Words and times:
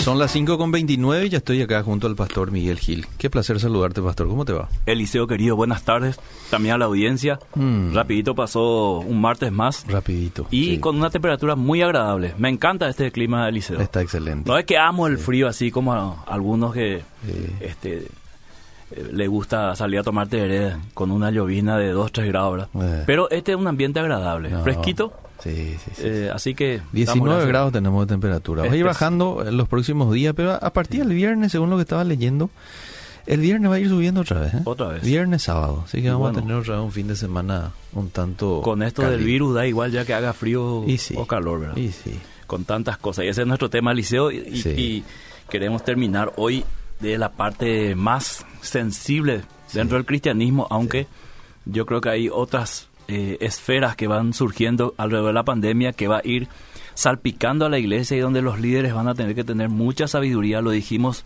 Son 0.00 0.18
las 0.18 0.32
5 0.32 0.56
con 0.56 0.72
29 0.72 1.26
y 1.26 1.28
ya 1.28 1.38
estoy 1.38 1.60
acá 1.60 1.82
junto 1.82 2.06
al 2.06 2.16
pastor 2.16 2.50
Miguel 2.50 2.78
Gil. 2.78 3.06
Qué 3.18 3.28
placer 3.28 3.60
saludarte, 3.60 4.00
pastor. 4.00 4.28
¿Cómo 4.28 4.44
te 4.46 4.52
va? 4.54 4.68
Eliseo 4.86 5.26
querido, 5.26 5.56
buenas 5.56 5.82
tardes. 5.84 6.18
También 6.48 6.74
a 6.74 6.78
la 6.78 6.86
audiencia. 6.86 7.38
Mm. 7.54 7.92
Rapidito 7.94 8.34
pasó 8.34 9.00
un 9.00 9.20
martes 9.20 9.52
más. 9.52 9.84
Rapidito. 9.88 10.46
Y 10.50 10.64
sí. 10.64 10.78
con 10.78 10.96
una 10.96 11.10
temperatura 11.10 11.54
muy 11.54 11.82
agradable. 11.82 12.34
Me 12.38 12.48
encanta 12.48 12.88
este 12.88 13.12
clima 13.12 13.44
de 13.44 13.50
Eliseo. 13.50 13.78
Está 13.80 14.00
excelente. 14.00 14.50
No 14.50 14.56
es 14.56 14.64
que 14.64 14.78
amo 14.78 15.06
el 15.06 15.18
frío 15.18 15.46
así 15.46 15.70
como 15.70 15.92
a 15.92 16.24
algunos 16.26 16.72
que 16.72 17.02
Sí. 17.26 17.46
este 17.60 18.08
le 19.12 19.26
gusta 19.28 19.74
salir 19.76 20.00
a 20.00 20.02
tomar 20.02 20.28
tereré 20.28 20.76
con 20.94 21.10
una 21.10 21.30
llovina 21.30 21.78
de 21.78 21.90
2, 21.90 22.12
3 22.12 22.28
grados, 22.28 22.68
¿verdad? 22.72 23.00
Eh. 23.00 23.04
Pero 23.06 23.30
este 23.30 23.52
es 23.52 23.58
un 23.58 23.66
ambiente 23.68 24.00
agradable, 24.00 24.50
No. 24.50 24.62
fresquito. 24.62 25.12
Sí, 25.42 25.76
sí, 25.82 25.90
sí. 25.94 26.02
eh, 26.04 26.30
así 26.32 26.54
que... 26.54 26.78
damos 26.78 26.92
19 26.92 27.28
gracias. 27.30 27.48
grados 27.48 27.72
tenemos 27.72 28.06
de 28.06 28.12
temperatura. 28.12 28.62
Va 28.62 28.64
a 28.64 28.68
ir 28.68 28.74
Este 28.74 28.80
es- 28.80 28.86
bajando 28.86 29.44
en 29.46 29.56
los 29.56 29.68
próximos 29.68 30.12
días, 30.12 30.34
pero 30.36 30.52
a- 30.52 30.70
partir 30.72 31.00
del 31.06 31.14
viernes, 31.16 31.52
según 31.52 31.70
lo 31.70 31.76
que 31.76 31.82
estaba 31.82 32.04
leyendo, 32.04 32.50
el 33.26 33.40
viernes 33.40 33.70
va 33.70 33.76
a 33.76 33.78
ir 33.78 33.88
subiendo 33.88 34.20
otra 34.22 34.40
vez. 34.40 34.52
¿eh? 34.54 34.60
Otra 34.64 34.88
vez. 34.88 35.02
Viernes, 35.02 35.42
sábado. 35.44 35.84
Así 35.86 36.02
que 36.02 36.08
vamos 36.10 36.22
bueno. 36.32 36.38
a 36.38 36.42
tener 36.42 36.56
otra 36.56 36.74
vez 36.76 36.84
un 36.84 36.92
fin 36.92 37.06
de 37.06 37.16
semana 37.16 37.70
un 37.94 38.10
tanto. 38.10 38.60
Con 38.62 38.82
esto 38.82 39.02
del 39.08 39.24
virus 39.24 39.54
da 39.54 39.66
igual 39.66 39.92
ya 39.92 40.04
que 40.04 40.12
haga 40.12 40.32
frío 40.34 40.84
Y 40.86 40.98
sí. 40.98 41.14
o 41.16 41.26
calor, 41.26 41.60
¿verdad? 41.60 41.76
Y 41.76 41.90
sí. 41.92 42.18
con 42.46 42.64
tantas 42.64 42.98
cosas. 42.98 43.24
Y 43.24 43.28
ese 43.28 43.42
es 43.42 43.46
nuestro 43.46 43.70
tema, 43.70 43.94
Liceo, 43.94 44.30
y, 44.30 44.38
y- 44.38 44.56
Sí. 44.62 44.68
y 44.70 45.04
queremos 45.48 45.84
terminar 45.84 46.32
hoy 46.36 46.64
de 47.00 47.18
la 47.18 47.32
parte 47.32 47.94
más 47.94 48.44
sensible 48.60 49.42
dentro 49.72 49.96
del 49.96 50.06
cristianismo, 50.06 50.66
aunque 50.70 51.06
yo 51.64 51.86
creo 51.86 52.00
que 52.00 52.10
hay 52.10 52.28
otras 52.28 52.88
eh, 53.08 53.38
esferas 53.40 53.96
que 53.96 54.06
van 54.06 54.32
surgiendo 54.32 54.94
alrededor 54.96 55.28
de 55.28 55.34
la 55.34 55.44
pandemia 55.44 55.92
que 55.92 56.08
va 56.08 56.18
a 56.18 56.22
ir 56.26 56.48
salpicando 56.94 57.64
a 57.66 57.68
la 57.68 57.78
iglesia 57.78 58.16
y 58.16 58.20
donde 58.20 58.42
los 58.42 58.60
líderes 58.60 58.94
van 58.94 59.08
a 59.08 59.14
tener 59.14 59.34
que 59.34 59.44
tener 59.44 59.68
mucha 59.68 60.06
sabiduría, 60.06 60.60
lo 60.60 60.70
dijimos 60.70 61.24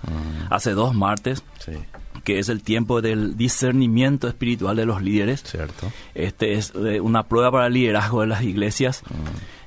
hace 0.50 0.72
dos 0.72 0.94
martes, 0.94 1.42
Sí, 1.58 1.72
que 2.22 2.38
es 2.38 2.48
el 2.48 2.62
tiempo 2.62 3.02
del 3.02 3.36
discernimiento 3.36 4.28
espiritual 4.28 4.76
de 4.76 4.86
los 4.86 5.02
líderes. 5.02 5.42
cierto. 5.42 5.90
Este 6.14 6.54
es 6.54 6.72
eh, 6.74 7.00
una 7.00 7.24
prueba 7.24 7.50
para 7.50 7.66
el 7.66 7.74
liderazgo 7.74 8.20
de 8.20 8.28
las 8.28 8.42
iglesias. 8.42 9.02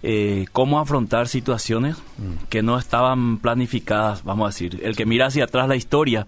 Eh, 0.10 0.46
cómo 0.54 0.80
afrontar 0.80 1.28
situaciones 1.28 1.98
que 2.48 2.64
no 2.64 2.80
estaban 2.80 3.40
planificadas, 3.40 4.24
vamos 4.24 4.46
a 4.46 4.48
decir. 4.48 4.80
El 4.82 4.96
que 4.96 5.06
mira 5.06 5.26
hacia 5.26 5.44
atrás 5.44 5.68
la 5.68 5.76
historia, 5.76 6.28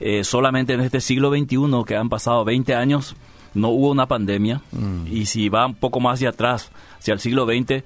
eh, 0.00 0.22
solamente 0.22 0.74
en 0.74 0.80
este 0.82 1.00
siglo 1.00 1.30
XXI, 1.30 1.56
que 1.86 1.96
han 1.96 2.10
pasado 2.10 2.44
20 2.44 2.74
años, 2.74 3.16
no 3.54 3.70
hubo 3.70 3.90
una 3.90 4.04
pandemia. 4.04 4.60
Y 5.10 5.24
si 5.24 5.48
va 5.48 5.64
un 5.64 5.76
poco 5.76 5.98
más 5.98 6.16
hacia 6.16 6.28
atrás, 6.28 6.70
hacia 6.98 7.14
el 7.14 7.20
siglo 7.20 7.46
XX, 7.46 7.84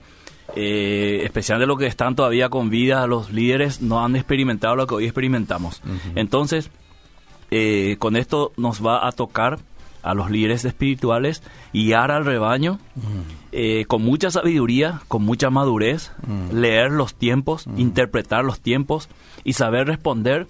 eh, 0.57 1.21
especialmente 1.23 1.69
los 1.69 1.79
que 1.79 1.87
están 1.87 2.17
todavía 2.17 2.49
con 2.49 2.69
vida, 2.69 3.07
los 3.07 3.31
líderes 3.31 3.81
no 3.81 4.05
han 4.05 4.17
experimentado 4.17 4.75
lo 4.75 4.89
que 4.89 4.97
hoy 4.97 5.05
experimentamos. 5.05 5.81
Entonces, 6.17 6.73
eh, 7.53 7.95
con 8.01 8.17
esto 8.17 8.53
nos 8.57 8.85
va 8.85 9.07
a 9.07 9.13
tocar 9.13 9.61
a 10.03 10.15
los 10.15 10.31
líderes 10.31 10.65
espirituales 10.65 11.43
guiar 11.73 12.11
al 12.11 12.25
rebaño 12.25 12.79
eh, 13.53 13.85
con 13.87 14.03
mucha 14.03 14.31
sabiduría, 14.31 15.01
con 15.09 15.23
mucha 15.23 15.51
madurez, 15.51 16.13
leer 16.53 16.91
los 16.93 17.15
tiempos, 17.15 17.67
interpretar 17.77 18.45
los 18.45 18.61
tiempos 18.61 19.09
y 19.45 19.55
saber 19.55 19.87
responder 19.87 20.47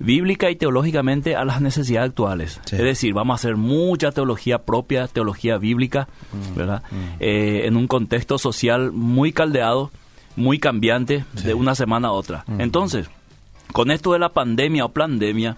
bíblica 0.00 0.50
y 0.50 0.56
teológicamente 0.56 1.36
a 1.36 1.44
las 1.44 1.60
necesidades 1.60 2.10
actuales. 2.10 2.60
Sí. 2.64 2.76
Es 2.76 2.82
decir, 2.82 3.14
vamos 3.14 3.34
a 3.34 3.36
hacer 3.36 3.56
mucha 3.56 4.10
teología 4.12 4.62
propia, 4.62 5.06
teología 5.06 5.58
bíblica, 5.58 6.08
¿verdad? 6.56 6.82
Eh, 7.20 7.62
en 7.64 7.76
un 7.76 7.86
contexto 7.86 8.38
social 8.38 8.92
muy 8.92 9.32
caldeado, 9.32 9.90
muy 10.36 10.58
cambiante 10.58 11.24
de 11.44 11.54
una 11.54 11.74
semana 11.74 12.08
a 12.08 12.12
otra. 12.12 12.44
Entonces, 12.58 13.10
con 13.72 13.90
esto 13.90 14.12
de 14.12 14.18
la 14.18 14.28
pandemia 14.30 14.84
o 14.84 14.88
pandemia, 14.90 15.56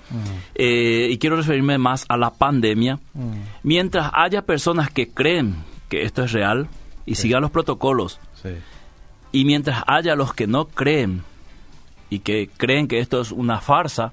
eh, 0.55 1.08
y 1.10 1.18
quiero 1.18 1.36
referirme 1.36 1.78
más 1.78 2.05
a 2.08 2.16
la 2.16 2.30
pandemia, 2.30 2.98
mientras 3.62 4.10
haya 4.14 4.42
personas 4.42 4.91
que 4.91 5.08
creen 5.08 5.56
que 5.89 6.02
esto 6.02 6.24
es 6.24 6.33
real 6.33 6.68
y 7.06 7.14
sigan 7.17 7.42
los 7.42 7.51
protocolos, 7.51 8.18
Sí. 8.42 8.51
y 9.33 9.45
mientras 9.45 9.83
haya 9.86 10.14
los 10.17 10.34
que 10.34 10.46
no 10.46 10.67
creen 10.67 11.22
y 12.11 12.20
que 12.20 12.48
creen 12.56 12.89
que 12.89 12.98
esto 12.98 13.20
es 13.20 13.33
una 13.33 13.61
farsa, 13.61 14.12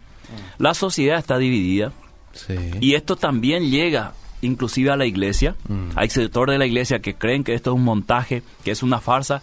la 0.57 0.73
sociedad 0.73 1.17
está 1.17 1.38
dividida 1.38 1.91
Sí. 2.33 2.53
y 2.79 2.93
esto 2.93 3.15
también 3.15 3.69
llega 3.71 4.13
inclusive 4.41 4.89
a 4.91 4.95
la 4.95 5.05
iglesia. 5.05 5.55
Mm. 5.67 5.89
Hay 5.97 6.09
sector 6.09 6.49
de 6.49 6.57
la 6.57 6.65
iglesia 6.65 6.99
que 6.99 7.15
creen 7.15 7.43
que 7.43 7.53
esto 7.55 7.71
es 7.71 7.75
un 7.75 7.83
montaje, 7.83 8.41
que 8.63 8.71
es 8.71 8.83
una 8.83 8.99
farsa, 9.01 9.41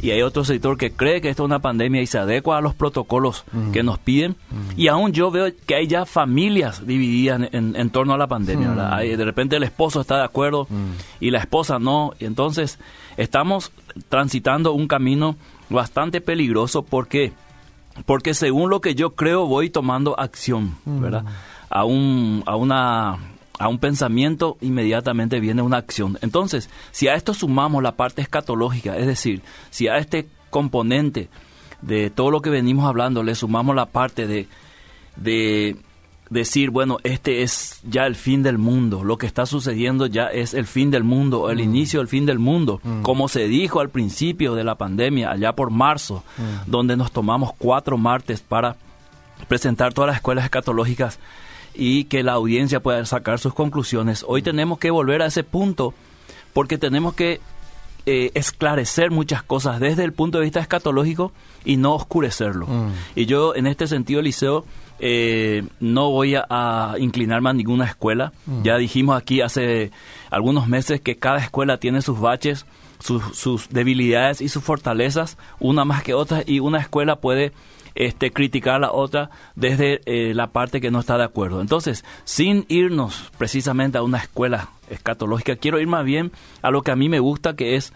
y 0.00 0.10
hay 0.10 0.22
otro 0.22 0.44
sector 0.44 0.78
que 0.78 0.90
cree 0.92 1.20
que 1.20 1.28
esto 1.28 1.42
es 1.42 1.46
una 1.46 1.58
pandemia 1.58 2.00
y 2.00 2.06
se 2.06 2.18
adecua 2.18 2.58
a 2.58 2.60
los 2.60 2.74
protocolos 2.74 3.44
que 3.72 3.82
nos 3.82 3.98
piden. 3.98 4.36
Y 4.76 4.88
aún 4.88 5.12
yo 5.12 5.30
veo 5.30 5.52
que 5.66 5.74
hay 5.74 5.86
ya 5.86 6.06
familias 6.06 6.86
divididas 6.86 7.40
en, 7.42 7.48
en- 7.52 7.76
en 7.76 7.90
torno 7.90 8.14
a 8.14 8.18
la 8.18 8.26
pandemia. 8.26 8.68
De 9.16 9.24
repente 9.24 9.56
el 9.56 9.62
esposo 9.64 10.00
está 10.00 10.16
de 10.16 10.24
acuerdo 10.24 10.66
y 11.20 11.30
la 11.30 11.38
esposa 11.38 11.78
no. 11.78 12.12
Y 12.18 12.24
entonces 12.24 12.78
estamos 13.16 13.70
transitando 14.08 14.72
un 14.72 14.88
camino 14.88 15.36
bastante 15.68 16.20
peligroso 16.20 16.82
porque 16.82 17.32
porque 18.06 18.32
según 18.32 18.70
lo 18.70 18.80
que 18.80 18.94
yo 18.94 19.10
creo 19.14 19.46
voy 19.46 19.68
tomando 19.68 20.18
acción, 20.18 20.76
¿verdad? 20.86 21.24
A 21.68 21.84
un 21.84 22.42
a 22.46 22.56
una 22.56 23.18
a 23.62 23.68
un 23.68 23.78
pensamiento 23.78 24.56
inmediatamente 24.60 25.40
viene 25.40 25.62
una 25.62 25.76
acción. 25.76 26.18
Entonces, 26.20 26.68
si 26.90 27.08
a 27.08 27.14
esto 27.14 27.32
sumamos 27.32 27.82
la 27.82 27.92
parte 27.92 28.20
escatológica, 28.22 28.96
es 28.96 29.06
decir, 29.06 29.42
si 29.70 29.88
a 29.88 29.98
este 29.98 30.28
componente 30.50 31.28
de 31.80 32.10
todo 32.10 32.30
lo 32.30 32.42
que 32.42 32.50
venimos 32.50 32.86
hablando 32.86 33.22
le 33.22 33.34
sumamos 33.34 33.74
la 33.74 33.86
parte 33.86 34.26
de 34.26 34.48
de 35.16 35.76
decir, 36.30 36.70
bueno, 36.70 36.98
este 37.04 37.42
es 37.42 37.80
ya 37.84 38.06
el 38.06 38.16
fin 38.16 38.42
del 38.42 38.56
mundo, 38.56 39.04
lo 39.04 39.18
que 39.18 39.26
está 39.26 39.44
sucediendo 39.44 40.06
ya 40.06 40.26
es 40.26 40.54
el 40.54 40.66
fin 40.66 40.90
del 40.90 41.04
mundo, 41.04 41.50
el 41.50 41.60
inicio 41.60 42.00
del 42.00 42.08
fin 42.08 42.24
del 42.24 42.38
mundo, 42.38 42.80
como 43.02 43.28
se 43.28 43.48
dijo 43.48 43.80
al 43.80 43.90
principio 43.90 44.54
de 44.54 44.64
la 44.64 44.76
pandemia, 44.76 45.30
allá 45.30 45.52
por 45.52 45.70
marzo, 45.70 46.24
donde 46.66 46.96
nos 46.96 47.12
tomamos 47.12 47.52
cuatro 47.58 47.98
martes 47.98 48.40
para 48.40 48.76
presentar 49.46 49.92
todas 49.92 50.08
las 50.08 50.16
escuelas 50.16 50.44
escatológicas 50.44 51.18
y 51.74 52.04
que 52.04 52.22
la 52.22 52.32
audiencia 52.32 52.80
pueda 52.80 53.04
sacar 53.04 53.38
sus 53.38 53.54
conclusiones. 53.54 54.24
Hoy 54.26 54.42
tenemos 54.42 54.78
que 54.78 54.90
volver 54.90 55.22
a 55.22 55.26
ese 55.26 55.44
punto 55.44 55.94
porque 56.52 56.78
tenemos 56.78 57.14
que 57.14 57.40
eh, 58.04 58.32
esclarecer 58.34 59.12
muchas 59.12 59.44
cosas 59.44 59.78
desde 59.78 60.02
el 60.02 60.12
punto 60.12 60.38
de 60.38 60.44
vista 60.44 60.60
escatológico 60.60 61.32
y 61.64 61.76
no 61.76 61.94
oscurecerlo. 61.94 62.66
Y 63.14 63.26
yo 63.26 63.54
en 63.54 63.66
este 63.66 63.86
sentido, 63.86 64.20
Liceo, 64.22 64.64
eh, 64.98 65.64
no 65.78 66.10
voy 66.10 66.34
a, 66.34 66.44
a 66.48 66.94
inclinarme 66.98 67.50
a 67.50 67.52
ninguna 67.52 67.84
escuela. 67.84 68.32
Ya 68.62 68.76
dijimos 68.76 69.16
aquí 69.16 69.40
hace 69.40 69.92
algunos 70.30 70.66
meses 70.66 71.00
que 71.00 71.16
cada 71.16 71.38
escuela 71.38 71.78
tiene 71.78 72.02
sus 72.02 72.18
baches, 72.18 72.66
sus, 72.98 73.22
sus 73.36 73.68
debilidades 73.68 74.40
y 74.40 74.48
sus 74.48 74.62
fortalezas, 74.62 75.38
una 75.60 75.84
más 75.84 76.02
que 76.02 76.14
otra, 76.14 76.42
y 76.44 76.60
una 76.60 76.78
escuela 76.78 77.16
puede 77.16 77.52
este, 77.94 78.30
criticar 78.32 78.74
a 78.76 78.78
la 78.78 78.92
otra 78.92 79.30
desde 79.54 80.00
eh, 80.06 80.34
la 80.34 80.48
parte 80.48 80.80
que 80.80 80.90
no 80.90 81.00
está 81.00 81.18
de 81.18 81.24
acuerdo. 81.24 81.60
Entonces, 81.60 82.04
sin 82.24 82.64
irnos 82.68 83.30
precisamente 83.38 83.98
a 83.98 84.02
una 84.02 84.18
escuela 84.18 84.68
escatológica, 84.90 85.56
quiero 85.56 85.80
ir 85.80 85.86
más 85.86 86.04
bien 86.04 86.32
a 86.62 86.70
lo 86.70 86.82
que 86.82 86.90
a 86.90 86.96
mí 86.96 87.08
me 87.08 87.20
gusta, 87.20 87.54
que 87.56 87.76
es 87.76 87.92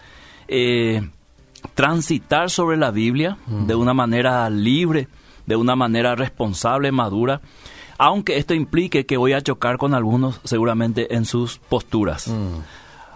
eh, 0.47 1.07
transitar 1.75 2.49
sobre 2.49 2.77
la 2.77 2.91
Biblia 2.91 3.37
de 3.47 3.75
una 3.75 3.93
manera 3.93 4.49
libre, 4.49 5.07
de 5.45 5.55
una 5.55 5.75
manera 5.75 6.15
responsable, 6.15 6.91
madura, 6.91 7.41
aunque 7.97 8.37
esto 8.37 8.53
implique 8.53 9.05
que 9.05 9.17
voy 9.17 9.33
a 9.33 9.41
chocar 9.41 9.77
con 9.77 9.93
algunos 9.93 10.39
seguramente 10.43 11.15
en 11.15 11.25
sus 11.25 11.57
posturas. 11.57 12.31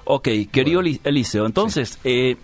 Ok, 0.06 0.28
querido 0.52 0.82
Eli- 0.82 1.00
Eliseo, 1.04 1.46
entonces, 1.46 2.00
eh, 2.04 2.38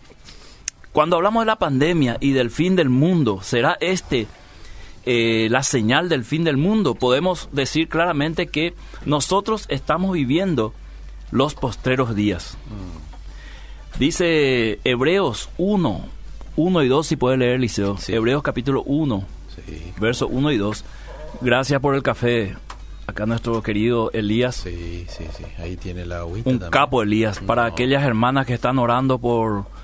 cuando 0.98 1.16
hablamos 1.18 1.44
de 1.44 1.46
la 1.46 1.58
pandemia 1.60 2.18
y 2.22 2.32
del 2.32 2.50
fin 2.50 2.76
del 2.76 2.90
mundo, 2.90 3.42
¿será 3.44 3.78
este 3.82 4.26
eh, 5.06 5.48
la 5.52 5.62
señal 5.62 6.10
del 6.10 6.24
fin 6.24 6.44
del 6.44 6.58
mundo? 6.58 6.96
Podemos 6.96 7.50
decir 7.52 7.88
claramente 7.88 8.48
que 8.48 8.74
nosotros 9.06 9.66
estamos 9.70 10.14
viviendo 10.14 10.74
los 11.30 11.54
postreros 11.54 12.16
días. 12.16 12.58
Dice 14.00 14.80
Hebreos 14.84 15.50
1, 15.60 16.02
1 16.56 16.84
y 16.84 16.88
2, 16.88 17.06
si 17.06 17.16
puede 17.16 17.38
leer, 17.38 17.60
Liceo. 17.60 17.98
Sí. 18.00 18.16
Hebreos 18.16 18.42
capítulo 18.42 18.82
1, 18.82 19.24
Sí. 19.54 19.94
verso 20.02 20.28
1 20.28 20.52
y 20.52 20.58
2. 20.58 20.84
Gracias 21.42 21.80
por 21.80 21.94
el 21.94 22.02
café. 22.02 22.56
Acá 23.06 23.28
nuestro 23.28 23.62
querido 23.62 24.10
Elías, 24.14 24.56
Sí, 24.56 25.06
sí, 25.10 25.26
sí. 25.38 25.44
Ahí 25.60 25.78
tiene 25.78 26.08
la 26.08 26.22
agüita 26.22 26.50
un 26.50 26.56
también. 26.58 26.72
capo 26.72 27.04
Elías, 27.04 27.40
para 27.40 27.66
aquellas 27.66 28.02
hermanas 28.04 28.48
que 28.48 28.56
están 28.56 28.80
orando 28.80 29.20
por 29.20 29.77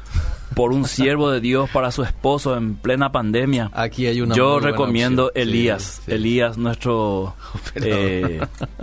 por 0.56 0.71
un 0.71 0.86
siervo 0.86 1.31
de 1.31 1.42
Dios 1.42 1.69
para 1.71 1.92
su 1.92 2.04
esposo 2.04 2.56
en 2.56 2.75
plena 2.75 3.12
pandemia. 3.12 3.69
Aquí 3.74 4.06
hay 4.07 4.21
una 4.21 4.36
Yo 4.36 4.60
recomiendo. 4.60 5.31
Elías. 5.33 5.83
Sí, 5.83 6.01
sí. 6.06 6.12
Elías, 6.13 6.57
nuestro 6.57 7.36
Operador. 7.54 8.00
eh, 8.00 8.42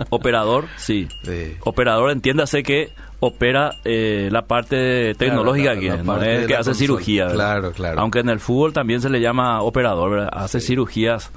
operador, 0.09 0.67
sí. 0.77 1.07
Sí. 1.23 1.55
Operador, 1.61 2.11
entiéndase 2.11 2.63
que 2.63 2.91
opera 3.23 3.75
eh, 3.85 4.29
la 4.31 4.47
parte 4.47 5.13
tecnológica 5.15 5.73
Claro, 5.73 5.77
aquí, 5.79 6.03
claro, 6.03 6.41
no 6.41 6.47
que 6.47 6.55
hace 6.55 6.73
cirugía. 6.73 7.27
Claro, 7.29 7.71
claro. 7.71 7.99
Aunque 8.01 8.19
en 8.19 8.29
el 8.29 8.39
fútbol 8.39 8.73
también 8.73 8.99
se 8.99 9.09
le 9.09 9.21
llama 9.21 9.61
operador, 9.61 10.11
¿verdad? 10.11 10.29
hace 10.33 10.59
cirugías. 10.59 11.31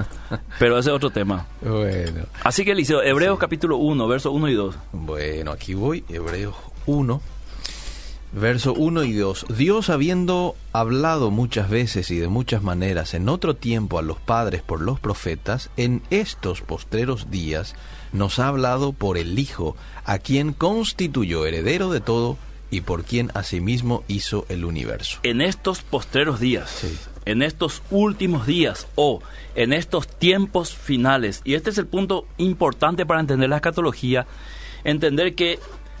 Pero 0.58 0.78
ese 0.78 0.88
es 0.90 0.96
otro 0.96 1.10
tema. 1.10 1.46
Bueno. 1.60 2.22
Así 2.42 2.64
que, 2.64 2.72
Eliseo, 2.72 3.02
Hebreos 3.02 3.38
capítulo 3.38 3.76
1, 3.76 4.08
versos 4.08 4.32
1 4.32 4.48
y 4.48 4.54
2. 4.54 4.74
Bueno, 4.92 5.50
aquí 5.52 5.74
voy, 5.74 6.04
Hebreos 6.08 6.54
1, 6.86 7.20
verso 8.32 8.74
1 8.74 9.04
y 9.04 9.12
2. 9.14 9.46
Dios 9.56 9.90
habiendo 9.90 10.56
hablado 10.72 11.30
muchas 11.30 11.70
veces 11.70 12.10
y 12.10 12.18
de 12.18 12.28
muchas 12.28 12.62
maneras 12.62 13.14
en 13.14 13.28
otro 13.28 13.54
tiempo 13.56 13.98
a 13.98 14.02
los 14.02 14.18
padres 14.18 14.62
por 14.62 14.80
los 14.80 15.00
profetas, 15.00 15.70
en 15.76 16.02
estos 16.10 16.60
postreros 16.60 17.30
días 17.30 17.74
nos 18.12 18.38
ha 18.38 18.48
hablado 18.48 18.92
por 18.92 19.18
el 19.18 19.38
Hijo, 19.38 19.76
a 20.04 20.18
quien 20.18 20.52
constituyó 20.52 21.46
heredero 21.46 21.90
de 21.90 22.00
todo 22.00 22.36
y 22.70 22.80
por 22.80 23.04
quien 23.04 23.30
asimismo 23.34 24.04
hizo 24.08 24.44
el 24.48 24.64
universo. 24.64 25.18
En 25.22 25.40
estos 25.40 25.82
postreros 25.82 26.40
días, 26.40 26.70
Sí. 26.70 26.96
en 27.24 27.42
estos 27.42 27.82
últimos 27.90 28.46
días 28.46 28.86
o 28.96 29.20
en 29.54 29.72
estos 29.72 30.08
tiempos 30.08 30.74
finales, 30.74 31.42
y 31.44 31.54
este 31.54 31.70
es 31.70 31.78
el 31.78 31.86
punto 31.86 32.26
importante 32.38 33.06
para 33.06 33.20
entender 33.20 33.48
la 33.48 33.56
escatología, 33.56 34.26
entender 34.84 35.34
que 35.34 35.58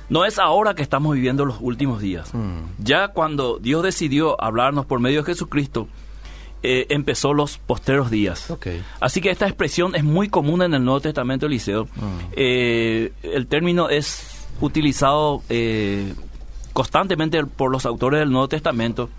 no 0.08 0.24
es 0.24 0.38
ahora 0.38 0.74
que 0.74 0.82
estamos 0.82 1.14
viviendo 1.14 1.44
los 1.44 1.58
últimos 1.60 2.00
días. 2.00 2.32
Mm. 2.34 2.60
Ya 2.78 3.08
cuando 3.08 3.58
Dios 3.58 3.82
decidió 3.82 4.40
hablarnos 4.42 4.86
por 4.86 5.00
medio 5.00 5.22
de 5.22 5.26
Jesucristo, 5.26 5.88
eh, 6.62 6.86
empezó 6.90 7.32
los 7.34 7.58
postreros 7.58 8.10
días. 8.10 8.52
Así 9.00 9.20
que 9.20 9.30
esta 9.30 9.46
expresión 9.46 9.94
es 9.94 10.04
muy 10.04 10.28
común 10.28 10.62
en 10.62 10.74
el 10.74 10.84
Nuevo 10.84 11.00
Testamento, 11.00 11.46
Eliseo. 11.46 11.84
Mm. 11.84 12.18
Eh, 12.32 13.12
el 13.22 13.46
término 13.46 13.88
es 13.88 14.46
utilizado 14.60 15.42
eh, 15.48 16.14
constantemente 16.72 17.44
por 17.44 17.70
los 17.70 17.86
autores 17.86 18.20
del 18.20 18.30
Nuevo 18.30 18.48
Testamento. 18.48 19.10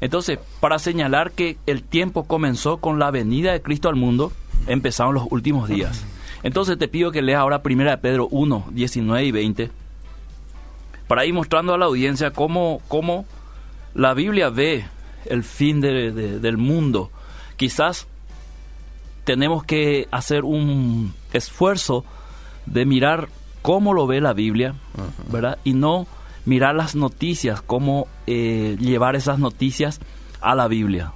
Entonces, 0.00 0.38
para 0.60 0.78
señalar 0.78 1.32
que 1.32 1.56
el 1.66 1.82
tiempo 1.82 2.24
comenzó 2.24 2.78
con 2.78 2.98
la 2.98 3.10
venida 3.10 3.52
de 3.52 3.62
Cristo 3.62 3.88
al 3.88 3.96
mundo, 3.96 4.32
empezaron 4.66 5.14
los 5.14 5.24
últimos 5.30 5.68
días. 5.68 6.04
Entonces 6.42 6.78
te 6.78 6.88
pido 6.88 7.10
que 7.10 7.22
leas 7.22 7.40
ahora 7.40 7.60
1 7.64 7.84
de 7.90 7.98
Pedro 7.98 8.28
1, 8.30 8.68
19 8.70 9.24
y 9.24 9.32
20, 9.32 9.70
para 11.08 11.24
ir 11.26 11.34
mostrando 11.34 11.74
a 11.74 11.78
la 11.78 11.86
audiencia 11.86 12.30
cómo, 12.30 12.80
cómo 12.88 13.24
la 13.94 14.14
Biblia 14.14 14.50
ve 14.50 14.84
el 15.26 15.42
fin 15.42 15.80
de- 15.80 16.12
de- 16.12 16.38
del 16.38 16.56
mundo. 16.58 17.10
Quizás 17.56 18.06
tenemos 19.24 19.64
que 19.64 20.06
hacer 20.10 20.44
un 20.44 21.12
esfuerzo 21.32 22.04
de 22.66 22.84
mirar 22.86 23.28
cómo 23.62 23.92
lo 23.92 24.06
ve 24.06 24.20
la 24.20 24.32
Biblia, 24.32 24.74
¿verdad? 25.30 25.58
Y 25.64 25.72
no 25.74 26.06
mirar 26.44 26.74
las 26.74 26.94
noticias, 26.94 27.60
cómo 27.60 28.06
eh, 28.26 28.76
llevar 28.80 29.16
esas 29.16 29.38
noticias 29.38 30.00
a 30.40 30.54
la 30.54 30.68
Biblia. 30.68 31.12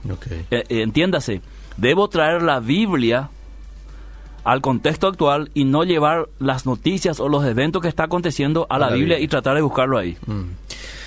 Eh, 0.50 0.64
eh, 0.68 0.82
entiéndase, 0.82 1.40
debo 1.76 2.08
traer 2.08 2.42
la 2.42 2.60
Biblia 2.60 3.30
al 4.44 4.60
contexto 4.60 5.06
actual 5.06 5.50
y 5.54 5.64
no 5.64 5.84
llevar 5.84 6.28
las 6.38 6.66
noticias 6.66 7.20
o 7.20 7.28
los 7.28 7.44
eventos 7.44 7.82
que 7.82 7.88
está 7.88 8.04
aconteciendo 8.04 8.66
a, 8.70 8.78
la, 8.78 8.90
Biblia, 8.90 9.18
y 9.18 9.28
tratar 9.28 9.54
de 9.54 9.62
buscarlo 9.62 9.98
ahí. 9.98 10.16
Mm. 10.26 10.42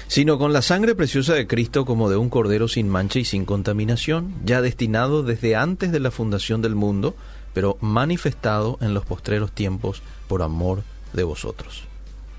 Sino 0.07 0.37
con 0.37 0.53
la 0.53 0.61
sangre 0.61 0.93
preciosa 0.95 1.33
de 1.33 1.47
Cristo 1.47 1.85
como 1.85 2.09
de 2.09 2.17
un 2.17 2.29
cordero 2.29 2.67
sin 2.67 2.87
mancha 2.89 3.19
y 3.19 3.25
sin 3.25 3.45
contaminación, 3.45 4.33
ya 4.45 4.61
destinado 4.61 5.23
desde 5.23 5.55
antes 5.55 5.91
de 5.91 5.99
la 5.99 6.11
fundación 6.11 6.61
del 6.61 6.75
mundo, 6.75 7.15
pero 7.53 7.77
manifestado 7.81 8.77
en 8.81 8.93
los 8.93 9.05
postreros 9.05 9.51
tiempos 9.51 10.03
por 10.27 10.43
amor 10.43 10.83
de 11.13 11.23
vosotros. 11.23 11.83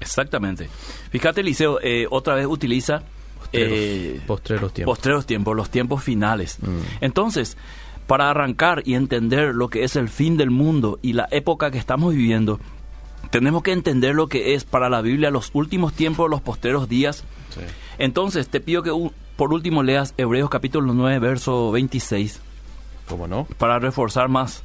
Exactamente. 0.01 0.69
Fíjate, 1.11 1.41
Eliseo, 1.41 1.81
eh, 1.83 2.07
otra 2.11 2.35
vez 2.35 2.47
utiliza 2.47 3.03
Postreros, 3.47 3.79
eh, 3.79 4.21
postreros 4.27 4.73
tiempos. 4.73 4.97
postreros 4.97 5.27
tiempos, 5.27 5.57
los 5.57 5.71
tiempos 5.71 6.03
finales. 6.03 6.59
Mm. 6.61 6.81
Entonces, 7.01 7.57
para 8.07 8.31
arrancar 8.31 8.83
y 8.85 8.95
entender 8.95 9.55
lo 9.55 9.69
que 9.69 9.85
es 9.85 9.97
el 9.97 10.09
fin 10.09 10.37
del 10.37 10.51
mundo 10.51 10.99
y 11.03 11.13
la 11.15 11.27
época 11.31 11.71
que 11.71 11.79
estamos 11.79 12.15
viviendo, 12.15 12.61
tenemos 13.31 13.63
que 13.63 13.73
entender 13.73 14.15
lo 14.15 14.29
que 14.29 14.55
es 14.55 14.65
para 14.65 14.89
la 14.89 15.01
Biblia 15.01 15.31
los 15.31 15.51
últimos 15.55 15.93
tiempos, 15.93 16.31
los 16.31 16.41
posteros 16.41 16.89
días. 16.89 17.25
Sí. 17.51 17.61
Entonces, 17.99 18.49
te 18.49 18.61
pido 18.61 18.83
que 18.83 18.93
por 19.37 19.53
último 19.53 19.83
leas 19.83 20.15
Hebreos 20.17 20.51
capítulo 20.51 20.93
9, 20.95 21.19
verso 21.19 21.73
26, 21.73 22.41
¿Cómo 23.09 23.27
no? 23.27 23.47
para 23.59 23.79
reforzar 23.79 24.29
más 24.29 24.63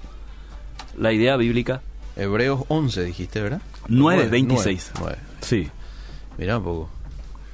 la 0.98 1.12
idea 1.14 1.36
bíblica. 1.38 1.82
Hebreos 2.16 2.64
11 2.68 3.04
dijiste, 3.06 3.42
¿verdad? 3.42 3.62
9, 3.88 4.28
26. 4.30 4.92
9. 5.00 5.18
Sí. 5.42 5.70
Mira 6.38 6.58
un 6.58 6.64
poco. 6.64 6.90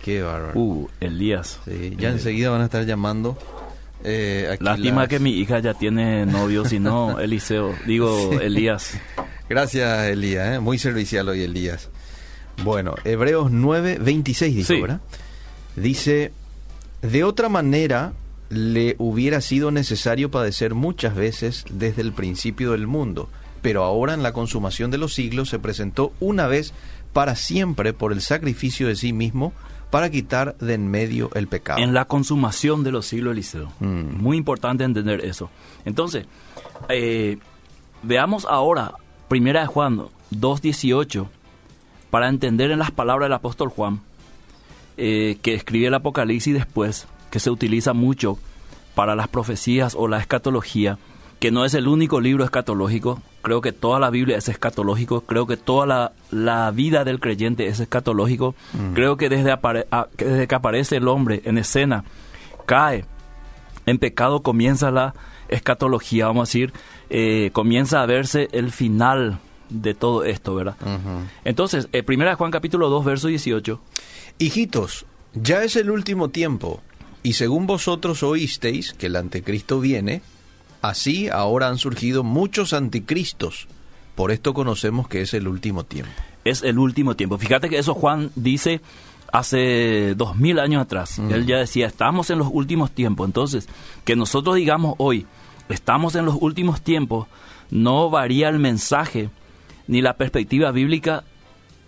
Qué 0.04 0.22
bárbaro. 0.22 0.60
Uh, 0.60 0.90
Elías. 1.00 1.60
Sí, 1.66 1.96
ya 1.98 2.10
Eh, 2.10 2.14
enseguida 2.14 2.50
van 2.50 2.62
a 2.62 2.66
estar 2.66 2.86
llamando. 2.86 3.38
Eh, 4.04 4.50
aquí 4.52 4.64
Lástima 4.64 5.02
las- 5.02 5.10
que 5.10 5.20
mi 5.20 5.32
hija 5.32 5.60
ya 5.60 5.74
tiene 5.74 6.26
novio, 6.26 6.66
si 6.66 6.80
no, 6.80 7.20
Eliseo, 7.20 7.74
digo 7.86 8.40
Elías. 8.40 9.00
Gracias, 9.50 10.08
Elías. 10.08 10.56
¿eh? 10.56 10.60
Muy 10.60 10.78
servicial 10.78 11.30
hoy, 11.30 11.42
Elías. 11.44 11.90
Bueno, 12.64 12.96
Hebreos 13.04 13.52
9, 13.52 14.00
26 14.02 14.56
dijo, 14.56 14.68
Sí. 14.74 14.82
¿verdad? 14.82 15.02
Dice, 15.76 16.32
de 17.02 17.24
otra 17.24 17.50
manera 17.50 18.14
le 18.50 18.96
hubiera 18.98 19.42
sido 19.42 19.72
necesario 19.72 20.32
padecer 20.32 20.74
muchas 20.74 21.16
veces 21.16 21.66
desde 21.70 22.02
el 22.02 22.14
principio 22.14 22.72
del 22.72 22.88
mundo, 22.88 23.30
pero 23.62 23.84
ahora 23.84 24.14
en 24.14 24.24
la 24.24 24.34
consumación 24.34 24.90
de 24.90 24.98
los 24.98 25.14
siglos 25.14 25.50
se 25.50 25.60
presentó 25.60 26.14
una 26.20 26.48
vez 26.48 26.74
para 27.14 27.36
siempre 27.36 27.94
por 27.94 28.12
el 28.12 28.22
sacrificio 28.22 28.88
de 28.88 28.96
sí 28.96 29.14
mismo 29.14 29.54
para 29.90 30.10
quitar 30.10 30.58
de 30.58 30.74
en 30.74 30.90
medio 30.90 31.30
el 31.34 31.48
pecado. 31.48 31.80
En 31.80 31.94
la 31.94 32.06
consumación 32.06 32.84
de 32.84 32.92
los 32.92 33.06
siglos, 33.06 33.32
Eliseo. 33.32 33.72
Mm. 33.80 34.22
Muy 34.22 34.38
importante 34.38 34.84
entender 34.84 35.24
eso. 35.24 35.50
Entonces, 35.86 36.26
eh, 36.90 37.38
veamos 38.04 38.46
ahora, 38.46 38.94
primera 39.28 39.62
de 39.62 39.68
Juan 39.68 40.00
2.18, 40.32 41.28
para 42.10 42.30
entender 42.30 42.72
en 42.72 42.80
las 42.80 42.92
palabras 42.92 43.28
del 43.28 43.34
apóstol 43.34 43.70
Juan, 43.70 44.02
eh, 44.98 45.38
que 45.42 45.54
escribe 45.54 45.88
el 45.88 45.94
Apocalipsis 45.94 46.54
después, 46.54 47.08
que 47.32 47.40
se 47.40 47.50
utiliza 47.50 47.94
mucho 47.94 48.38
para 48.96 49.16
las 49.16 49.28
profecías 49.28 49.96
o 49.96 50.08
la 50.08 50.20
escatología, 50.20 50.98
que 51.40 51.52
no 51.52 51.66
es 51.66 51.74
el 51.76 51.88
único 51.88 52.20
libro 52.20 52.44
escatológico, 52.44 53.22
creo 53.48 53.62
que 53.62 53.72
toda 53.72 54.00
la 54.00 54.10
Biblia 54.10 54.38
es 54.38 54.50
escatológico, 54.50 55.22
creo 55.22 55.48
que 55.48 55.56
toda 55.58 55.86
la, 55.88 56.12
la 56.32 56.70
vida 56.72 57.04
del 57.06 57.20
creyente 57.20 57.68
es 57.68 57.80
escatológico, 57.80 58.56
creo 58.94 59.16
que 59.18 59.30
desde, 59.30 59.52
apare- 59.54 59.88
a- 59.90 60.08
que 60.18 60.26
desde 60.26 60.48
que 60.48 60.56
aparece 60.56 60.98
el 60.98 61.08
hombre 61.08 61.42
en 61.46 61.58
escena, 61.58 62.04
cae 62.66 63.06
en 63.86 63.98
pecado, 64.00 64.42
comienza 64.44 64.92
la 64.92 65.14
escatología, 65.48 66.28
vamos 66.28 66.50
a 66.50 66.50
decir, 66.50 66.74
eh, 67.10 67.52
comienza 67.54 68.02
a 68.02 68.06
verse 68.06 68.50
el 68.52 68.72
final 68.72 69.40
de 69.70 69.94
todo 69.94 70.24
esto, 70.26 70.56
¿verdad? 70.56 70.76
Entonces, 71.46 71.88
eh, 71.94 72.04
primera 72.04 72.36
Juan 72.36 72.52
capítulo 72.52 72.90
2, 72.90 73.06
verso 73.06 73.28
18, 73.30 73.80
Hijitos, 74.40 75.06
ya 75.34 75.64
es 75.64 75.76
el 75.78 75.90
último 75.90 76.30
tiempo, 76.30 76.82
y 77.24 77.34
según 77.34 77.66
vosotros 77.66 78.24
oísteis 78.24 78.94
que 78.94 79.08
el 79.08 79.16
anticristo 79.16 79.80
viene, 79.80 80.22
así 80.90 81.30
ahora 81.30 81.68
han 81.68 81.78
surgido 81.78 82.24
muchos 82.24 82.74
anticristos. 82.74 83.68
Por 84.16 84.32
esto 84.32 84.54
conocemos 84.54 85.08
que 85.08 85.22
es 85.22 85.34
el 85.34 85.48
último 85.48 85.84
tiempo. 85.84 86.12
es 86.44 86.64
el 86.64 86.80
último 86.80 87.16
tiempo. 87.16 87.38
Fíjate 87.38 87.70
que 87.70 87.78
eso 87.78 87.94
Juan 87.94 88.32
dice 88.36 88.82
hace 89.32 90.16
dos 90.16 90.38
mil 90.38 90.60
años 90.60 90.82
atrás. 90.82 91.20
Mm. 91.20 91.32
Él 91.34 91.46
ya 91.46 91.58
decía, 91.58 91.88
estamos 91.88 92.30
en 92.30 92.40
los 92.40 92.48
últimos 92.52 92.92
tiempos. 92.92 93.26
Entonces, 93.28 93.68
que 94.06 94.16
nosotros 94.16 94.56
digamos 94.56 94.96
hoy, 94.98 95.26
estamos 95.70 96.16
en 96.16 96.26
los 96.26 96.36
últimos 96.40 96.82
tiempos, 96.82 97.28
no 97.70 98.10
varía 98.10 98.48
el 98.50 98.60
mensaje 98.60 99.30
ni 99.88 100.02
la 100.02 100.14
perspectiva 100.16 100.72
bíblica 100.72 101.24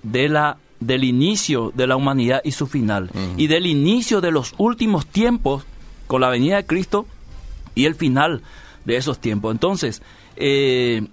de 0.03 0.29
la 0.29 0.57
del 0.81 1.03
inicio 1.03 1.73
de 1.75 1.87
la 1.87 1.97
humanidad 1.97 2.39
y 2.45 2.51
su 2.51 2.65
final 2.67 3.09
Mm. 3.13 3.37
y 3.39 3.47
del 3.47 3.65
inicio 3.65 4.21
de 4.21 4.31
los 4.31 4.53
últimos 4.57 5.05
tiempos 5.05 5.63
con 6.07 6.21
la 6.21 6.29
venida 6.29 6.55
de 6.55 6.65
Cristo 6.65 7.05
y 7.75 7.83
el 7.85 7.95
final 7.95 8.41
de 8.85 8.97
esos 8.97 9.19
tiempos. 9.19 9.51
Entonces, 9.51 10.01
eh, 10.35 11.07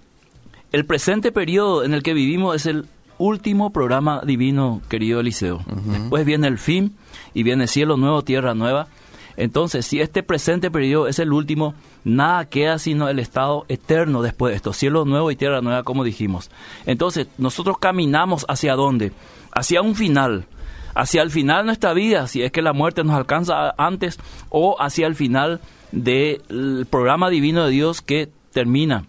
el 0.73 0.85
presente 0.85 1.33
periodo 1.33 1.85
en 1.85 1.95
el 1.95 2.03
que 2.03 2.15
vivimos 2.15 2.57
es 2.57 2.67
el 2.67 2.87
último 3.19 3.71
programa 3.71 4.23
divino, 4.25 4.83
querido 4.89 5.21
Eliseo. 5.21 5.63
Después 5.87 6.25
viene 6.25 6.49
el 6.49 6.59
fin 6.59 6.97
y 7.35 7.43
viene 7.43 7.67
cielo 7.67 7.97
nuevo, 7.97 8.23
tierra 8.23 8.55
nueva. 8.55 8.89
Entonces, 9.37 9.87
si 9.87 10.01
este 10.01 10.23
presente 10.23 10.71
periodo 10.71 11.09
es 11.09 11.19
el 11.19 11.33
último, 11.33 11.75
nada 12.05 12.47
queda 12.47 12.79
sino 12.79 13.09
el 13.09 13.19
estado 13.19 13.67
eterno 13.69 14.23
después 14.23 14.53
de 14.53 14.57
esto, 14.57 14.73
cielo 14.73 15.05
nuevo 15.05 15.31
y 15.31 15.37
tierra 15.37 15.61
nueva, 15.61 15.83
como 15.83 16.05
dijimos. 16.05 16.51
Entonces, 16.87 17.29
nosotros 17.37 17.77
caminamos 17.79 18.47
hacia 18.49 18.75
dónde? 18.75 19.13
Hacia 19.53 19.83
un 19.83 19.95
final, 19.95 20.47
hacia 20.95 21.23
el 21.23 21.31
final 21.31 21.59
de 21.59 21.67
nuestra 21.67 21.93
vida, 21.93 22.27
si 22.27 22.43
es 22.43 22.51
que 22.51 22.63
la 22.63 22.73
muerte 22.73 23.05
nos 23.05 23.15
alcanza 23.15 23.75
antes, 23.77 24.19
o 24.49 24.81
hacia 24.81 25.07
el 25.07 25.15
final 25.15 25.61
del 26.05 26.87
programa 26.89 27.31
divino 27.31 27.65
de 27.65 27.71
Dios 27.73 28.03
que 28.03 28.29
termina 28.53 29.05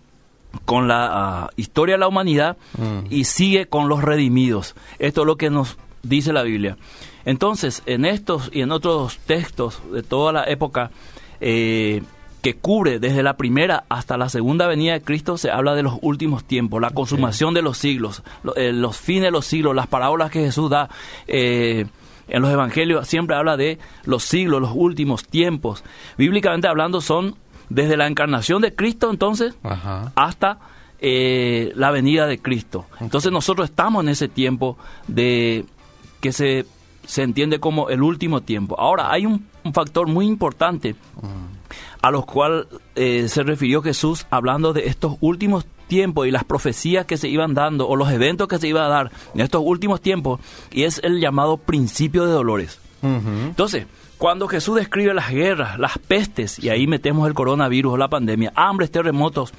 con 0.65 0.88
la 0.88 1.10
ah, 1.12 1.50
historia 1.58 1.96
de 1.96 2.00
la 2.00 2.08
humanidad 2.08 2.58
Mm. 2.77 3.08
y 3.12 3.25
sigue 3.25 3.67
con 3.67 3.89
los 3.89 4.03
redimidos. 4.03 4.75
Esto 5.00 5.22
es 5.22 5.27
lo 5.27 5.36
que 5.38 5.50
nos 5.50 5.77
dice 6.03 6.34
la 6.34 6.44
Biblia. 6.44 6.77
Entonces, 7.25 7.84
en 7.86 8.06
estos 8.06 8.50
y 8.53 8.62
en 8.62 8.72
otros 8.72 9.17
textos 9.20 9.82
de 9.91 10.01
toda 10.01 10.32
la 10.32 10.44
época 10.46 10.91
eh, 11.41 12.01
que 12.41 12.56
cubre 12.56 13.00
desde 13.00 13.22
la 13.24 13.36
primera 13.36 13.84
hasta 13.89 14.15
la 14.17 14.29
segunda 14.29 14.67
venida 14.67 14.94
de 14.94 15.01
Cristo, 15.01 15.38
se 15.38 15.51
habla 15.51 15.75
de 15.75 15.84
los 15.84 15.96
últimos 16.01 16.46
tiempos, 16.46 16.82
la 16.82 16.91
consumación 16.91 17.53
de 17.53 17.62
los 17.62 17.77
siglos, 17.77 18.24
lo- 18.44 18.56
eh, 18.56 18.72
los 18.72 18.96
fines 18.98 19.24
de 19.24 19.32
los 19.32 19.46
siglos, 19.46 19.75
las 19.75 19.88
parábolas 19.88 20.32
que 20.32 20.39
Jesús 20.39 20.70
da. 20.70 20.89
eh, 21.27 21.86
en 22.27 22.41
los 22.41 22.51
evangelios 22.51 23.07
siempre 23.07 23.36
habla 23.36 23.57
de 23.57 23.79
los 24.05 24.24
siglos, 24.24 24.62
los 24.62 24.72
últimos 24.74 25.25
tiempos. 25.25 25.84
Bíblicamente 26.17 26.67
hablando 26.67 27.01
son 27.01 27.36
desde 27.69 27.98
la 27.98 28.07
encarnación 28.07 28.62
de 28.62 28.74
Cristo 28.74 29.10
entonces 29.10 29.55
Ajá. 29.63 30.12
hasta 30.15 30.60
eh, 31.00 31.72
la 31.75 31.91
venida 31.91 32.25
de 32.27 32.39
Cristo. 32.39 32.86
Entonces 33.00 33.31
nosotros 33.31 33.69
estamos 33.69 34.03
en 34.03 34.10
ese 34.10 34.27
tiempo 34.27 34.77
de 35.07 35.65
que 36.22 36.31
se, 36.31 36.65
se 37.05 37.24
entiende 37.24 37.60
como 37.60 37.89
el 37.89 38.01
último 38.01 38.41
tiempo. 38.41 38.79
Ahora, 38.79 39.12
hay 39.12 39.25
un, 39.25 39.46
un 39.63 39.74
factor 39.74 40.07
muy 40.07 40.25
importante 40.25 40.96
a 42.01 42.12
los 42.12 42.25
cual 42.25 42.67
eh, 42.96 43.27
se 43.27 43.43
refirió 43.43 43.81
Jesús 43.81 44.25
hablando 44.29 44.74
de 44.74 44.88
estos 44.88 45.17
últimos 45.22 45.65
tiempos 45.88 46.27
y 46.27 46.32
las 46.32 46.44
profecías 46.44 47.06
que 47.06 47.17
se 47.17 47.27
iban 47.27 47.53
dando 47.53 47.88
o 47.88 47.96
los 47.96 48.12
eventos 48.12 48.48
que 48.48 48.60
se 48.60 48.67
iban 48.67 48.84
a 48.84 48.88
dar 48.88 49.12
en 49.34 49.41
estos 49.41 49.62
últimos 49.63 50.01
tiempos 50.01 50.39
y 50.72 50.84
es 50.84 51.00
el 51.03 51.20
llamado 51.20 51.58
principio 51.58 52.25
de 52.25 52.32
dolores. 52.32 52.79
Entonces, 53.01 53.86
cuando 54.17 54.48
Jesús 54.48 54.75
describe 54.75 55.13
las 55.13 55.32
guerras, 55.32 55.77
las 55.79 55.98
pestes, 56.00 56.60
y 56.60 56.70
ahí 56.70 56.88
metemos 56.88 57.27
el 57.27 57.34
coronavirus, 57.34 57.98
la 57.98 58.08
pandemia, 58.08 58.51
hambres, 58.56 58.91
terremotos, 58.91 59.53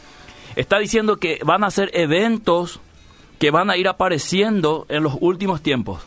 está 0.56 0.78
diciendo 0.78 1.16
que 1.16 1.38
van 1.44 1.64
a 1.64 1.70
ser 1.70 1.90
eventos 1.94 2.80
que 3.38 3.50
van 3.52 3.70
a 3.70 3.76
ir 3.76 3.86
apareciendo 3.88 4.84
en 4.88 5.04
los 5.04 5.14
últimos 5.20 5.62
tiempos. 5.62 6.02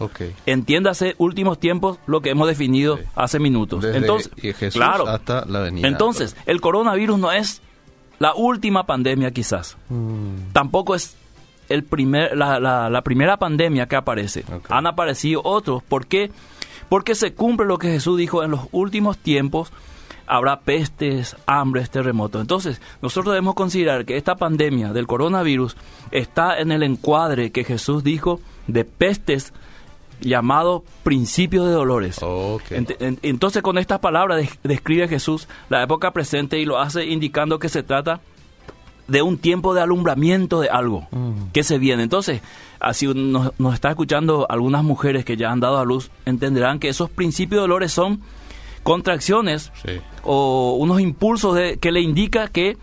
Entiéndase 0.46 1.16
últimos 1.18 1.60
tiempos 1.60 1.98
lo 2.06 2.22
que 2.22 2.32
hemos 2.32 2.48
definido 2.48 3.00
hace 3.16 3.40
minutos. 3.40 3.82
Desde 3.82 4.00
Entonces, 4.00 4.32
Jesús 4.36 4.74
claro. 4.74 5.08
hasta 5.08 5.46
la 5.46 5.62
venida. 5.62 5.88
Entonces, 5.88 6.36
el 6.46 6.60
coronavirus 6.60 7.18
no 7.18 7.32
es 7.32 7.62
la 8.22 8.36
última 8.36 8.86
pandemia 8.86 9.32
quizás. 9.32 9.78
Mm. 9.90 10.52
Tampoco 10.54 10.94
es 10.94 11.18
el 11.70 11.84
primer, 11.84 12.38
la, 12.38 12.60
la- 12.60 12.88
la 12.90 13.02
primera 13.02 13.38
pandemia 13.38 13.88
que 13.88 13.96
aparece. 13.96 14.46
Han 14.70 14.86
aparecido 14.86 15.42
otros. 15.44 15.82
¿Por 15.82 16.06
qué? 16.06 16.30
Porque 16.88 17.16
se 17.16 17.34
cumple 17.34 17.66
lo 17.66 17.80
que 17.80 17.88
Jesús 17.88 18.18
dijo 18.20 18.44
en 18.44 18.52
los 18.52 18.62
últimos 18.72 19.18
tiempos. 19.18 19.72
Habrá 20.28 20.60
pestes, 20.60 21.36
hambres, 21.48 21.90
terremotos. 21.90 22.40
Entonces, 22.42 22.80
nosotros 23.02 23.34
debemos 23.34 23.56
considerar 23.56 24.06
que 24.06 24.18
esta 24.18 24.36
pandemia 24.36 24.94
del 24.94 25.08
coronavirus 25.08 25.76
está 26.12 26.60
en 26.60 26.72
el 26.72 26.84
encuadre 26.84 27.52
que 27.52 27.64
Jesús 27.64 28.04
dijo 28.04 28.40
de 28.68 28.86
pestes 28.86 29.52
llamado 30.22 30.84
principio 31.04 31.66
de 31.66 31.74
dolores. 31.74 32.20
Ok. 32.22 32.64
Ent- 32.72 32.96
en- 33.00 33.20
Entonces 33.24 33.62
con 33.62 33.78
estas 33.78 34.00
palabras 34.00 34.38
des- 34.38 34.60
describe 34.64 35.08
Jesús 35.08 35.48
la 35.70 35.84
época 35.84 36.12
presente 36.12 36.60
y 36.60 36.66
lo 36.66 36.80
hace 36.80 37.06
indicando 37.06 37.60
que 37.60 37.70
se 37.70 37.84
trata 37.84 38.22
de 39.08 39.22
un 39.22 39.38
tiempo 39.38 39.74
de 39.74 39.82
alumbramiento 39.82 40.62
de 40.62 40.70
algo 40.70 41.08
Mm. 41.12 41.50
que 41.52 41.64
se 41.64 41.78
viene. 41.80 42.04
Entonces, 42.04 42.42
así 42.80 43.08
nos, 43.14 43.52
nos 43.60 43.74
está 43.74 43.90
escuchando 43.90 44.46
algunas 44.50 44.84
mujeres 44.84 45.26
que 45.26 45.36
ya 45.36 45.52
han 45.52 45.60
dado 45.60 45.80
a 45.80 45.86
luz, 45.86 46.12
entenderán 46.26 46.80
que 46.80 46.88
esos 46.88 47.10
principios 47.10 47.58
de 47.58 47.62
dolores 47.62 47.92
son 47.92 48.22
contracciones 48.84 49.72
Sí. 49.86 50.00
o 50.24 50.76
unos 50.80 51.00
impulsos 51.02 51.56
de- 51.56 51.78
que 51.78 51.92
le 51.92 52.02
indica 52.02 52.48
que 52.48 52.78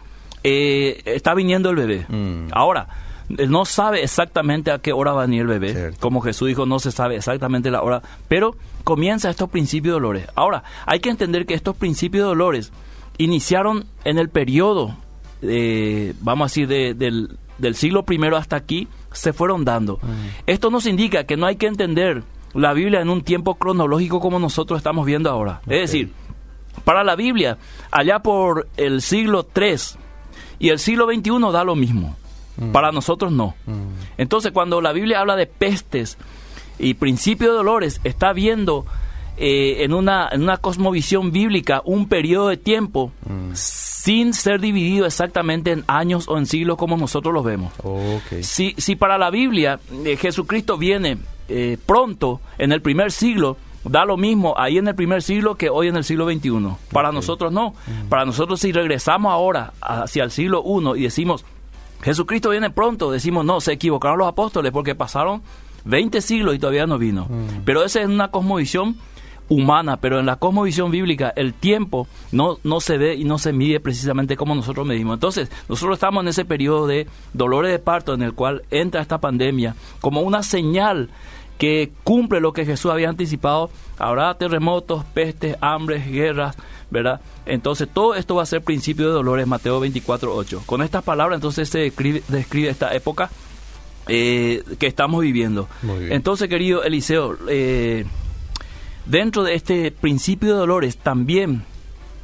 eh, 0.45 1.03
está 1.05 1.35
viniendo 1.35 1.71
el 1.71 1.77
bebé. 1.77 2.07
Mm. 2.09 2.49
Ahora, 2.53 2.87
no 3.29 3.65
sabe 3.65 4.03
exactamente 4.03 4.71
a 4.71 4.79
qué 4.79 4.93
hora 4.93 5.13
va 5.13 5.23
a 5.23 5.27
venir 5.27 5.43
el 5.43 5.49
bebé. 5.49 5.73
Cierto. 5.73 6.01
Como 6.01 6.21
Jesús 6.21 6.49
dijo, 6.49 6.67
no 6.67 6.79
se 6.79 6.93
sabe 6.93 7.17
exactamente 7.17 7.71
la 7.71 7.83
hora, 7.83 8.03
pero 8.29 8.57
comienza 8.85 9.29
estos 9.31 9.51
principios 9.51 9.93
de 9.93 10.01
dolores. 10.01 10.27
Ahora, 10.35 10.63
hay 10.87 11.01
que 11.01 11.11
entender 11.11 11.45
que 11.47 11.55
estos 11.55 11.77
principios 11.77 12.23
de 12.25 12.29
dolores 12.29 12.73
iniciaron 13.19 13.85
en 14.05 14.19
el 14.19 14.29
periodo, 14.31 14.97
eh, 15.43 16.15
vamos 16.21 16.45
a 16.45 16.49
decir, 16.51 16.69
de- 16.69 16.95
del, 16.95 17.37
del 17.59 17.75
siglo 17.75 18.05
primero 18.05 18.37
hasta 18.37 18.57
aquí, 18.57 18.89
se 19.13 19.33
fueron 19.33 19.65
dando. 19.65 19.99
Esto 20.47 20.71
nos 20.71 20.87
indica 20.87 21.25
que 21.25 21.37
no 21.37 21.47
hay 21.47 21.57
que 21.57 21.67
entender 21.67 22.23
la 22.55 22.73
Biblia 22.73 23.01
en 23.01 23.11
un 23.11 23.23
tiempo 23.23 23.57
cronológico 23.57 24.21
como 24.21 24.39
nosotros 24.39 24.79
estamos 24.79 25.05
viendo 25.05 25.31
ahora. 25.31 25.61
Es 25.67 25.81
decir, 25.91 26.13
para 26.85 27.03
la 27.05 27.17
Biblia, 27.17 27.59
allá 27.91 28.21
por 28.21 28.69
el 28.77 29.03
siglo 29.03 29.43
3 29.45 29.99
y 30.61 30.69
el 30.71 30.79
siglo 30.79 31.07
21 31.07 31.51
da 31.53 31.65
lo 31.65 31.75
mismo. 31.75 32.17
Para 32.73 32.93
nosotros 32.93 33.33
no. 33.33 33.55
Mm. 33.67 34.19
Entonces, 34.19 34.53
cuando 34.53 34.81
la 34.81 34.93
Biblia 34.93 35.21
habla 35.21 35.37
de 35.37 35.47
pestes 35.47 36.19
y 36.79 36.95
principio 36.95 37.51
de 37.51 37.57
dolores, 37.57 38.01
está 38.05 38.33
viendo 38.33 38.85
eh, 39.41 39.85
en, 39.85 39.93
una, 39.93 40.29
en 40.33 40.43
una 40.43 40.57
cosmovisión 40.57 41.31
bíblica 41.31 41.81
un 41.85 42.09
periodo 42.09 42.49
de 42.49 42.57
tiempo 42.57 43.13
sin 43.53 44.35
ser 44.35 44.61
dividido 44.61 45.07
exactamente 45.07 45.71
en 45.71 45.85
años 45.87 46.27
o 46.27 46.39
en 46.39 46.47
siglos 46.47 46.77
como 46.77 46.97
nosotros 46.97 47.33
los 47.33 47.45
vemos. 47.45 47.73
Si, 48.41 48.75
si 48.79 48.97
para 48.97 49.17
la 49.17 49.31
Biblia 49.31 49.79
eh, 50.05 50.17
Jesucristo 50.17 50.77
viene 50.77 51.19
eh, 51.49 51.79
pronto 51.87 52.41
en 52.59 52.73
el 52.73 52.83
primer 52.83 53.13
siglo, 53.13 53.57
da 53.85 54.05
lo 54.05 54.17
mismo 54.17 54.55
ahí 54.59 54.77
en 54.77 54.89
el 54.89 54.97
primer 54.97 55.23
siglo 55.23 55.55
que 55.55 55.71
hoy 55.71 55.87
en 55.87 55.97
el 55.97 56.03
siglo 56.03 56.29
XXI. 56.29 56.51
Para 56.91 57.13
nosotros 57.13 57.53
no. 57.53 57.75
Para 58.09 58.25
nosotros 58.25 58.59
si 58.59 58.73
regresamos 58.73 59.33
ahora 59.33 59.73
hacia 59.81 60.25
el 60.25 60.33
siglo 60.33 60.65
I 60.67 60.99
y 60.99 61.03
decimos, 61.05 61.45
Jesucristo 62.03 62.51
viene 62.51 62.71
pronto, 62.71 63.11
decimos, 63.11 63.45
no, 63.45 63.61
se 63.61 63.73
equivocaron 63.73 64.19
los 64.19 64.29
apóstoles 64.29 64.73
porque 64.73 64.95
pasaron 64.95 65.43
20 65.85 66.21
siglos 66.21 66.55
y 66.55 66.59
todavía 66.59 66.87
no 66.87 66.99
vino. 66.99 67.29
Pero 67.65 67.85
esa 67.85 68.01
es 68.01 68.07
una 68.07 68.31
cosmovisión 68.31 68.97
humana, 69.49 69.97
pero 69.97 70.21
en 70.21 70.27
la 70.27 70.37
cosmovisión 70.37 70.91
bíblica 70.91 71.33
el 71.35 71.55
tiempo 71.55 72.07
no, 72.33 72.59
no 72.65 72.81
se 72.81 72.99
ve 72.99 73.15
y 73.15 73.25
no 73.25 73.39
se 73.39 73.53
mide 73.53 73.81
precisamente 73.81 74.37
como 74.37 74.55
nosotros 74.55 74.87
medimos. 74.87 75.15
Entonces, 75.15 75.51
nosotros 75.69 75.97
estamos 75.97 76.23
en 76.23 76.29
ese 76.29 76.45
periodo 76.45 76.87
de 76.87 77.07
dolores 77.33 77.73
de 77.73 77.79
parto 77.79 78.15
en 78.15 78.23
el 78.23 78.35
cual 78.35 78.63
entra 78.71 79.01
esta 79.01 79.19
pandemia 79.19 79.75
como 80.01 80.21
una 80.21 80.43
señal 80.43 81.09
que 81.59 81.91
cumple 82.05 82.41
lo 82.41 82.53
que 82.53 82.65
Jesús 82.65 82.91
había 82.91 83.09
anticipado. 83.09 83.71
Habrá 83.99 84.35
terremotos, 84.35 85.05
pestes, 85.05 85.57
hambres, 85.61 86.11
guerras, 86.11 86.57
¿verdad? 86.91 87.21
Entonces, 87.47 87.89
todo 87.93 88.15
esto 88.15 88.37
va 88.37 88.45
a 88.45 88.47
ser 88.47 88.63
principio 88.63 89.09
de 89.09 89.13
dolores, 89.13 89.47
Mateo 89.47 89.81
24, 89.81 90.35
8. 90.35 90.63
Con 90.65 90.83
estas 90.83 91.03
palabras, 91.03 91.39
entonces, 91.39 91.69
se 91.69 91.81
describe, 91.81 92.23
describe 92.29 92.69
esta 92.69 92.95
época 92.95 93.31
eh, 94.07 94.63
que 94.79 94.87
estamos 94.87 95.21
viviendo. 95.21 95.69
Entonces, 96.11 96.49
querido 96.49 96.83
Eliseo, 96.85 97.37
eh, 97.49 98.07
dentro 99.05 99.43
de 99.43 99.55
este 99.55 99.91
principio 99.91 100.51
de 100.51 100.61
dolores 100.61 100.97
también 100.97 101.65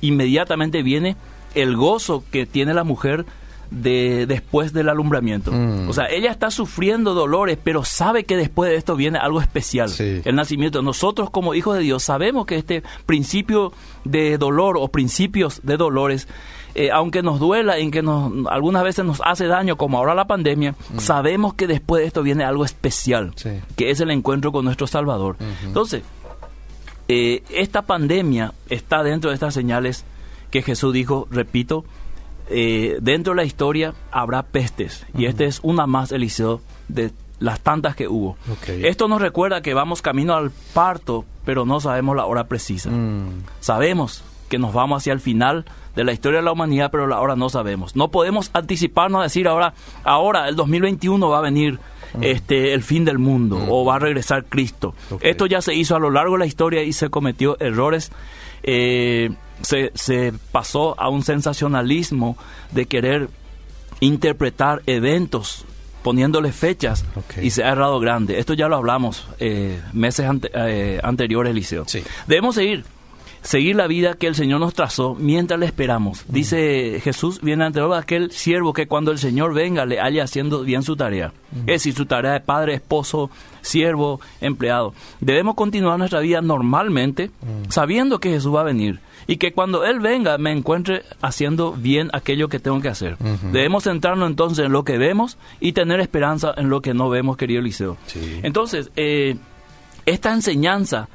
inmediatamente 0.01 0.83
viene 0.83 1.17
el 1.55 1.77
gozo 1.77 2.25
que 2.31 2.47
tiene 2.47 2.75
la 2.75 2.85
mujer 2.85 3.27
de 3.71 4.27
después 4.27 4.73
del 4.73 4.89
alumbramiento. 4.89 5.51
Mm. 5.53 5.89
O 5.89 5.93
sea, 5.93 6.07
ella 6.07 6.31
está 6.31 6.51
sufriendo 6.51 7.15
dolores, 7.15 7.59
pero 7.63 7.85
sabe 7.85 8.25
que 8.25 8.37
después 8.37 8.71
de 8.71 8.77
esto 8.77 8.97
viene 8.97 9.19
algo 9.19 9.41
especial, 9.41 9.89
Sí. 9.89 10.23
el 10.25 10.35
nacimiento. 10.37 10.83
Nosotros 10.83 11.31
como 11.31 11.55
hijos 11.55 11.77
de 11.77 11.83
Dios 11.83 12.03
sabemos 12.03 12.47
que 12.47 12.57
este 12.57 12.83
principio 13.07 13.73
de 14.05 14.39
dolor 14.39 14.77
o 14.79 14.89
principios 14.89 15.61
de 15.63 15.77
dolores 15.77 16.29
eh, 16.77 16.91
aunque 16.91 17.23
nos 17.23 17.39
duela 17.39 17.79
y 17.79 17.89
que 17.93 18.03
nos, 18.03 18.33
algunas 18.51 18.83
veces 18.83 19.05
nos 19.05 19.21
hace 19.25 19.47
daño, 19.47 19.77
como 19.77 19.97
ahora 19.99 20.13
la 20.13 20.25
pandemia, 20.27 20.75
sabemos 20.99 21.55
que 21.55 21.69
después 21.69 22.01
de 22.03 22.09
esto 22.09 22.25
viene 22.25 22.43
algo 22.43 22.65
especial, 22.65 23.31
Sí. 23.37 23.51
que 23.77 23.91
es 23.91 24.01
el 24.01 24.11
encuentro 24.11 24.51
con 24.51 24.65
nuestro 24.65 24.89
Salvador. 24.89 25.37
Entonces, 25.65 26.03
eh, 27.07 27.43
esta 27.51 27.83
pandemia 27.83 28.55
está 28.69 29.03
dentro 29.03 29.31
de 29.31 29.35
estas 29.35 29.55
señales 29.55 30.05
que 30.51 30.63
Jesús 30.63 30.93
dijo, 30.93 31.29
repito, 31.31 31.85
eh, 32.49 32.99
dentro 33.01 33.33
de 33.33 33.37
la 33.37 33.45
historia 33.45 33.95
habrá 34.11 34.43
pestes. 34.43 35.07
Y 35.17 35.27
esta 35.27 35.45
es 35.45 35.61
una 35.63 35.87
más, 35.87 36.13
Eliseo, 36.13 36.61
de 36.89 37.13
las 37.39 37.61
tantas 37.61 37.97
que 37.97 38.09
hubo. 38.09 38.37
Esto 38.67 39.09
nos 39.09 39.21
recuerda 39.21 39.63
que 39.63 39.75
vamos 39.75 40.03
camino 40.03 40.35
al 40.35 40.51
parto, 40.73 41.25
pero 41.45 41.65
no 41.65 41.81
sabemos 41.81 42.17
la 42.17 42.27
hora 42.27 42.45
precisa. 42.45 42.91
Mm. 42.91 43.45
Sabemos 43.61 44.25
que 44.49 44.59
nos 44.59 44.73
vamos 44.73 45.03
hacia 45.03 45.13
el 45.13 45.21
final 45.21 45.65
de 45.97 46.05
la 46.05 46.13
historia 46.13 46.41
de 46.41 46.45
la 46.45 46.53
humanidad, 46.53 46.91
pero 46.91 47.07
la 47.07 47.21
hora 47.21 47.37
no 47.37 47.49
sabemos. 47.49 47.97
No 47.97 48.11
podemos 48.11 48.51
anticiparnos 48.53 49.21
a 49.21 49.25
decir 49.25 49.49
ahora, 49.49 49.75
ahora 50.05 50.49
el 50.49 50.57
2021 50.57 51.29
va 51.29 51.39
a 51.39 51.43
venir 51.43 51.79
este 52.21 52.75
el 52.75 52.83
fin 52.83 53.05
del 53.05 53.19
mundo 53.19 53.59
o 53.69 53.85
va 53.85 53.97
a 53.97 53.99
regresar 53.99 54.45
Cristo. 54.45 54.95
Esto 55.21 55.47
ya 55.47 55.61
se 55.61 55.75
hizo 55.75 55.97
a 55.97 55.99
lo 55.99 56.11
largo 56.11 56.35
de 56.35 56.41
la 56.41 56.47
historia 56.47 56.83
y 56.83 56.93
se 56.93 57.11
cometió 57.11 57.57
errores. 57.61 58.13
Eh, 58.63 59.31
se, 59.63 59.93
se 59.95 60.33
pasó 60.53 60.99
a 61.01 61.09
un 61.09 61.23
sensacionalismo 61.23 62.37
de 62.73 62.87
querer 62.87 63.29
interpretar 64.01 64.83
eventos 64.87 65.65
poniéndole 66.03 66.53
fechas 66.53 67.05
y 67.41 67.51
se 67.51 67.65
ha 67.65 67.71
errado 67.73 67.99
grande. 67.99 68.39
Esto 68.39 68.53
ya 68.55 68.69
lo 68.69 68.77
hablamos 68.77 69.27
eh, 69.41 69.81
meses 69.93 70.27
ante- 70.27 70.51
eh, 70.55 71.01
anteriores, 71.03 71.51
Eliseo. 71.53 71.85
Sí. 71.87 72.03
Debemos 72.27 72.57
seguir, 72.57 72.85
seguir 73.41 73.77
la 73.77 73.87
vida 73.87 74.13
que 74.13 74.27
el 74.27 74.35
Señor 74.35 74.61
nos 74.61 74.75
trazó 74.75 75.15
mientras 75.15 75.59
le 75.59 75.65
esperamos. 75.65 76.25
Dice 76.29 77.01
Jesús, 77.03 77.41
viene 77.41 77.65
ante 77.65 77.81
aquel 77.95 78.33
siervo 78.33 78.75
que 78.75 78.87
cuando 78.87 79.13
el 79.13 79.19
Señor 79.19 79.55
venga 79.55 79.87
le 79.87 79.99
haya 79.99 80.25
haciendo 80.25 80.63
bien 80.63 80.83
su 80.83 80.95
tarea. 80.95 81.33
Es 81.61 81.67
decir, 81.67 81.95
su 81.95 82.05
tarea 82.05 82.33
de 82.33 82.41
padre, 82.41 82.75
esposo, 82.75 83.31
siervo, 83.63 84.21
empleado. 84.43 84.93
Debemos 85.21 85.55
continuar 85.55 85.99
nuestra 85.99 86.21
vida 86.21 86.43
normalmente, 86.43 87.31
sabiendo 87.71 88.19
que 88.21 88.29
Jesús 88.31 88.55
va 88.55 88.61
a 88.61 88.65
venir. 88.65 89.01
Y 89.27 89.37
que 89.37 89.53
cuando 89.53 89.85
Él 89.85 90.01
venga 90.01 90.39
me 90.39 90.53
encuentre 90.53 91.03
haciendo 91.23 91.73
bien 91.73 92.11
aquello 92.13 92.49
que 92.49 92.59
tengo 92.59 92.81
que 92.81 92.89
hacer. 92.89 93.17
Debemos 93.53 93.85
centrarnos 93.85 94.29
entonces 94.29 94.67
en 94.67 94.73
lo 94.73 94.85
que 94.85 94.99
vemos 94.99 95.39
y 95.61 95.73
tener 95.73 96.01
esperanza 96.01 96.55
en 96.57 96.69
lo 96.69 96.81
que 96.83 96.95
no 96.95 97.09
vemos, 97.09 97.37
querido 97.37 97.61
Eliseo. 97.61 97.97
Sí. 98.07 98.41
Entonces, 98.43 98.91
eh, 98.97 99.37
esta 100.07 100.33
enseñanza 100.33 101.09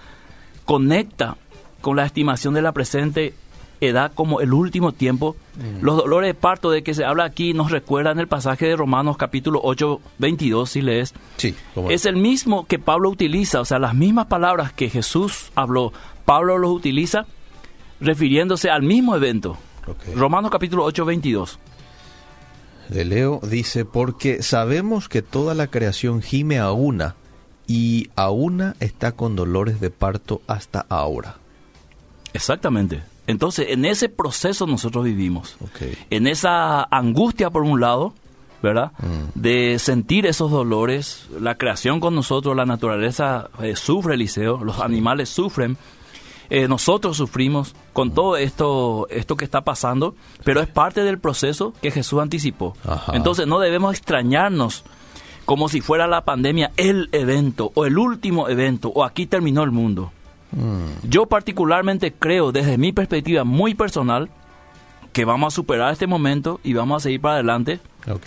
conecta 0.65 1.37
con 1.81 1.95
la 1.95 2.05
estimación 2.05 2.53
de 2.53 2.61
la 2.61 2.71
presente 2.71 3.33
edad 3.81 4.11
como 4.13 4.41
el 4.41 4.53
último 4.53 4.91
tiempo. 4.91 5.35
Los 5.81 5.97
dolores 5.97 6.29
de 6.29 6.33
parto 6.33 6.71
de 6.71 6.83
que 6.83 6.93
se 6.93 7.03
habla 7.03 7.25
aquí 7.25 7.53
nos 7.53 7.71
recuerdan 7.71 8.19
el 8.19 8.27
pasaje 8.27 8.67
de 8.67 8.75
Romanos 8.75 9.17
capítulo 9.17 9.59
8, 9.63 9.99
22, 10.17 10.69
si 10.69 10.81
lees. 10.81 11.13
Sí. 11.37 11.55
Es 11.89 12.05
el 12.05 12.15
mismo 12.15 12.65
que 12.65 12.79
Pablo 12.79 13.09
utiliza, 13.09 13.61
o 13.61 13.65
sea, 13.65 13.79
las 13.79 13.93
mismas 13.93 14.27
palabras 14.27 14.73
que 14.73 14.89
Jesús 14.89 15.51
habló, 15.55 15.91
Pablo 16.25 16.57
los 16.57 16.71
utiliza 16.71 17.25
refiriéndose 17.99 18.69
al 18.69 18.83
mismo 18.83 19.15
evento. 19.15 19.57
Romanos 20.15 20.51
capítulo 20.51 20.83
8, 20.83 21.05
22. 21.05 21.59
De 22.89 23.05
Leo 23.05 23.39
dice, 23.43 23.85
porque 23.85 24.41
sabemos 24.41 25.09
que 25.09 25.21
toda 25.21 25.53
la 25.53 25.67
creación 25.67 26.21
gime 26.21 26.57
a 26.57 26.71
una 26.71 27.15
y 27.67 28.09
a 28.15 28.31
una 28.31 28.75
está 28.79 29.11
con 29.11 29.35
dolores 29.35 29.79
de 29.79 29.91
parto 29.91 30.41
hasta 30.47 30.85
ahora. 30.89 31.37
Exactamente. 32.33 33.03
Entonces, 33.27 33.67
en 33.69 33.85
ese 33.85 34.09
proceso 34.09 34.65
nosotros 34.65 35.05
vivimos. 35.05 35.57
En 36.09 36.25
esa 36.25 36.83
angustia 36.83 37.51
por 37.51 37.61
un 37.61 37.79
lado, 37.79 38.15
¿verdad? 38.63 38.91
Mm. 38.97 39.39
De 39.39 39.77
sentir 39.77 40.25
esos 40.25 40.49
dolores, 40.49 41.27
la 41.39 41.55
creación 41.55 41.99
con 41.99 42.15
nosotros, 42.15 42.55
la 42.55 42.65
naturaleza 42.65 43.51
eh, 43.61 43.75
sufre, 43.75 44.15
Eliseo, 44.15 44.63
los 44.63 44.79
animales 44.79 45.29
sufren, 45.29 45.77
eh, 46.49 46.67
nosotros 46.67 47.17
sufrimos 47.17 47.75
con 47.99 48.11
todo 48.11 48.37
esto, 48.37 49.07
esto 49.09 49.35
que 49.35 49.43
está 49.43 49.65
pasando, 49.65 50.15
pero 50.45 50.61
es 50.61 50.69
parte 50.69 51.03
del 51.03 51.19
proceso 51.19 51.73
que 51.81 51.91
Jesús 51.91 52.21
anticipó. 52.21 52.73
Ajá. 52.87 53.11
Entonces 53.13 53.45
no 53.45 53.59
debemos 53.59 53.93
extrañarnos 53.93 54.85
como 55.43 55.67
si 55.67 55.81
fuera 55.81 56.07
la 56.07 56.23
pandemia 56.23 56.71
el 56.77 57.09
evento 57.11 57.73
o 57.75 57.83
el 57.83 57.97
último 57.97 58.47
evento 58.47 58.87
o 58.87 59.03
aquí 59.03 59.25
terminó 59.25 59.63
el 59.63 59.71
mundo. 59.71 60.13
Mm, 60.53 61.09
Yo 61.09 61.25
particularmente 61.25 62.13
creo, 62.13 62.53
desde 62.53 62.77
mi 62.77 62.93
perspectiva 62.93 63.43
muy 63.43 63.73
personal, 63.73 64.29
que 65.11 65.25
vamos 65.25 65.53
a 65.53 65.55
superar 65.57 65.91
este 65.91 66.07
momento 66.07 66.61
y 66.63 66.71
vamos 66.71 67.01
a 67.01 67.03
seguir 67.03 67.19
para 67.19 67.33
adelante. 67.33 67.81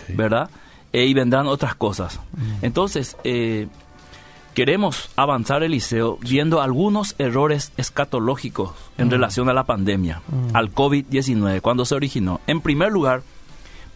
¿verdad? 0.09 0.51
Eh, 0.91 1.07
y 1.07 1.15
vendrán 1.15 1.47
otras 1.47 1.73
cosas. 1.73 2.19
Entonces, 2.61 3.17
eh, 3.23 3.67
queremos 4.53 5.09
avanzar, 5.15 5.63
Eliseo, 5.63 6.17
viendo 6.21 6.61
algunos 6.61 7.15
errores 7.17 7.71
escatológicos 7.77 8.71
en 8.97 9.09
relación 9.11 9.49
a 9.49 9.53
la 9.53 9.63
pandemia, 9.63 10.21
al 10.53 10.71
COVID-19, 10.73 11.61
cuando 11.61 11.85
se 11.85 11.95
originó. 11.95 12.39
En 12.47 12.61
primer 12.61 12.91
lugar, 12.91 13.23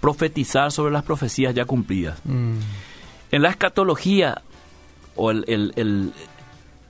profetizar 0.01 0.71
sobre 0.71 0.91
las 0.93 1.03
profecías 1.03 1.53
ya 1.55 1.65
cumplidas. 1.65 2.19
Mm, 2.25 2.57
En 3.31 3.41
la 3.41 3.49
escatología 3.49 4.41
o 5.15 5.31
el, 5.31 5.43
el- 5.47 5.73
el- 5.75 6.13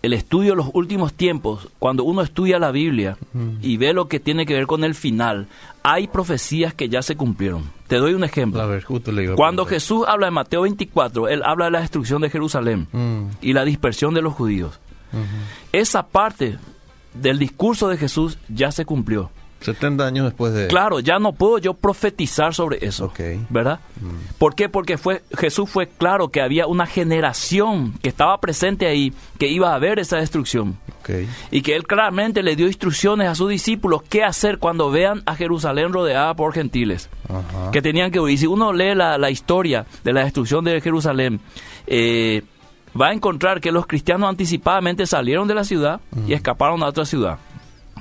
el 0.01 0.13
estudio 0.13 0.51
de 0.51 0.57
los 0.57 0.69
últimos 0.73 1.13
tiempos, 1.13 1.69
cuando 1.79 2.03
uno 2.03 2.21
estudia 2.21 2.59
la 2.59 2.71
Biblia 2.71 3.17
y 3.61 3.77
ve 3.77 3.93
lo 3.93 4.07
que 4.07 4.19
tiene 4.19 4.45
que 4.45 4.53
ver 4.53 4.67
con 4.67 4.83
el 4.83 4.95
final, 4.95 5.47
hay 5.83 6.07
profecías 6.07 6.73
que 6.73 6.89
ya 6.89 7.01
se 7.01 7.15
cumplieron. 7.15 7.63
Te 7.87 7.97
doy 7.97 8.13
un 8.13 8.23
ejemplo. 8.23 8.61
A 8.61 8.65
ver, 8.65 8.83
justo 8.83 9.11
le 9.11 9.23
iba 9.23 9.33
a 9.33 9.35
Cuando. 9.35 9.65
Jesús 9.65 10.05
habla 10.07 10.27
en 10.27 10.33
Mateo 10.33 10.61
24, 10.61 11.27
él 11.29 11.41
habla 11.43 11.65
de 11.65 11.71
la 11.71 11.81
destrucción 11.81 12.21
de 12.21 12.29
Jerusalén 12.29 12.87
Mm, 12.91 13.29
y 13.41 13.53
la 13.53 13.65
dispersión 13.65 14.13
de 14.13 14.21
los 14.21 14.33
judíos. 14.33 14.79
Esa 15.71 16.07
parte 16.07 16.57
del 17.13 17.39
discurso 17.39 17.87
de 17.87 17.97
Jesús 17.97 18.37
ya 18.49 18.71
se 18.71 18.85
cumplió. 18.85 19.31
70 19.61 20.05
años 20.05 20.25
después 20.25 20.53
de... 20.53 20.67
Claro, 20.67 20.99
ya 20.99 21.19
no 21.19 21.33
puedo 21.33 21.57
yo 21.57 21.73
profetizar 21.73 22.53
sobre 22.53 22.85
eso. 22.85 23.11
¿Verdad? 23.49 23.79
¿Por 24.37 24.55
qué? 24.55 24.69
Porque 24.69 24.97
fue, 24.97 25.23
Jesús 25.37 25.69
fue 25.69 25.87
claro 25.87 26.29
que 26.29 26.41
había 26.41 26.67
una 26.67 26.85
generación 26.85 27.93
que 28.01 28.09
estaba 28.09 28.39
presente 28.39 28.87
ahí, 28.87 29.13
que 29.39 29.47
iba 29.47 29.73
a 29.73 29.79
ver 29.79 29.99
esa 29.99 30.17
destrucción. 30.17 30.77
Y 31.51 31.61
que 31.61 31.75
él 31.75 31.87
claramente 31.87 32.43
le 32.43 32.55
dio 32.55 32.67
instrucciones 32.67 33.29
a 33.29 33.35
sus 33.35 33.49
discípulos 33.49 34.03
qué 34.09 34.23
hacer 34.23 34.57
cuando 34.57 34.91
vean 34.91 35.23
a 35.25 35.35
Jerusalén 35.35 35.93
rodeada 35.93 36.33
por 36.33 36.53
gentiles. 36.53 37.09
Ajá. 37.29 37.71
Que 37.71 37.81
tenían 37.81 38.11
que 38.11 38.19
huir. 38.19 38.35
Y 38.35 38.37
si 38.37 38.47
uno 38.47 38.73
lee 38.73 38.93
la, 38.93 39.17
la 39.17 39.29
historia 39.29 39.85
de 40.03 40.13
la 40.13 40.23
destrucción 40.23 40.65
de 40.65 40.81
Jerusalén, 40.81 41.39
eh, 41.87 42.43
va 42.99 43.09
a 43.09 43.13
encontrar 43.13 43.61
que 43.61 43.71
los 43.71 43.87
cristianos 43.87 44.29
anticipadamente 44.29 45.05
salieron 45.05 45.47
de 45.47 45.55
la 45.55 45.63
ciudad 45.63 46.01
y 46.27 46.33
escaparon 46.33 46.83
a 46.83 46.87
otra 46.87 47.05
ciudad. 47.05 47.37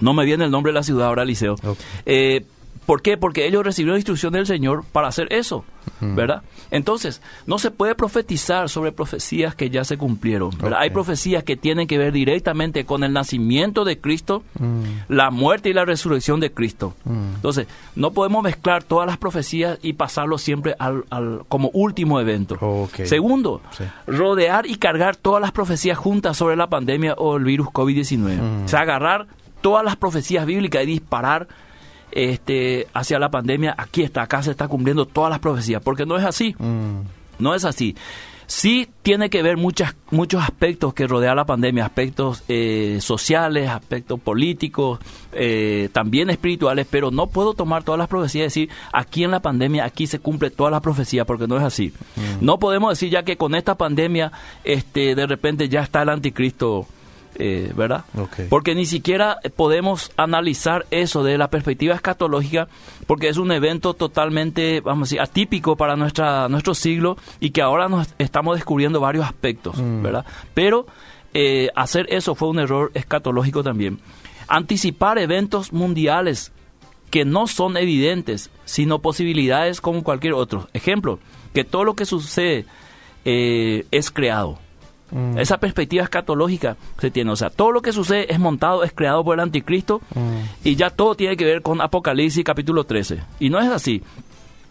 No 0.01 0.15
me 0.15 0.25
viene 0.25 0.45
el 0.45 0.51
nombre 0.51 0.71
de 0.73 0.75
la 0.79 0.83
ciudad 0.83 1.09
ahora, 1.09 1.25
Liceo. 1.25 1.57
Eh, 2.05 2.45
¿Por 2.85 3.03
qué? 3.03 3.17
Porque 3.17 3.49
ellos 3.49 3.65
recibieron 3.65 3.99
instrucción 3.99 4.33
del 4.33 4.47
Señor 4.47 4.85
para 4.93 5.09
hacer 5.09 5.27
eso, 5.33 5.65
¿verdad? 6.01 6.43
Entonces, 6.71 7.21
no 7.45 7.59
se 7.59 7.73
puede 7.73 7.97
profetizar 7.97 8.69
sobre 8.69 8.93
profecías 8.93 9.57
que 9.57 9.71
ya 9.71 9.83
se 9.83 9.99
cumplieron. 9.99 10.51
Hay 10.79 10.91
profecías 10.91 11.43
que 11.43 11.57
tienen 11.57 11.89
que 11.89 11.99
ver 11.99 12.13
directamente 12.13 12.85
con 12.85 13.03
el 13.03 13.13
nacimiento 13.13 13.85
de 13.85 13.99
Cristo, 13.99 14.45
Mm, 14.61 14.83
la 15.09 15.33
muerte 15.33 15.69
y 15.69 15.73
la 15.73 15.85
resurrección 15.85 16.39
de 16.39 16.53
Cristo. 16.53 16.95
mm. 17.05 17.35
Entonces, 17.35 17.67
no 17.97 18.13
podemos 18.13 18.45
mezclar 18.45 18.85
todas 18.85 19.09
las 19.09 19.17
profecías 19.19 19.81
y 19.83 19.95
pasarlo 19.95 20.39
siempre 20.39 20.77
al, 20.79 21.07
al- 21.11 21.41
como 21.49 21.71
último 21.73 22.21
evento. 22.21 22.89
Segundo, 23.05 23.63
Sí. 23.73 23.83
rodear 24.07 24.65
y 24.65 24.77
cargar 24.77 25.17
todas 25.17 25.41
las 25.43 25.51
profecías 25.51 25.99
juntas 25.99 26.37
sobre 26.37 26.55
la 26.55 26.69
pandemia 26.69 27.15
o 27.15 27.37
el 27.37 27.43
virus 27.43 27.67
COVID-19. 27.67 28.37
Mm. 28.37 28.65
O 28.67 28.69
sea, 28.69 28.83
agarrar 28.83 29.27
todas 29.61 29.85
las 29.85 29.97
profecías 29.97 30.47
bíblicas 30.47 30.83
y 30.83 30.87
disparar 30.87 31.49
este, 32.13 32.87
hacia 32.95 33.19
la 33.19 33.31
pandemia. 33.31 33.75
Aquí 33.77 34.03
está, 34.03 34.23
acá 34.23 34.43
se 34.43 34.51
está 34.51 34.69
cumpliendo 34.69 35.07
todas 35.07 35.31
las 35.31 35.39
profecías, 35.41 35.83
porque 35.83 36.07
no 36.07 36.17
es 36.17 36.25
así. 36.25 36.55
Mm, 36.59 37.01
No 37.39 37.55
es 37.55 37.65
así. 37.65 37.95
Sí 38.49 38.89
tiene 39.03 39.29
que 39.29 39.43
ver 39.43 39.57
muchas, 39.57 39.97
muchos 40.13 40.41
aspectos 40.41 40.95
que 40.95 41.09
rodean 41.09 41.35
la 41.35 41.45
pandemia, 41.47 41.85
aspectos 41.85 42.45
eh, 42.47 42.99
sociales, 43.01 43.69
aspectos 43.69 44.21
políticos, 44.21 45.01
eh, 45.33 45.89
también 45.93 46.31
espirituales, 46.31 46.87
pero 46.89 47.11
no 47.11 47.27
puedo 47.27 47.55
tomar 47.55 47.83
todas 47.83 47.99
las 47.99 48.07
profecías 48.07 48.43
y 48.43 48.63
decir, 48.63 48.71
aquí 48.93 49.25
en 49.25 49.33
la 49.33 49.41
pandemia, 49.41 49.85
aquí 49.85 50.07
se 50.07 50.21
cumple 50.21 50.51
toda 50.51 50.71
la 50.71 50.81
profecía, 50.81 51.25
porque 51.25 51.49
no 51.49 51.57
es 51.57 51.65
así. 51.65 51.93
No 52.41 52.59
podemos 52.61 52.91
decir 52.91 53.11
ya 53.11 53.25
que 53.25 53.37
con 53.37 53.57
esta 53.57 53.75
pandemia, 53.75 54.31
este, 54.63 55.17
de 55.17 55.27
repente 55.27 55.69
ya 55.69 55.81
está 55.83 56.03
el 56.03 56.09
anticristo, 56.11 56.87
eh, 57.39 57.73
¿verdad? 57.75 58.05
Porque 58.49 58.75
ni 58.75 58.87
siquiera 58.87 59.39
podemos 59.57 60.13
analizar 60.17 60.87
eso 60.91 61.25
de 61.25 61.39
la 61.39 61.49
perspectiva 61.49 61.95
escatológica, 61.95 62.69
porque 63.07 63.29
es 63.29 63.37
un 63.37 63.53
evento 63.53 63.95
totalmente, 63.95 64.81
vamos 64.81 65.09
a 65.09 65.11
decir, 65.11 65.21
atípico 65.21 65.77
para 65.77 65.97
nuestra, 65.97 66.49
nuestro 66.49 66.75
siglo 66.75 67.17
y 67.41 67.51
que 67.51 67.63
ahora 67.63 67.89
nos 67.89 68.09
estamos 68.19 68.57
descubriendo 68.57 69.01
varios 69.01 69.25
aspectos, 69.25 69.77
¿verdad? 70.03 70.25
Pero 70.55 70.87
eh, 71.35 71.71
hacer 71.75 72.07
eso 72.11 72.35
fue 72.35 72.49
un 72.49 72.59
error 72.59 72.91
escatológico 72.95 73.63
también. 73.63 74.01
Anticipar 74.49 75.19
eventos 75.19 75.73
mundiales 75.73 76.53
que 77.11 77.25
no 77.25 77.47
son 77.47 77.77
evidentes, 77.77 78.51
sino 78.65 79.01
posibilidades 79.01 79.81
como 79.81 80.03
cualquier 80.03 80.35
otro. 80.35 80.69
Ejemplo, 80.73 81.19
que 81.53 81.65
todo 81.65 81.85
lo 81.85 81.95
que 81.95 82.05
sucede 82.05 82.67
eh, 83.25 83.87
es 83.91 84.11
creado. 84.11 84.59
Mm, 85.11 85.39
Esa 85.39 85.59
perspectiva 85.59 86.03
escatológica 86.05 86.77
se 86.99 87.11
tiene. 87.11 87.31
O 87.31 87.37
sea, 87.37 87.51
todo 87.51 87.73
lo 87.73 87.83
que 87.83 87.93
sucede 87.93 88.33
es 88.33 88.39
montado, 88.39 88.85
es 88.85 88.93
creado 88.93 89.25
por 89.25 89.35
el 89.35 89.41
anticristo 89.41 90.01
mm. 90.15 90.67
y 90.69 90.77
ya 90.77 90.91
todo 90.91 91.15
tiene 91.15 91.37
que 91.37 91.45
ver 91.45 91.63
con 91.63 91.81
Apocalipsis 91.81 92.45
capítulo 92.45 92.85
13. 92.85 93.21
Y 93.41 93.51
no 93.51 93.59
es 93.61 93.69
así. 93.69 94.03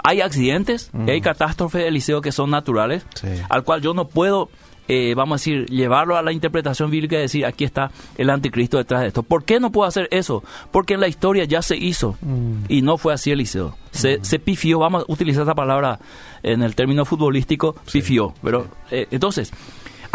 Hay 0.04 0.22
accidentes, 0.22 0.92
y 1.08 1.10
hay 1.10 1.20
catástrofes 1.20 1.84
de 1.84 1.90
liceo 1.90 2.22
que 2.22 2.32
son 2.32 2.52
naturales, 2.52 3.04
Sí. 3.16 3.28
al 3.50 3.64
cual 3.64 3.82
yo 3.82 3.96
no 3.96 4.08
puedo, 4.08 4.50
eh, 4.88 5.16
vamos 5.16 5.34
a 5.34 5.40
decir, 5.42 5.66
llevarlo 5.66 6.16
a 6.16 6.22
la 6.22 6.32
interpretación 6.32 6.92
bíblica 6.92 7.16
y 7.16 7.22
decir, 7.22 7.44
aquí 7.44 7.64
está 7.64 7.90
el 8.16 8.30
anticristo 8.30 8.78
detrás 8.78 9.02
de 9.02 9.08
esto. 9.08 9.24
¿Por 9.24 9.46
qué 9.46 9.60
no 9.60 9.72
puedo 9.72 9.88
hacer 9.88 10.08
eso? 10.12 10.44
Porque 10.72 10.94
en 10.94 11.00
la 11.00 11.08
historia 11.08 11.46
ya 11.46 11.64
se 11.64 11.76
hizo 11.76 12.18
Mm. 12.22 12.66
y 12.70 12.84
no 12.84 13.00
fue 13.00 13.16
así 13.16 13.32
Eliseo. 13.32 13.76
Se, 13.90 14.24
se 14.24 14.38
pifió, 14.38 14.78
vamos 14.78 15.06
a 15.10 15.12
utilizar 15.12 15.42
esa 15.42 15.56
palabra 15.56 15.98
en 16.44 16.62
el 16.62 16.76
término 16.76 17.04
futbolístico, 17.06 17.76
pifió. 17.92 18.36
Pero, 18.44 18.68
eh, 18.92 19.08
entonces, 19.10 19.52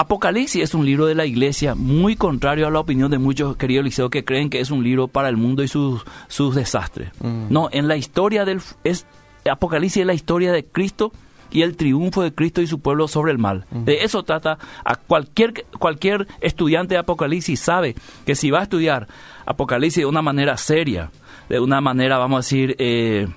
Apocalipsis 0.00 0.62
es 0.62 0.72
un 0.72 0.86
libro 0.86 1.04
de 1.04 1.14
la 1.14 1.26
iglesia 1.26 1.74
muy 1.74 2.16
contrario 2.16 2.66
a 2.66 2.70
la 2.70 2.80
opinión 2.80 3.10
de 3.10 3.18
muchos 3.18 3.58
queridos 3.58 3.84
liceos 3.84 4.08
que 4.08 4.24
creen 4.24 4.48
que 4.48 4.60
es 4.60 4.70
un 4.70 4.82
libro 4.82 5.08
para 5.08 5.28
el 5.28 5.36
mundo 5.36 5.62
y 5.62 5.68
sus, 5.68 6.02
sus 6.26 6.54
desastres. 6.54 7.10
Mm. 7.20 7.48
No, 7.50 7.68
en 7.70 7.86
la 7.86 7.98
historia 7.98 8.46
del... 8.46 8.62
Es, 8.82 9.06
Apocalipsis 9.44 10.00
es 10.00 10.06
la 10.06 10.14
historia 10.14 10.52
de 10.52 10.64
Cristo 10.64 11.12
y 11.50 11.60
el 11.60 11.76
triunfo 11.76 12.22
de 12.22 12.32
Cristo 12.32 12.62
y 12.62 12.66
su 12.66 12.80
pueblo 12.80 13.08
sobre 13.08 13.32
el 13.32 13.36
mal. 13.36 13.66
De 13.70 14.02
eso 14.02 14.22
trata 14.22 14.56
a 14.86 14.96
cualquier, 14.96 15.66
cualquier 15.78 16.26
estudiante 16.40 16.94
de 16.94 17.00
Apocalipsis 17.00 17.60
sabe 17.60 17.94
que 18.24 18.34
si 18.34 18.50
va 18.50 18.60
a 18.60 18.62
estudiar 18.62 19.06
Apocalipsis 19.44 20.02
de 20.02 20.06
una 20.06 20.22
manera 20.22 20.56
seria, 20.56 21.10
de 21.50 21.60
una 21.60 21.82
manera, 21.82 22.16
vamos 22.16 22.38
a 22.38 22.40
decir, 22.40 22.74
eh, 22.78 23.28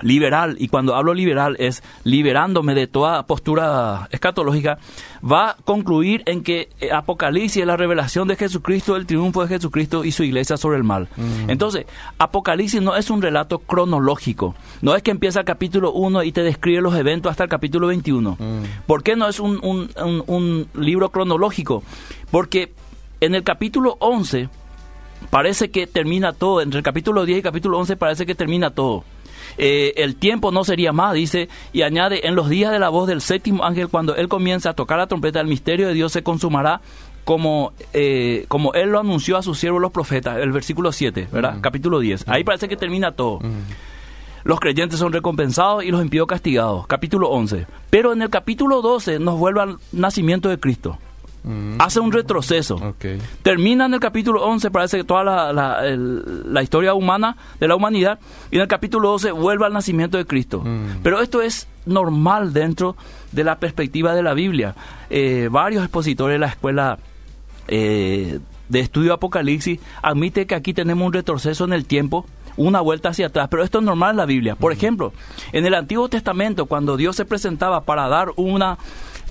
liberal, 0.00 0.56
y 0.58 0.68
cuando 0.68 0.94
hablo 0.94 1.14
liberal 1.14 1.56
es 1.58 1.82
liberándome 2.02 2.74
de 2.74 2.86
toda 2.86 3.26
postura 3.26 4.08
escatológica, 4.10 4.78
va 5.22 5.50
a 5.50 5.56
concluir 5.64 6.22
en 6.26 6.42
que 6.42 6.68
Apocalipsis 6.92 7.62
es 7.62 7.66
la 7.66 7.76
revelación 7.76 8.28
de 8.28 8.36
Jesucristo, 8.36 8.96
el 8.96 9.06
triunfo 9.06 9.42
de 9.42 9.48
Jesucristo 9.48 10.04
y 10.04 10.12
su 10.12 10.24
iglesia 10.24 10.56
sobre 10.56 10.78
el 10.78 10.84
mal. 10.84 11.08
Mm. 11.16 11.50
Entonces, 11.50 11.86
Apocalipsis 12.18 12.82
no 12.82 12.96
es 12.96 13.10
un 13.10 13.22
relato 13.22 13.60
cronológico, 13.60 14.54
no 14.82 14.94
es 14.94 15.02
que 15.02 15.10
empieza 15.10 15.40
el 15.40 15.46
capítulo 15.46 15.92
1 15.92 16.24
y 16.24 16.32
te 16.32 16.42
describe 16.42 16.80
los 16.80 16.94
eventos 16.96 17.30
hasta 17.30 17.44
el 17.44 17.50
capítulo 17.50 17.86
21. 17.86 18.36
Mm. 18.38 18.62
¿Por 18.86 19.02
qué 19.02 19.16
no 19.16 19.28
es 19.28 19.40
un, 19.40 19.60
un 19.62 20.68
libro 20.74 21.10
cronológico? 21.10 21.82
Porque 22.30 22.72
en 23.20 23.34
el 23.34 23.44
capítulo 23.44 23.96
11 24.00 24.48
parece 25.30 25.70
que 25.70 25.86
termina 25.86 26.32
todo, 26.32 26.60
entre 26.60 26.78
el 26.78 26.84
capítulo 26.84 27.24
10 27.24 27.36
y 27.36 27.38
el 27.38 27.42
capítulo 27.42 27.78
11 27.78 27.96
parece 27.96 28.26
que 28.26 28.34
termina 28.34 28.70
todo. 28.70 29.04
Eh, 29.58 29.94
el 29.96 30.16
tiempo 30.16 30.50
no 30.50 30.64
sería 30.64 30.92
más, 30.92 31.14
dice, 31.14 31.48
y 31.72 31.82
añade, 31.82 32.26
en 32.26 32.34
los 32.34 32.48
días 32.48 32.72
de 32.72 32.78
la 32.78 32.88
voz 32.88 33.06
del 33.06 33.20
séptimo 33.20 33.64
ángel, 33.64 33.88
cuando 33.88 34.16
él 34.16 34.28
comienza 34.28 34.70
a 34.70 34.74
tocar 34.74 34.98
la 34.98 35.06
trompeta, 35.06 35.40
el 35.40 35.46
misterio 35.46 35.88
de 35.88 35.94
Dios 35.94 36.12
se 36.12 36.22
consumará 36.22 36.80
como, 37.24 37.72
eh, 37.92 38.44
como 38.48 38.74
él 38.74 38.90
lo 38.90 39.00
anunció 39.00 39.36
a 39.36 39.42
sus 39.42 39.58
siervos 39.58 39.80
los 39.80 39.92
profetas, 39.92 40.38
el 40.38 40.52
versículo 40.52 40.92
7, 40.92 41.28
¿verdad? 41.32 41.58
Capítulo 41.60 41.98
10. 42.00 42.28
Ahí 42.28 42.44
parece 42.44 42.68
que 42.68 42.76
termina 42.76 43.12
todo. 43.12 43.40
Los 44.44 44.60
creyentes 44.60 44.98
son 44.98 45.12
recompensados 45.12 45.84
y 45.84 45.90
los 45.90 46.02
impíos 46.02 46.26
castigados. 46.26 46.86
Capítulo 46.86 47.30
11. 47.30 47.66
Pero 47.88 48.12
en 48.12 48.20
el 48.20 48.28
capítulo 48.28 48.82
12 48.82 49.18
nos 49.18 49.38
vuelve 49.38 49.62
al 49.62 49.78
nacimiento 49.92 50.50
de 50.50 50.60
Cristo. 50.60 50.98
Mm. 51.44 51.76
Hace 51.78 52.00
un 52.00 52.10
retroceso. 52.10 52.94
Termina 53.42 53.86
en 53.86 53.94
el 53.94 54.00
capítulo 54.00 54.42
11, 54.44 54.70
parece 54.70 54.96
que 54.96 55.04
toda 55.04 55.52
la, 55.52 56.62
historia 56.62 56.94
humana 56.94 57.36
de 57.60 57.68
la 57.68 57.76
humanidad, 57.76 58.18
y 58.50 58.56
en 58.56 58.62
el 58.62 58.68
capítulo 58.68 59.10
12 59.10 59.32
vuelve 59.32 59.66
al 59.66 59.72
nacimiento 59.72 60.16
de 60.16 60.24
Cristo. 60.24 60.62
Mm. 60.64 61.02
Pero 61.02 61.20
esto 61.20 61.42
es 61.42 61.68
normal 61.84 62.52
dentro 62.52 62.96
de 63.32 63.44
la 63.44 63.58
perspectiva 63.58 64.14
de 64.14 64.22
la 64.22 64.32
Biblia. 64.32 64.74
Eh, 65.10 65.48
varios 65.50 65.82
expositores 65.84 66.34
de 66.34 66.38
la 66.38 66.46
escuela 66.46 66.98
eh, 67.68 68.40
de 68.68 68.80
estudio 68.80 69.12
Apocalipsis 69.12 69.78
admiten 70.02 70.46
que 70.46 70.54
aquí 70.54 70.72
tenemos 70.72 71.06
un 71.06 71.12
retroceso 71.12 71.64
en 71.64 71.74
el 71.74 71.84
tiempo 71.84 72.24
una 72.56 72.80
vuelta 72.80 73.08
hacia 73.10 73.26
atrás, 73.26 73.48
pero 73.50 73.64
esto 73.64 73.78
es 73.78 73.84
normal 73.84 74.12
en 74.12 74.16
la 74.16 74.26
Biblia. 74.26 74.56
Por 74.56 74.72
ejemplo, 74.72 75.12
en 75.52 75.66
el 75.66 75.74
Antiguo 75.74 76.08
Testamento, 76.08 76.66
cuando 76.66 76.96
Dios 76.96 77.16
se 77.16 77.24
presentaba 77.24 77.82
para 77.82 78.08
dar 78.08 78.28
una 78.36 78.78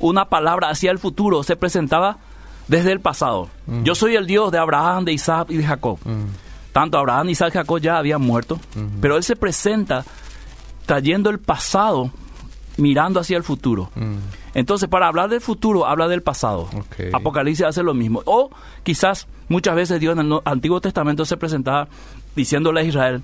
una 0.03 0.25
palabra 0.25 0.69
hacia 0.69 0.91
el 0.91 0.99
futuro 0.99 1.43
se 1.43 1.55
presentaba 1.55 2.17
desde 2.67 2.91
el 2.91 2.99
pasado. 2.99 3.49
Mm. 3.65 3.83
Yo 3.83 3.95
soy 3.95 4.15
el 4.15 4.27
Dios 4.27 4.51
de 4.51 4.57
Abraham, 4.57 5.05
de 5.05 5.13
Isaac 5.13 5.47
y 5.49 5.57
de 5.57 5.63
Jacob. 5.63 5.97
Mm. 6.03 6.25
Tanto 6.71 6.97
Abraham, 6.97 7.29
Isaac 7.29 7.49
y 7.53 7.57
Jacob 7.57 7.79
ya 7.79 7.97
habían 7.97 8.21
muerto, 8.21 8.59
mm-hmm. 8.75 8.99
pero 8.99 9.15
Él 9.15 9.23
se 9.23 9.35
presenta 9.35 10.03
trayendo 10.85 11.29
el 11.29 11.39
pasado, 11.39 12.11
mirando 12.77 13.19
hacia 13.19 13.37
el 13.37 13.43
futuro. 13.43 13.91
Mm. 13.95 14.15
Entonces, 14.55 14.89
para 14.89 15.07
hablar 15.07 15.29
del 15.29 15.41
futuro, 15.41 15.85
habla 15.85 16.07
del 16.07 16.21
pasado. 16.21 16.69
Apocalipsis 17.11 17.65
hace 17.65 17.81
lo 17.81 17.93
mismo. 17.93 18.21
O 18.25 18.51
quizás 18.83 19.27
muchas 19.47 19.75
veces 19.75 19.99
Dios 19.99 20.17
en 20.17 20.31
el 20.31 20.39
Antiguo 20.45 20.79
Testamento 20.79 21.25
se 21.25 21.37
presentaba 21.37 21.87
diciéndole 22.35 22.81
a 22.81 22.83
Israel, 22.83 23.23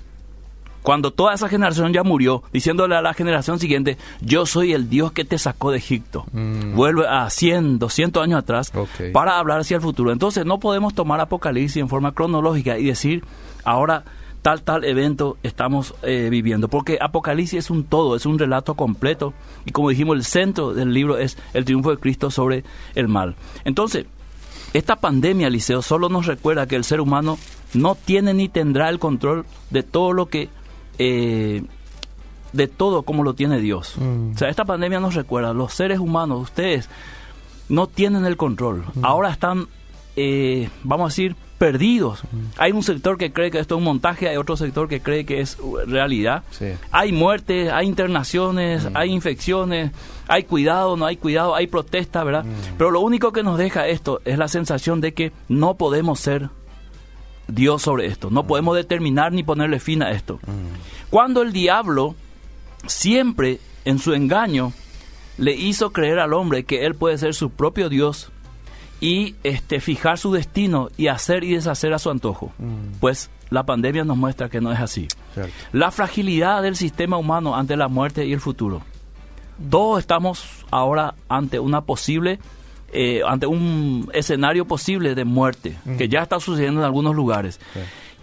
cuando 0.82 1.10
toda 1.10 1.34
esa 1.34 1.48
generación 1.48 1.92
ya 1.92 2.02
murió, 2.02 2.42
diciéndole 2.52 2.96
a 2.96 3.02
la 3.02 3.14
generación 3.14 3.58
siguiente, 3.58 3.98
yo 4.20 4.46
soy 4.46 4.72
el 4.72 4.88
Dios 4.88 5.12
que 5.12 5.24
te 5.24 5.38
sacó 5.38 5.70
de 5.70 5.78
Egipto. 5.78 6.24
Mm. 6.32 6.74
Vuelve 6.74 7.06
a 7.06 7.28
100, 7.28 7.78
200 7.78 8.22
años 8.22 8.38
atrás 8.38 8.72
para 9.12 9.38
hablar 9.38 9.60
hacia 9.60 9.76
el 9.76 9.82
futuro. 9.82 10.12
Entonces 10.12 10.46
no 10.46 10.58
podemos 10.58 10.94
tomar 10.94 11.20
Apocalipsis 11.20 11.76
en 11.76 11.88
forma 11.88 12.12
cronológica 12.12 12.78
y 12.78 12.86
decir, 12.86 13.24
ahora 13.64 14.04
tal, 14.42 14.62
tal 14.62 14.84
evento 14.84 15.36
estamos 15.42 15.94
eh, 16.02 16.28
viviendo. 16.30 16.68
Porque 16.68 16.98
Apocalipsis 17.00 17.58
es 17.58 17.70
un 17.70 17.84
todo, 17.84 18.16
es 18.16 18.24
un 18.24 18.38
relato 18.38 18.74
completo. 18.74 19.34
Y 19.66 19.72
como 19.72 19.90
dijimos, 19.90 20.16
el 20.16 20.24
centro 20.24 20.72
del 20.72 20.94
libro 20.94 21.18
es 21.18 21.36
el 21.52 21.64
triunfo 21.64 21.90
de 21.90 21.98
Cristo 21.98 22.30
sobre 22.30 22.64
el 22.94 23.08
mal. 23.08 23.36
Entonces, 23.64 24.06
esta 24.72 24.96
pandemia, 24.96 25.50
Liceo, 25.50 25.82
solo 25.82 26.08
nos 26.08 26.26
recuerda 26.26 26.66
que 26.66 26.76
el 26.76 26.84
ser 26.84 27.00
humano 27.00 27.38
no 27.74 27.96
tiene 27.96 28.34
ni 28.34 28.48
tendrá 28.48 28.88
el 28.88 28.98
control 28.98 29.44
de 29.70 29.82
todo 29.82 30.12
lo 30.12 30.26
que 30.26 30.48
eh, 31.02 31.62
de 32.52 32.68
todo 32.68 33.04
como 33.04 33.22
lo 33.22 33.34
tiene 33.34 33.58
Dios. 33.58 33.94
Mm. 33.96 34.32
O 34.34 34.38
sea, 34.38 34.50
esta 34.50 34.66
pandemia 34.66 35.00
nos 35.00 35.14
recuerda, 35.14 35.54
los 35.54 35.72
seres 35.72 35.98
humanos, 35.98 36.42
ustedes 36.42 36.90
no 37.70 37.86
tienen 37.86 38.26
el 38.26 38.36
control. 38.36 38.84
Mm. 38.94 39.04
Ahora 39.04 39.30
están, 39.30 39.66
eh, 40.16 40.68
vamos 40.84 41.06
a 41.06 41.08
decir, 41.08 41.36
perdidos. 41.56 42.22
Mm. 42.24 42.38
Hay 42.58 42.72
un 42.72 42.82
sector 42.82 43.16
que 43.16 43.32
cree 43.32 43.50
que 43.50 43.60
esto 43.60 43.76
es 43.76 43.78
un 43.78 43.84
montaje, 43.84 44.28
hay 44.28 44.36
otro 44.36 44.58
sector 44.58 44.88
que 44.88 45.00
cree 45.00 45.24
que 45.24 45.40
es 45.40 45.56
realidad. 45.86 46.42
Hay 46.90 47.12
muertes, 47.12 47.72
hay 47.72 47.86
internaciones, 47.86 48.86
hay 48.92 49.10
infecciones, 49.10 49.92
hay 50.28 50.44
cuidado, 50.44 50.98
no 50.98 51.06
hay 51.06 51.16
cuidado, 51.16 51.54
hay 51.54 51.66
protesta, 51.66 52.24
¿verdad? 52.24 52.44
Pero 52.76 52.90
lo 52.90 53.00
único 53.00 53.32
que 53.32 53.42
nos 53.42 53.56
deja 53.56 53.88
esto 53.88 54.20
es 54.26 54.36
la 54.36 54.48
sensación 54.48 55.00
de 55.00 55.14
que 55.14 55.32
no 55.48 55.76
podemos 55.78 56.20
ser 56.20 56.50
Dios 57.50 57.82
sobre 57.82 58.06
esto. 58.06 58.30
No 58.30 58.46
podemos 58.46 58.76
determinar 58.76 59.32
ni 59.32 59.42
ponerle 59.42 59.80
fin 59.80 60.02
a 60.02 60.10
esto. 60.10 60.40
Cuando 61.10 61.42
el 61.42 61.52
diablo 61.52 62.14
siempre 62.86 63.60
en 63.84 63.98
su 63.98 64.14
engaño 64.14 64.72
le 65.38 65.54
hizo 65.54 65.90
creer 65.90 66.18
al 66.18 66.34
hombre 66.34 66.64
que 66.64 66.86
él 66.86 66.94
puede 66.94 67.18
ser 67.18 67.34
su 67.34 67.50
propio 67.50 67.88
Dios 67.88 68.30
y 69.00 69.34
este 69.42 69.80
fijar 69.80 70.18
su 70.18 70.32
destino 70.32 70.90
y 70.96 71.08
hacer 71.08 71.44
y 71.44 71.54
deshacer 71.54 71.94
a 71.94 71.98
su 71.98 72.10
antojo. 72.10 72.52
Pues 73.00 73.30
la 73.48 73.64
pandemia 73.64 74.04
nos 74.04 74.16
muestra 74.16 74.48
que 74.48 74.60
no 74.60 74.72
es 74.72 74.80
así. 74.80 75.08
La 75.72 75.90
fragilidad 75.90 76.62
del 76.62 76.76
sistema 76.76 77.16
humano 77.16 77.56
ante 77.56 77.76
la 77.76 77.88
muerte 77.88 78.26
y 78.26 78.32
el 78.32 78.40
futuro. 78.40 78.82
Todos 79.70 79.98
estamos 79.98 80.44
ahora 80.70 81.14
ante 81.28 81.58
una 81.58 81.82
posible 81.82 82.38
eh, 82.92 83.22
ante 83.26 83.46
un 83.46 84.10
escenario 84.12 84.64
posible 84.64 85.14
de 85.14 85.24
muerte, 85.24 85.78
que 85.96 86.08
ya 86.08 86.22
está 86.22 86.40
sucediendo 86.40 86.80
en 86.80 86.86
algunos 86.86 87.14
lugares. 87.14 87.60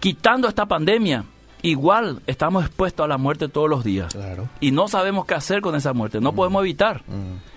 Quitando 0.00 0.48
esta 0.48 0.66
pandemia, 0.66 1.24
igual 1.62 2.20
estamos 2.26 2.64
expuestos 2.64 3.04
a 3.04 3.08
la 3.08 3.18
muerte 3.18 3.48
todos 3.48 3.68
los 3.68 3.84
días. 3.84 4.16
Y 4.60 4.70
no 4.70 4.88
sabemos 4.88 5.26
qué 5.26 5.34
hacer 5.34 5.60
con 5.60 5.74
esa 5.74 5.92
muerte, 5.92 6.20
no 6.20 6.34
podemos 6.34 6.62
evitar. 6.62 7.02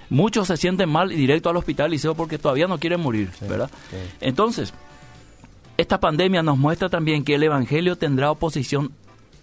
Muchos 0.10 0.48
se 0.48 0.58
sienten 0.58 0.90
mal 0.90 1.12
y 1.12 1.16
directo 1.16 1.50
al 1.50 1.58
hospital, 1.58 1.92
Liceo, 1.92 2.16
porque 2.16 2.38
todavía 2.38 2.68
no 2.68 2.80
quieren 2.80 3.00
morir, 3.00 3.30
¿verdad? 3.42 3.70
Entonces, 4.20 4.74
esta 5.78 6.00
pandemia 6.00 6.44
nos 6.44 6.58
muestra 6.58 6.90
también 6.90 7.24
que 7.24 7.36
el 7.36 7.44
Evangelio 7.44 7.96
tendrá 7.96 8.30
oposición 8.30 8.92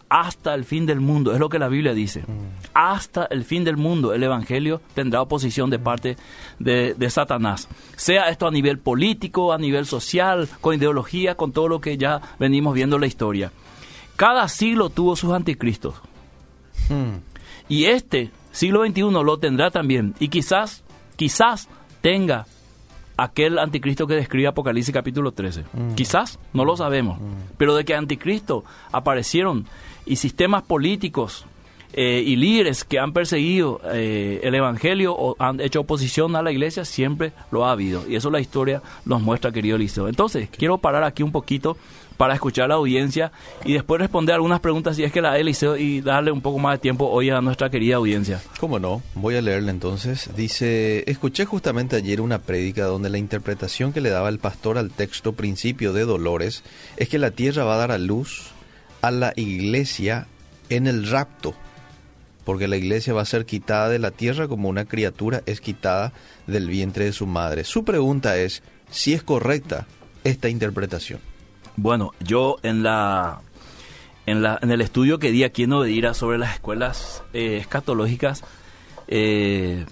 hasta 0.08 0.54
el 0.54 0.64
fin 0.64 0.86
del 0.86 1.00
mundo, 1.00 1.32
es 1.32 1.38
lo 1.38 1.48
que 1.48 1.58
la 1.58 1.68
Biblia 1.68 1.92
dice. 1.92 2.20
Mm. 2.20 2.68
Hasta 2.74 3.26
el 3.26 3.44
fin 3.44 3.64
del 3.64 3.76
mundo 3.76 4.14
el 4.14 4.22
Evangelio 4.22 4.80
tendrá 4.94 5.22
oposición 5.22 5.70
de 5.70 5.78
parte 5.78 6.16
de, 6.58 7.10
Satanás. 7.10 7.68
Sea 7.96 8.28
esto 8.28 8.46
a 8.46 8.50
nivel 8.50 8.78
político, 8.78 9.52
a 9.52 9.58
nivel 9.58 9.86
social, 9.86 10.48
con 10.60 10.74
ideología, 10.74 11.34
con 11.34 11.52
todo 11.52 11.68
lo 11.68 11.80
que 11.80 11.96
ya 11.96 12.20
venimos 12.38 12.74
viendo 12.74 12.96
en 12.96 13.00
la 13.00 13.06
historia. 13.06 13.52
Cada 14.16 14.48
siglo 14.48 14.90
tuvo 14.90 15.16
sus 15.16 15.32
anticristos. 15.32 15.94
Hmm. 16.88 17.18
Y 17.68 17.84
este 17.84 18.30
siglo 18.52 18.84
XXI 18.86 19.02
lo 19.10 19.38
tendrá 19.38 19.70
también. 19.70 20.14
Y 20.18 20.28
quizás, 20.28 20.82
quizás 21.16 21.68
tenga 22.00 22.46
aquel 23.18 23.58
anticristo 23.58 24.06
que 24.06 24.14
describe 24.14 24.46
Apocalipsis 24.46 24.94
capítulo 24.94 25.32
13. 25.32 25.64
Mm. 25.72 25.94
Quizás, 25.94 26.38
no 26.54 26.64
lo 26.64 26.76
sabemos, 26.76 27.18
mm. 27.18 27.54
pero 27.58 27.74
de 27.74 27.84
que 27.84 27.94
anticristo 27.94 28.64
aparecieron 28.92 29.66
y 30.06 30.16
sistemas 30.16 30.62
políticos 30.62 31.44
eh, 31.92 32.22
y 32.24 32.36
líderes 32.36 32.84
que 32.84 33.00
han 33.00 33.12
perseguido 33.12 33.80
eh, 33.92 34.40
el 34.44 34.54
Evangelio 34.54 35.14
o 35.14 35.34
han 35.40 35.60
hecho 35.60 35.80
oposición 35.80 36.36
a 36.36 36.42
la 36.42 36.52
iglesia, 36.52 36.84
siempre 36.84 37.32
lo 37.50 37.66
ha 37.66 37.72
habido. 37.72 38.08
Y 38.08 38.14
eso 38.14 38.30
la 38.30 38.40
historia 38.40 38.82
nos 39.04 39.20
muestra, 39.20 39.50
querido 39.50 39.76
Liceo. 39.76 40.06
Entonces, 40.06 40.48
quiero 40.48 40.78
parar 40.78 41.02
aquí 41.02 41.24
un 41.24 41.32
poquito 41.32 41.76
para 42.18 42.34
escuchar 42.34 42.68
la 42.68 42.74
audiencia 42.74 43.32
y 43.64 43.72
después 43.72 44.00
responder 44.00 44.34
algunas 44.34 44.60
preguntas 44.60 44.96
si 44.96 45.04
es 45.04 45.12
que 45.12 45.22
la 45.22 45.38
Eliseo 45.38 45.76
y 45.78 46.02
darle 46.02 46.32
un 46.32 46.42
poco 46.42 46.58
más 46.58 46.74
de 46.74 46.78
tiempo 46.78 47.08
hoy 47.08 47.30
a 47.30 47.40
nuestra 47.40 47.70
querida 47.70 47.96
audiencia. 47.96 48.42
¿Cómo 48.60 48.78
no? 48.78 49.00
Voy 49.14 49.36
a 49.36 49.40
leerle 49.40 49.70
entonces. 49.70 50.28
Dice, 50.36 51.08
escuché 51.10 51.46
justamente 51.46 51.96
ayer 51.96 52.20
una 52.20 52.40
prédica 52.40 52.84
donde 52.84 53.08
la 53.08 53.18
interpretación 53.18 53.92
que 53.92 54.02
le 54.02 54.10
daba 54.10 54.28
el 54.28 54.40
pastor 54.40 54.76
al 54.76 54.90
texto 54.90 55.32
principio 55.32 55.92
de 55.92 56.04
Dolores 56.04 56.64
es 56.96 57.08
que 57.08 57.18
la 57.18 57.30
tierra 57.30 57.64
va 57.64 57.76
a 57.76 57.78
dar 57.78 57.92
a 57.92 57.98
luz 57.98 58.48
a 59.00 59.12
la 59.12 59.32
iglesia 59.36 60.26
en 60.70 60.88
el 60.88 61.08
rapto, 61.08 61.54
porque 62.44 62.66
la 62.66 62.76
iglesia 62.76 63.14
va 63.14 63.22
a 63.22 63.26
ser 63.26 63.46
quitada 63.46 63.88
de 63.88 64.00
la 64.00 64.10
tierra 64.10 64.48
como 64.48 64.68
una 64.68 64.86
criatura 64.86 65.42
es 65.46 65.60
quitada 65.60 66.12
del 66.48 66.68
vientre 66.68 67.04
de 67.04 67.12
su 67.12 67.26
madre. 67.26 67.62
Su 67.62 67.84
pregunta 67.84 68.36
es 68.36 68.64
si 68.90 69.14
es 69.14 69.22
correcta 69.22 69.86
esta 70.24 70.48
interpretación. 70.48 71.20
Bueno, 71.80 72.10
yo 72.18 72.56
en 72.64 72.82
la 72.82 73.40
en, 74.26 74.42
la, 74.42 74.58
en 74.60 74.70
el 74.72 74.80
estudio 74.80 75.18
que 75.20 75.30
di 75.30 75.44
aquí 75.44 75.62
en 75.62 75.72
Odeira 75.72 76.12
sobre 76.12 76.36
las 76.36 76.54
escuelas 76.54 77.22
eh, 77.32 77.58
escatológicas, 77.58 78.42
eh, 79.06 79.86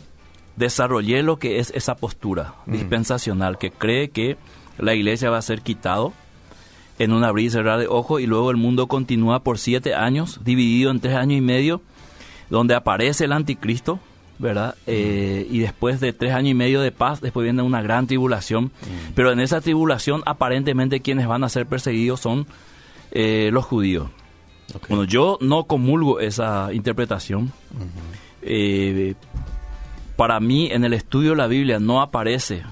desarrollé 0.57 1.23
lo 1.23 1.39
que 1.39 1.59
es 1.61 1.71
esa 1.75 1.95
postura 1.95 2.55
Mm. 2.67 2.73
dispensacional 2.73 3.57
que 3.57 3.71
cree 3.71 4.11
que 4.11 4.37
la 4.79 4.95
iglesia 4.95 5.31
va 5.31 5.39
a 5.39 5.43
ser 5.43 5.63
quitado 5.63 6.13
en 6.99 7.13
un 7.13 7.23
abrir 7.23 7.47
y 7.47 7.51
cerrar 7.51 7.79
de 7.79 7.87
ojos 7.87 8.21
y 8.21 8.27
luego 8.27 8.51
el 8.51 8.57
mundo 8.57 8.89
continúa 8.89 9.41
por 9.45 9.59
siete 9.59 9.95
años, 9.95 10.41
dividido 10.43 10.91
en 10.91 10.99
tres 10.99 11.15
años 11.15 11.39
y 11.39 11.41
medio, 11.41 11.81
donde 12.51 12.75
aparece 12.75 13.27
el 13.27 13.33
anticristo, 13.33 14.01
¿verdad? 14.39 14.75
Eh, 14.87 15.47
y 15.51 15.59
después 15.61 16.01
de 16.01 16.13
tres 16.13 16.33
años 16.33 16.51
y 16.51 16.55
medio 16.55 16.81
de 16.81 16.93
paz, 16.93 17.21
después 17.21 17.45
viene 17.45 17.63
una 17.63 17.83
gran 17.83 18.07
tribulación. 18.07 18.71
Pero 19.15 19.33
en 19.33 19.41
esa 19.41 19.61
tribulación, 19.61 20.23
aparentemente, 20.27 21.01
quienes 21.01 21.27
van 21.27 21.45
a 21.45 21.49
ser 21.49 21.67
perseguidos 21.67 22.21
son 22.21 22.47
eh, 23.13 23.51
los 23.53 23.65
judíos. 23.65 24.09
Bueno, 24.89 25.05
yo 25.05 25.39
no 25.41 25.65
comulgo 25.65 26.21
esa 26.21 26.73
interpretación. 26.73 27.53
Eh, 28.43 29.15
para 30.17 30.41
mí, 30.41 30.69
en 30.71 30.85
el 30.85 30.93
estudio 30.93 31.31
de 31.31 31.37
la 31.37 31.47
Biblia 31.47 31.79
no 31.79 32.01
aparece 32.01 32.63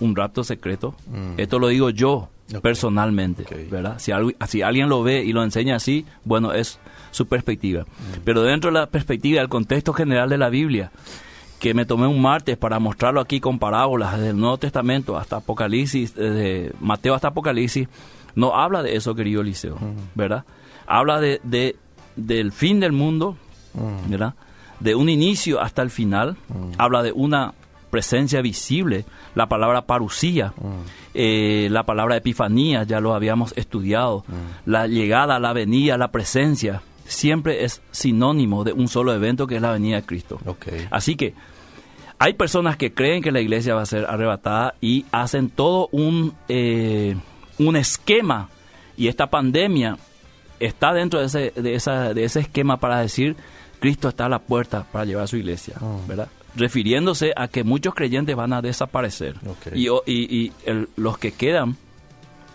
un 0.00 0.14
rapto 0.16 0.44
secreto. 0.44 0.94
Mm. 1.06 1.38
Esto 1.38 1.58
lo 1.58 1.68
digo 1.68 1.90
yo 1.90 2.28
personalmente. 2.62 3.44
¿verdad? 3.70 3.98
Si, 3.98 4.12
algo- 4.12 4.32
si 4.46 4.62
alguien 4.62 4.88
lo 4.88 5.02
ve 5.02 5.24
y 5.24 5.32
lo 5.32 5.42
enseña 5.42 5.76
así, 5.76 6.04
bueno, 6.24 6.52
es 6.52 6.78
su 7.16 7.26
perspectiva. 7.26 7.82
Mm. 7.82 8.20
Pero 8.24 8.42
dentro 8.42 8.70
de 8.70 8.78
la 8.78 8.86
perspectiva 8.86 9.40
del 9.40 9.48
contexto 9.48 9.92
general 9.92 10.28
de 10.28 10.38
la 10.38 10.48
Biblia, 10.48 10.90
que 11.58 11.72
me 11.74 11.86
tomé 11.86 12.06
un 12.06 12.20
martes 12.20 12.56
para 12.58 12.78
mostrarlo 12.78 13.20
aquí 13.20 13.40
con 13.40 13.58
parábolas 13.58 14.12
desde 14.16 14.30
el 14.30 14.36
Nuevo 14.38 14.58
Testamento 14.58 15.16
hasta 15.16 15.36
Apocalipsis, 15.36 16.14
desde 16.14 16.72
Mateo 16.80 17.14
hasta 17.14 17.28
Apocalipsis, 17.28 17.88
no 18.34 18.54
habla 18.54 18.82
de 18.82 18.94
eso, 18.96 19.14
querido 19.14 19.40
Eliseo, 19.40 19.78
¿verdad? 20.14 20.44
Habla 20.86 21.18
de, 21.20 21.40
de- 21.42 21.76
del 22.16 22.52
fin 22.52 22.78
del 22.80 22.92
mundo, 22.92 23.36
Mm. 23.74 24.10
¿verdad? 24.10 24.34
De 24.80 24.94
un 24.94 25.08
inicio 25.08 25.60
hasta 25.60 25.80
el 25.82 25.90
final, 25.90 26.36
habla 26.78 27.02
de 27.02 27.12
una 27.12 27.52
presencia 27.90 28.42
visible, 28.42 29.04
la 29.34 29.46
palabra 29.48 29.82
parusía, 29.86 30.52
eh, 31.14 31.68
la 31.70 31.84
palabra 31.84 32.16
epifanía, 32.16 32.82
ya 32.82 33.00
lo 33.00 33.14
habíamos 33.14 33.52
estudiado, 33.56 34.24
la 34.66 34.86
llegada, 34.86 35.38
la 35.40 35.52
venida, 35.54 35.96
la 35.96 36.08
presencia, 36.10 36.82
siempre 37.06 37.64
es 37.64 37.82
sinónimo 37.90 38.64
de 38.64 38.72
un 38.72 38.88
solo 38.88 39.12
evento 39.14 39.46
que 39.46 39.56
es 39.56 39.62
la 39.62 39.72
venida 39.72 39.96
de 39.96 40.02
Cristo. 40.04 40.38
Así 40.90 41.16
que 41.16 41.34
hay 42.18 42.34
personas 42.34 42.76
que 42.76 42.92
creen 42.94 43.22
que 43.22 43.32
la 43.32 43.40
iglesia 43.40 43.74
va 43.74 43.82
a 43.82 43.86
ser 43.86 44.06
arrebatada 44.06 44.74
y 44.80 45.04
hacen 45.12 45.50
todo 45.50 45.88
un, 45.92 46.34
eh, 46.48 47.16
un 47.58 47.76
esquema 47.76 48.48
y 48.96 49.08
esta 49.08 49.26
pandemia 49.28 49.98
está 50.58 50.92
dentro 50.94 51.20
de 51.20 51.26
ese, 51.26 51.52
de, 51.54 51.74
esa, 51.74 52.14
de 52.14 52.24
ese 52.24 52.40
esquema 52.40 52.78
para 52.78 53.00
decir 53.00 53.36
Cristo 53.80 54.08
está 54.08 54.24
a 54.24 54.28
la 54.30 54.38
puerta 54.38 54.84
para 54.90 55.04
llevar 55.04 55.24
a 55.24 55.26
su 55.26 55.36
iglesia, 55.36 55.74
Mm. 55.80 56.08
¿verdad? 56.08 56.28
Refiriéndose 56.54 57.34
a 57.36 57.48
que 57.48 57.62
muchos 57.64 57.94
creyentes 57.94 58.34
van 58.34 58.54
a 58.54 58.62
desaparecer 58.62 59.36
y, 59.74 59.88
o- 59.88 60.02
y- 60.06 60.34
y 60.46 60.52
el- 60.64 60.88
los 60.96 61.18
que 61.18 61.32
quedan 61.32 61.76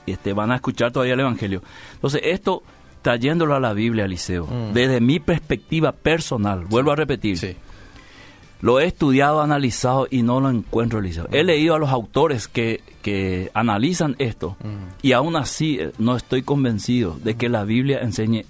este, 0.08 0.34
van 0.34 0.52
a 0.52 0.56
escuchar 0.56 0.92
todavía 0.92 1.14
el 1.14 1.20
Evangelio. 1.20 1.62
Entonces, 1.94 2.22
esto 2.24 2.64
trayéndolo 3.02 3.56
a 3.56 3.60
la 3.60 3.74
Biblia, 3.74 4.06
Eliseo, 4.06 4.46
Mm. 4.46 4.74
desde 4.74 5.02
mi 5.02 5.20
perspectiva 5.20 5.92
personal, 5.92 6.66
vuelvo 6.66 6.92
a 6.92 6.96
repetir, 6.96 7.38
Sí. 7.38 7.56
lo 8.62 8.80
he 8.80 8.86
estudiado, 8.86 9.42
analizado 9.42 10.08
y 10.12 10.22
no 10.22 10.40
lo 10.40 10.50
encuentro, 10.50 11.00
Eliseo. 11.00 11.28
He 11.32 11.44
leído 11.44 11.74
a 11.76 11.80
los 11.80 11.90
autores 11.90 12.48
que, 12.48 12.82
que 13.02 13.50
analizan 13.56 14.16
esto 14.20 14.56
Mm. 14.64 14.68
y 15.02 15.12
aún 15.14 15.36
así 15.36 15.78
eh, 15.80 15.92
no 15.98 16.16
estoy 16.16 16.44
convencido 16.44 17.18
de 17.24 17.36
que 17.36 17.50
la 17.50 17.64
Biblia 17.64 18.00
enseñe 18.02 18.46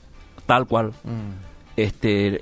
tal 0.46 0.68
cual 0.68 0.88
Mm. 1.04 1.32
este, 1.78 2.42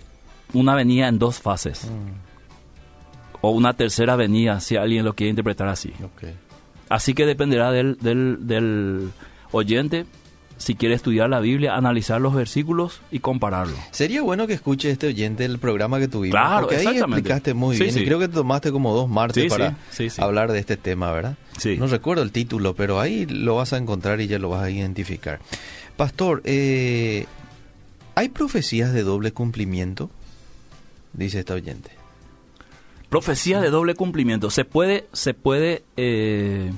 una 0.54 0.74
venida 0.74 1.08
en 1.08 1.20
dos 1.20 1.40
fases 1.40 1.86
Mm. 1.92 3.38
o 3.42 3.52
una 3.52 3.74
tercera 3.74 4.16
venida, 4.16 4.60
si 4.60 4.76
alguien 4.76 5.06
lo 5.06 5.14
quiere 5.14 5.30
interpretar 5.30 5.68
así. 5.68 5.94
Así 6.90 7.14
que 7.14 7.28
dependerá 7.28 7.72
del, 7.72 7.98
del, 8.02 8.48
del 8.48 9.12
oyente 9.52 10.08
si 10.60 10.76
quiere 10.76 10.94
estudiar 10.94 11.30
la 11.30 11.40
Biblia, 11.40 11.74
analizar 11.76 12.20
los 12.22 12.36
versículos 12.36 13.02
y 13.12 13.20
compararlo. 13.20 13.76
Sería 13.92 14.22
bueno 14.22 14.46
que 14.46 14.54
escuche 14.54 14.92
este 14.92 15.08
oyente 15.08 15.46
el 15.46 15.58
programa 15.58 16.00
que 16.00 16.08
tuvimos. 16.10 16.34
Claro, 16.40 16.68
porque 16.68 16.86
ahí 16.86 16.98
explicaste 16.98 17.54
muy 17.56 17.78
Sí, 17.78 17.84
bien. 17.84 17.96
sí. 17.96 18.02
Y 18.02 18.06
creo 18.06 18.20
que 18.20 18.28
tomaste 18.28 18.72
como 18.72 18.94
dos 18.94 19.10
martes 19.10 19.42
Sí, 19.44 19.50
para 19.50 19.76
hablar 20.18 20.52
de 20.52 20.60
este 20.60 20.76
tema, 20.78 21.12
¿verdad? 21.12 21.38
Sí. 21.58 21.78
No 21.78 21.88
recuerdo 21.88 22.22
el 22.24 22.32
título, 22.32 22.76
pero 22.76 23.00
ahí 23.00 23.26
lo 23.26 23.56
vas 23.56 23.74
a 23.74 23.78
encontrar 23.78 24.20
y 24.22 24.28
ya 24.28 24.38
lo 24.38 24.50
vas 24.50 24.64
a 24.64 24.70
identificar. 24.70 25.40
Pastor, 25.98 26.42
eh, 26.44 27.26
¿hay 28.16 28.30
profecías 28.30 28.94
de 28.94 29.04
doble 29.04 29.32
cumplimiento? 29.32 30.12
Dice 31.14 31.40
este 31.40 31.54
oyente. 31.54 31.92
Profecía 33.10 33.60
de 33.62 33.70
doble 33.70 33.96
cumplimiento. 33.96 34.50
Se 34.52 34.66
puede, 34.66 35.08
se 35.14 35.34
puede 35.34 35.84
eh, 35.98 36.72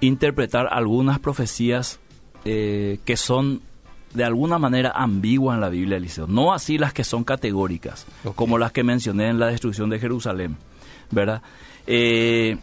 interpretar 0.00 0.68
algunas 0.70 1.18
profecías 1.20 2.00
eh, 2.44 2.98
que 3.04 3.16
son 3.16 3.62
de 4.14 4.24
alguna 4.24 4.58
manera 4.58 4.92
ambiguas 4.94 5.56
en 5.56 5.60
la 5.60 5.68
Biblia, 5.68 5.96
Eliseo. 5.98 6.26
No 6.26 6.52
así 6.52 6.78
las 6.78 6.92
que 6.92 7.04
son 7.04 7.24
categóricas, 7.24 8.06
como 8.34 8.58
las 8.58 8.72
que 8.72 8.82
mencioné 8.82 9.28
en 9.28 9.38
la 9.38 9.48
destrucción 9.48 9.90
de 9.90 9.98
Jerusalén, 9.98 10.56
¿verdad? 11.10 11.42
Eh, 11.86 12.56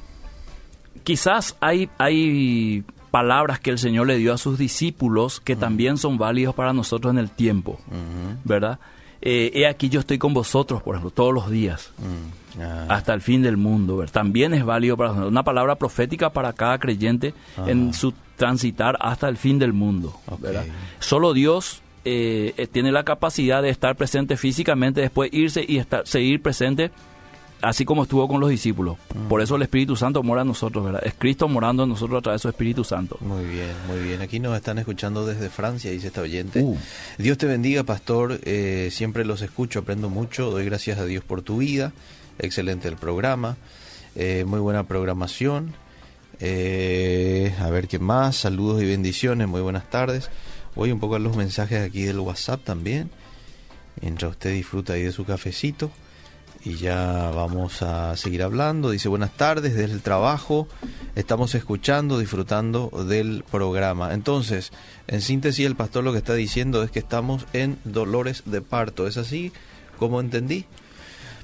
quizás 1.03 1.55
hay, 1.59 1.89
hay 1.97 2.83
palabras 3.11 3.59
que 3.59 3.69
el 3.69 3.77
Señor 3.77 4.07
le 4.07 4.17
dio 4.17 4.33
a 4.33 4.37
sus 4.37 4.57
discípulos 4.57 5.39
que 5.39 5.55
también 5.55 5.97
son 5.97 6.17
válidos 6.17 6.55
para 6.55 6.73
nosotros 6.73 7.11
en 7.13 7.19
el 7.19 7.29
tiempo. 7.29 7.79
¿verdad? 8.43 8.79
Eh, 9.21 9.51
he 9.53 9.67
aquí 9.67 9.89
yo 9.89 9.99
estoy 9.99 10.17
con 10.17 10.33
vosotros, 10.33 10.81
por 10.81 10.95
ejemplo, 10.95 11.11
todos 11.11 11.33
los 11.33 11.49
días 11.49 11.91
Mm. 12.57 12.91
Hasta 12.91 13.13
el 13.13 13.21
fin 13.21 13.41
del 13.41 13.57
mundo. 13.57 13.97
¿ver? 13.97 14.09
También 14.09 14.53
es 14.53 14.63
válido 14.63 14.97
para 14.97 15.09
nosotros. 15.09 15.31
Una 15.31 15.43
palabra 15.43 15.75
profética 15.75 16.29
para 16.29 16.53
cada 16.53 16.77
creyente 16.79 17.33
en 17.65 17.93
su 17.93 18.13
transitar 18.35 18.97
hasta 18.99 19.27
el 19.27 19.37
fin 19.37 19.59
del 19.59 19.73
mundo. 19.73 20.19
Solo 20.99 21.33
Dios 21.33 21.81
eh, 22.03 22.53
eh, 22.57 22.67
tiene 22.67 22.91
la 22.91 23.03
capacidad 23.03 23.61
de 23.61 23.69
estar 23.69 23.95
presente 23.95 24.37
físicamente, 24.37 25.01
después 25.01 25.33
irse 25.33 25.65
y 25.67 25.77
estar, 25.77 26.07
seguir 26.07 26.41
presente, 26.41 26.91
así 27.61 27.83
como 27.85 28.03
estuvo 28.03 28.27
con 28.27 28.39
los 28.39 28.49
discípulos. 28.49 28.97
Por 29.27 29.41
eso 29.41 29.55
el 29.55 29.63
Espíritu 29.63 29.95
Santo 29.95 30.21
mora 30.21 30.41
en 30.41 30.47
nosotros, 30.47 30.85
¿verdad? 30.85 31.01
Es 31.03 31.15
Cristo 31.17 31.47
morando 31.47 31.83
en 31.83 31.89
nosotros 31.89 32.19
a 32.19 32.21
través 32.21 32.41
de 32.41 32.43
su 32.43 32.49
Espíritu 32.49 32.83
Santo. 32.83 33.17
Muy 33.21 33.43
bien, 33.45 33.71
muy 33.87 33.99
bien. 33.99 34.21
Aquí 34.21 34.39
nos 34.39 34.55
están 34.55 34.77
escuchando 34.77 35.25
desde 35.25 35.49
Francia, 35.49 35.89
dice 35.89 36.07
esta 36.07 36.21
oyente. 36.21 36.61
Uh. 36.61 36.77
Dios 37.17 37.37
te 37.37 37.47
bendiga, 37.47 37.83
pastor. 37.83 38.39
Eh, 38.43 38.89
siempre 38.91 39.25
los 39.25 39.41
escucho, 39.41 39.79
aprendo 39.79 40.09
mucho. 40.09 40.51
Doy 40.51 40.65
gracias 40.65 40.99
a 40.99 41.05
Dios 41.05 41.23
por 41.23 41.41
tu 41.41 41.57
vida. 41.57 41.91
Excelente 42.37 42.87
el 42.87 42.97
programa. 42.97 43.57
Eh, 44.15 44.45
muy 44.45 44.59
buena 44.59 44.83
programación. 44.83 45.73
Eh, 46.39 47.53
a 47.59 47.69
ver 47.69 47.87
qué 47.87 47.99
más. 47.99 48.35
Saludos 48.35 48.81
y 48.81 48.85
bendiciones. 48.85 49.47
Muy 49.47 49.61
buenas 49.61 49.89
tardes. 49.89 50.29
Voy 50.75 50.91
un 50.91 50.99
poco 50.99 51.15
a 51.15 51.19
los 51.19 51.35
mensajes 51.35 51.81
aquí 51.81 52.03
del 52.03 52.19
WhatsApp 52.19 52.63
también. 52.63 53.09
Mientras 54.01 54.31
usted 54.31 54.53
disfruta 54.53 54.93
ahí 54.93 55.03
de 55.03 55.11
su 55.11 55.25
cafecito. 55.25 55.91
Y 56.63 56.77
ya 56.77 57.31
vamos 57.35 57.81
a 57.83 58.17
seguir 58.17 58.41
hablando. 58.41 58.89
Dice 58.89 59.07
buenas 59.07 59.31
tardes 59.37 59.75
desde 59.75 59.93
el 59.93 60.01
trabajo. 60.01 60.67
Estamos 61.13 61.53
escuchando, 61.53 62.17
disfrutando 62.17 62.89
del 63.07 63.43
programa. 63.49 64.13
Entonces, 64.13 64.71
en 65.07 65.21
síntesis, 65.21 65.65
el 65.65 65.75
pastor 65.75 66.03
lo 66.03 66.11
que 66.11 66.17
está 66.17 66.33
diciendo 66.33 66.81
es 66.81 66.89
que 66.89 66.99
estamos 66.99 67.45
en 67.53 67.77
dolores 67.83 68.43
de 68.45 68.61
parto. 68.61 69.05
¿Es 69.05 69.17
así 69.17 69.51
como 69.99 70.19
entendí? 70.19 70.65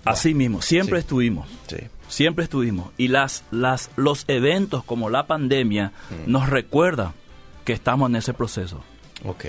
Así 0.06 0.34
mismo, 0.34 0.62
siempre 0.62 0.98
Sí. 1.00 1.02
estuvimos. 1.02 1.48
Sí. 1.68 1.78
Siempre 2.08 2.44
estuvimos. 2.44 2.90
Y 2.98 3.08
las, 3.08 3.44
las, 3.52 3.90
los 3.96 4.26
eventos 4.28 4.84
como 4.84 5.10
la 5.10 5.28
pandemia 5.28 5.92
Mm. 6.10 6.32
nos 6.32 6.50
recuerda 6.50 7.14
que 7.66 7.74
estamos 7.74 8.10
en 8.10 8.18
ese 8.18 8.34
proceso. 8.34 8.82
Ok. 9.26 9.46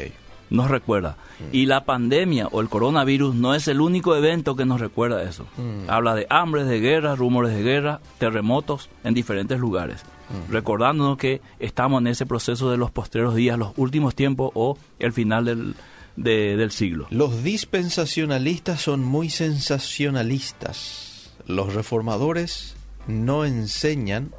Nos 0.51 0.71
recuerda. 0.71 1.17
Mm. 1.41 1.45
Y 1.57 1.67
la 1.67 1.85
pandemia 1.85 2.47
o 2.49 2.61
el 2.61 2.69
coronavirus 2.69 3.35
no 3.35 3.55
es 3.55 3.67
el 3.69 3.81
único 3.81 4.15
evento 4.15 4.55
que 4.55 4.67
nos 4.67 4.81
recuerda 4.81 5.23
eso. 5.23 5.47
Mm. 5.57 5.89
Habla 5.91 6.15
de 6.15 6.27
hambres, 6.29 6.67
de 6.69 6.79
guerra, 6.79 7.17
rumores 7.17 7.55
de 7.55 7.63
guerra, 7.63 8.01
terremotos 8.19 8.91
en 9.03 9.15
diferentes 9.15 9.59
lugares. 9.59 10.05
Recordándonos 10.51 11.19
que 11.19 11.41
estamos 11.59 12.01
en 12.01 12.07
ese 12.07 12.25
proceso 12.25 12.71
de 12.71 12.79
los 12.79 12.91
postreros 12.91 13.35
días, 13.35 13.59
los 13.59 13.73
últimos 13.77 14.15
tiempos 14.15 14.51
o 14.55 14.79
el 14.99 15.13
final 15.13 15.45
del, 15.45 15.75
de- 16.17 16.57
del 16.57 16.71
siglo. 16.71 17.07
Los 17.11 17.43
dispensacionalistas 17.43 18.81
son 18.83 19.03
muy 19.05 19.31
sensacionalistas. 19.31 21.33
Los 21.47 21.75
reformadores 21.75 22.75
no 23.07 23.45
enseñan, 23.45 24.31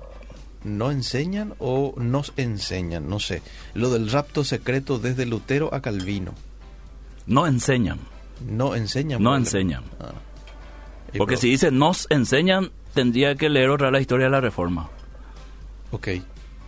no 0.63 0.91
enseñan 0.91 1.53
o 1.59 1.93
nos 1.97 2.33
enseñan, 2.37 3.09
no 3.09 3.19
sé, 3.19 3.41
lo 3.73 3.89
del 3.89 4.09
rapto 4.09 4.43
secreto 4.43 4.99
desde 4.99 5.25
Lutero 5.25 5.73
a 5.73 5.81
Calvino. 5.81 6.33
No 7.27 7.47
enseñan, 7.47 7.99
No 8.47 8.75
enseñan. 8.75 9.21
no 9.21 9.35
enseñan. 9.35 9.83
Ah. 9.99 10.13
Porque 11.17 11.37
si 11.37 11.49
dice 11.49 11.71
nos 11.71 12.07
enseñan, 12.09 12.71
tendría 12.93 13.35
que 13.35 13.49
leer 13.49 13.69
otra 13.69 13.91
la 13.91 13.99
historia 13.99 14.27
de 14.27 14.31
la 14.31 14.41
reforma. 14.41 14.89
Ok. 15.91 16.07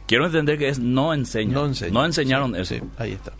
Quiero 0.07 0.27
entender 0.27 0.57
que 0.59 0.69
es 0.69 0.77
no 0.79 1.13
enseñan. 1.13 1.53
No 1.53 1.65
enseñan. 1.65 2.05
enseñaron 2.05 2.53
Sí, 2.55 2.61
eso. 2.61 2.75
sí, 2.75 2.81
ahí 2.97 3.13
está. 3.13 3.33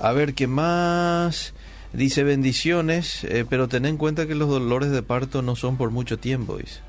A 0.00 0.12
ver, 0.12 0.34
¿qué 0.34 0.46
más? 0.46 1.54
Dice 1.92 2.22
bendiciones, 2.22 3.24
eh, 3.24 3.44
pero 3.48 3.68
ten 3.68 3.86
en 3.86 3.96
cuenta 3.96 4.26
que 4.26 4.34
los 4.34 4.48
dolores 4.48 4.90
de 4.90 5.02
parto 5.02 5.42
no 5.42 5.56
son 5.56 5.76
por 5.76 5.90
mucho 5.90 6.18
tiempo, 6.18 6.58
dice. 6.58 6.80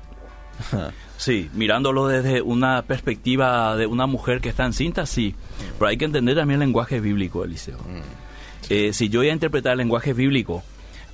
sí, 1.16 1.50
mirándolo 1.54 2.06
desde 2.06 2.42
una 2.42 2.82
perspectiva 2.82 3.76
de 3.76 3.86
una 3.86 4.06
mujer 4.06 4.40
que 4.40 4.50
está 4.50 4.66
encinta, 4.66 5.06
sí. 5.06 5.34
Pero 5.78 5.88
hay 5.88 5.96
que 5.96 6.04
entender 6.04 6.36
también 6.36 6.60
el 6.60 6.68
lenguaje 6.68 7.00
bíblico, 7.00 7.44
Eliseo. 7.44 7.78
Mm, 7.78 8.68
eh, 8.68 8.92
si 8.92 9.08
yo 9.08 9.20
voy 9.20 9.30
a 9.30 9.32
interpretar 9.32 9.72
el 9.72 9.78
lenguaje 9.78 10.12
bíblico 10.12 10.62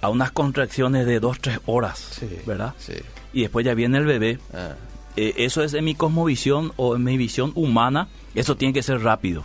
a 0.00 0.08
unas 0.08 0.32
contracciones 0.32 1.06
de 1.06 1.20
dos, 1.20 1.40
tres 1.40 1.60
horas, 1.66 2.20
¿verdad? 2.44 2.74
Sí. 2.78 2.94
Y 3.32 3.42
después 3.42 3.64
ya 3.64 3.74
viene 3.74 3.98
el 3.98 4.04
bebé. 4.04 4.38
Ah. 4.52 4.74
Eh, 5.16 5.34
eso 5.38 5.62
es 5.62 5.72
en 5.72 5.84
mi 5.84 5.94
cosmovisión 5.94 6.72
o 6.76 6.96
en 6.96 7.04
mi 7.04 7.16
visión 7.16 7.52
humana, 7.54 8.08
eso 8.40 8.56
tiene 8.56 8.74
que 8.74 8.82
ser 8.82 9.02
rápido. 9.02 9.44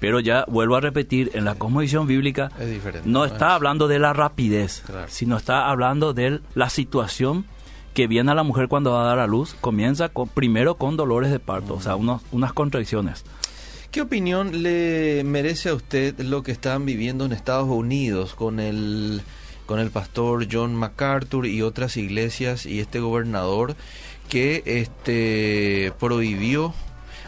Pero 0.00 0.20
ya 0.20 0.44
vuelvo 0.48 0.76
a 0.76 0.80
repetir, 0.80 1.30
en 1.34 1.44
la 1.44 1.54
cosmovisión 1.54 2.06
bíblica 2.06 2.50
no 3.04 3.24
está 3.24 3.54
hablando 3.54 3.86
de 3.88 3.98
la 3.98 4.12
rapidez, 4.12 4.82
sino 5.08 5.36
está 5.36 5.68
hablando 5.68 6.12
de 6.12 6.40
la 6.54 6.70
situación 6.70 7.44
que 7.94 8.06
viene 8.06 8.32
a 8.32 8.34
la 8.34 8.42
mujer 8.42 8.68
cuando 8.68 8.92
va 8.92 9.02
a 9.02 9.06
dar 9.06 9.18
a 9.18 9.26
luz, 9.26 9.54
comienza 9.60 10.08
con, 10.08 10.28
primero 10.28 10.76
con 10.76 10.96
dolores 10.96 11.30
de 11.30 11.38
parto, 11.38 11.74
o 11.74 11.80
sea, 11.80 11.94
unos, 11.96 12.22
unas 12.32 12.52
contracciones. 12.52 13.24
¿Qué 13.90 14.00
opinión 14.00 14.62
le 14.62 15.22
merece 15.24 15.68
a 15.68 15.74
usted 15.74 16.18
lo 16.20 16.42
que 16.42 16.52
están 16.52 16.86
viviendo 16.86 17.26
en 17.26 17.32
Estados 17.32 17.68
Unidos 17.68 18.34
con 18.34 18.58
el, 18.58 19.20
con 19.66 19.78
el 19.78 19.90
pastor 19.90 20.48
John 20.50 20.74
MacArthur 20.74 21.46
y 21.46 21.60
otras 21.60 21.98
iglesias 21.98 22.64
y 22.64 22.80
este 22.80 23.00
gobernador 23.00 23.76
que 24.30 24.62
este 24.64 25.92
prohibió 26.00 26.72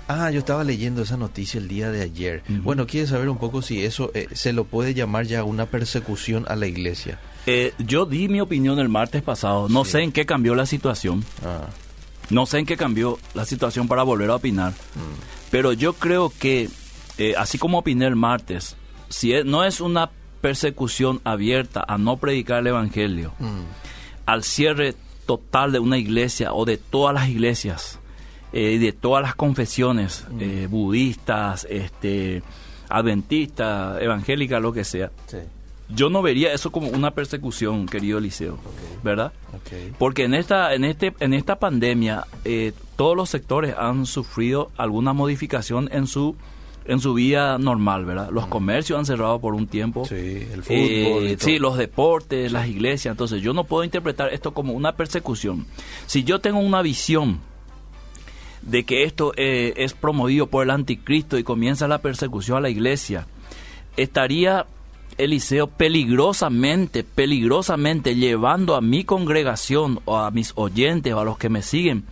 Ah, 0.06 0.30
yo 0.30 0.40
estaba 0.40 0.64
leyendo 0.64 1.02
esa 1.02 1.16
noticia 1.16 1.58
el 1.58 1.68
día 1.68 1.90
de 1.90 2.02
ayer. 2.02 2.42
Bueno, 2.48 2.86
quiere 2.86 3.06
saber 3.06 3.28
un 3.28 3.38
poco 3.38 3.62
si 3.62 3.84
eso 3.84 4.10
eh, 4.14 4.28
se 4.32 4.52
lo 4.52 4.64
puede 4.64 4.92
llamar 4.92 5.26
ya 5.26 5.44
una 5.44 5.66
persecución 5.66 6.44
a 6.48 6.56
la 6.56 6.66
iglesia. 6.66 7.18
Eh, 7.46 7.72
yo 7.78 8.04
di 8.04 8.28
mi 8.28 8.40
opinión 8.40 8.78
el 8.78 8.88
martes 8.88 9.22
pasado. 9.22 9.68
No 9.68 9.84
sé 9.84 10.02
en 10.02 10.12
qué 10.12 10.26
cambió 10.26 10.54
la 10.54 10.66
situación. 10.66 11.24
Ah. 11.44 11.68
No 12.30 12.46
sé 12.46 12.58
en 12.58 12.66
qué 12.66 12.76
cambió 12.76 13.18
la 13.34 13.44
situación 13.44 13.88
para 13.88 14.02
volver 14.02 14.30
a 14.30 14.36
opinar. 14.36 14.72
Mm. 14.72 15.50
Pero 15.50 15.72
yo 15.72 15.94
creo 15.94 16.32
que, 16.38 16.68
eh, 17.18 17.34
así 17.36 17.58
como 17.58 17.78
opiné 17.78 18.06
el 18.06 18.16
martes, 18.16 18.76
si 19.08 19.32
no 19.44 19.64
es 19.64 19.80
una 19.80 20.10
persecución 20.40 21.20
abierta 21.24 21.84
a 21.86 21.96
no 21.96 22.16
predicar 22.18 22.60
el 22.60 22.68
Evangelio, 22.68 23.32
mm. 23.38 24.26
al 24.26 24.42
cierre 24.42 24.94
total 25.26 25.72
de 25.72 25.78
una 25.78 25.96
iglesia 25.96 26.52
o 26.52 26.64
de 26.64 26.76
todas 26.76 27.14
las 27.14 27.28
iglesias, 27.28 27.98
eh, 28.56 28.78
de 28.78 28.92
todas 28.92 29.20
las 29.20 29.34
confesiones 29.34 30.24
mm. 30.30 30.40
eh, 30.40 30.66
budistas, 30.68 31.66
este, 31.68 32.40
adventistas, 32.88 34.00
evangélicas, 34.00 34.62
lo 34.62 34.72
que 34.72 34.84
sea. 34.84 35.10
Yo 35.88 36.08
no 36.08 36.22
vería 36.22 36.52
eso 36.52 36.70
como 36.70 36.86
una 36.86 37.10
persecución, 37.10 37.86
querido 37.86 38.18
Eliseo, 38.18 38.56
¿verdad? 39.02 39.32
Porque 39.98 40.22
en 40.22 40.34
esta, 40.34 40.72
en 40.72 40.84
este, 40.84 41.12
en 41.18 41.34
esta 41.34 41.58
pandemia 41.58 42.28
eh, 42.44 42.72
todos 42.94 43.16
los 43.16 43.28
sectores 43.28 43.74
han 43.76 44.06
sufrido 44.06 44.70
alguna 44.76 45.12
modificación 45.12 45.88
en 45.90 46.06
su 46.06 46.36
en 46.86 47.00
su 47.00 47.14
vida 47.14 47.58
normal, 47.58 48.04
¿verdad? 48.04 48.28
Los 48.30 48.46
mm. 48.46 48.50
comercios 48.50 48.98
han 49.00 49.06
cerrado 49.06 49.40
por 49.40 49.54
un 49.54 49.66
tiempo. 49.66 50.04
Sí, 50.04 50.46
el 50.52 50.62
fútbol. 50.62 51.36
sí, 51.40 51.58
los 51.58 51.76
deportes, 51.76 52.52
las 52.52 52.68
iglesias. 52.68 53.10
Entonces, 53.10 53.42
yo 53.42 53.52
no 53.52 53.64
puedo 53.64 53.82
interpretar 53.82 54.32
esto 54.32 54.54
como 54.54 54.74
una 54.74 54.92
persecución. 54.92 55.66
Si 56.06 56.22
yo 56.22 56.40
tengo 56.40 56.60
una 56.60 56.82
visión 56.82 57.40
de 58.66 58.84
que 58.84 59.04
esto 59.04 59.32
eh, 59.36 59.74
es 59.76 59.92
promovido 59.92 60.46
por 60.46 60.64
el 60.64 60.70
anticristo 60.70 61.38
y 61.38 61.44
comienza 61.44 61.88
la 61.88 61.98
persecución 61.98 62.58
a 62.58 62.62
la 62.62 62.70
iglesia, 62.70 63.26
estaría 63.96 64.66
Eliseo 65.18 65.68
peligrosamente, 65.68 67.04
peligrosamente 67.04 68.16
llevando 68.16 68.74
a 68.74 68.80
mi 68.80 69.04
congregación 69.04 70.00
o 70.06 70.18
a 70.18 70.30
mis 70.30 70.52
oyentes 70.56 71.12
o 71.12 71.20
a 71.20 71.24
los 71.24 71.38
que 71.38 71.48
me 71.48 71.62
siguen 71.62 72.04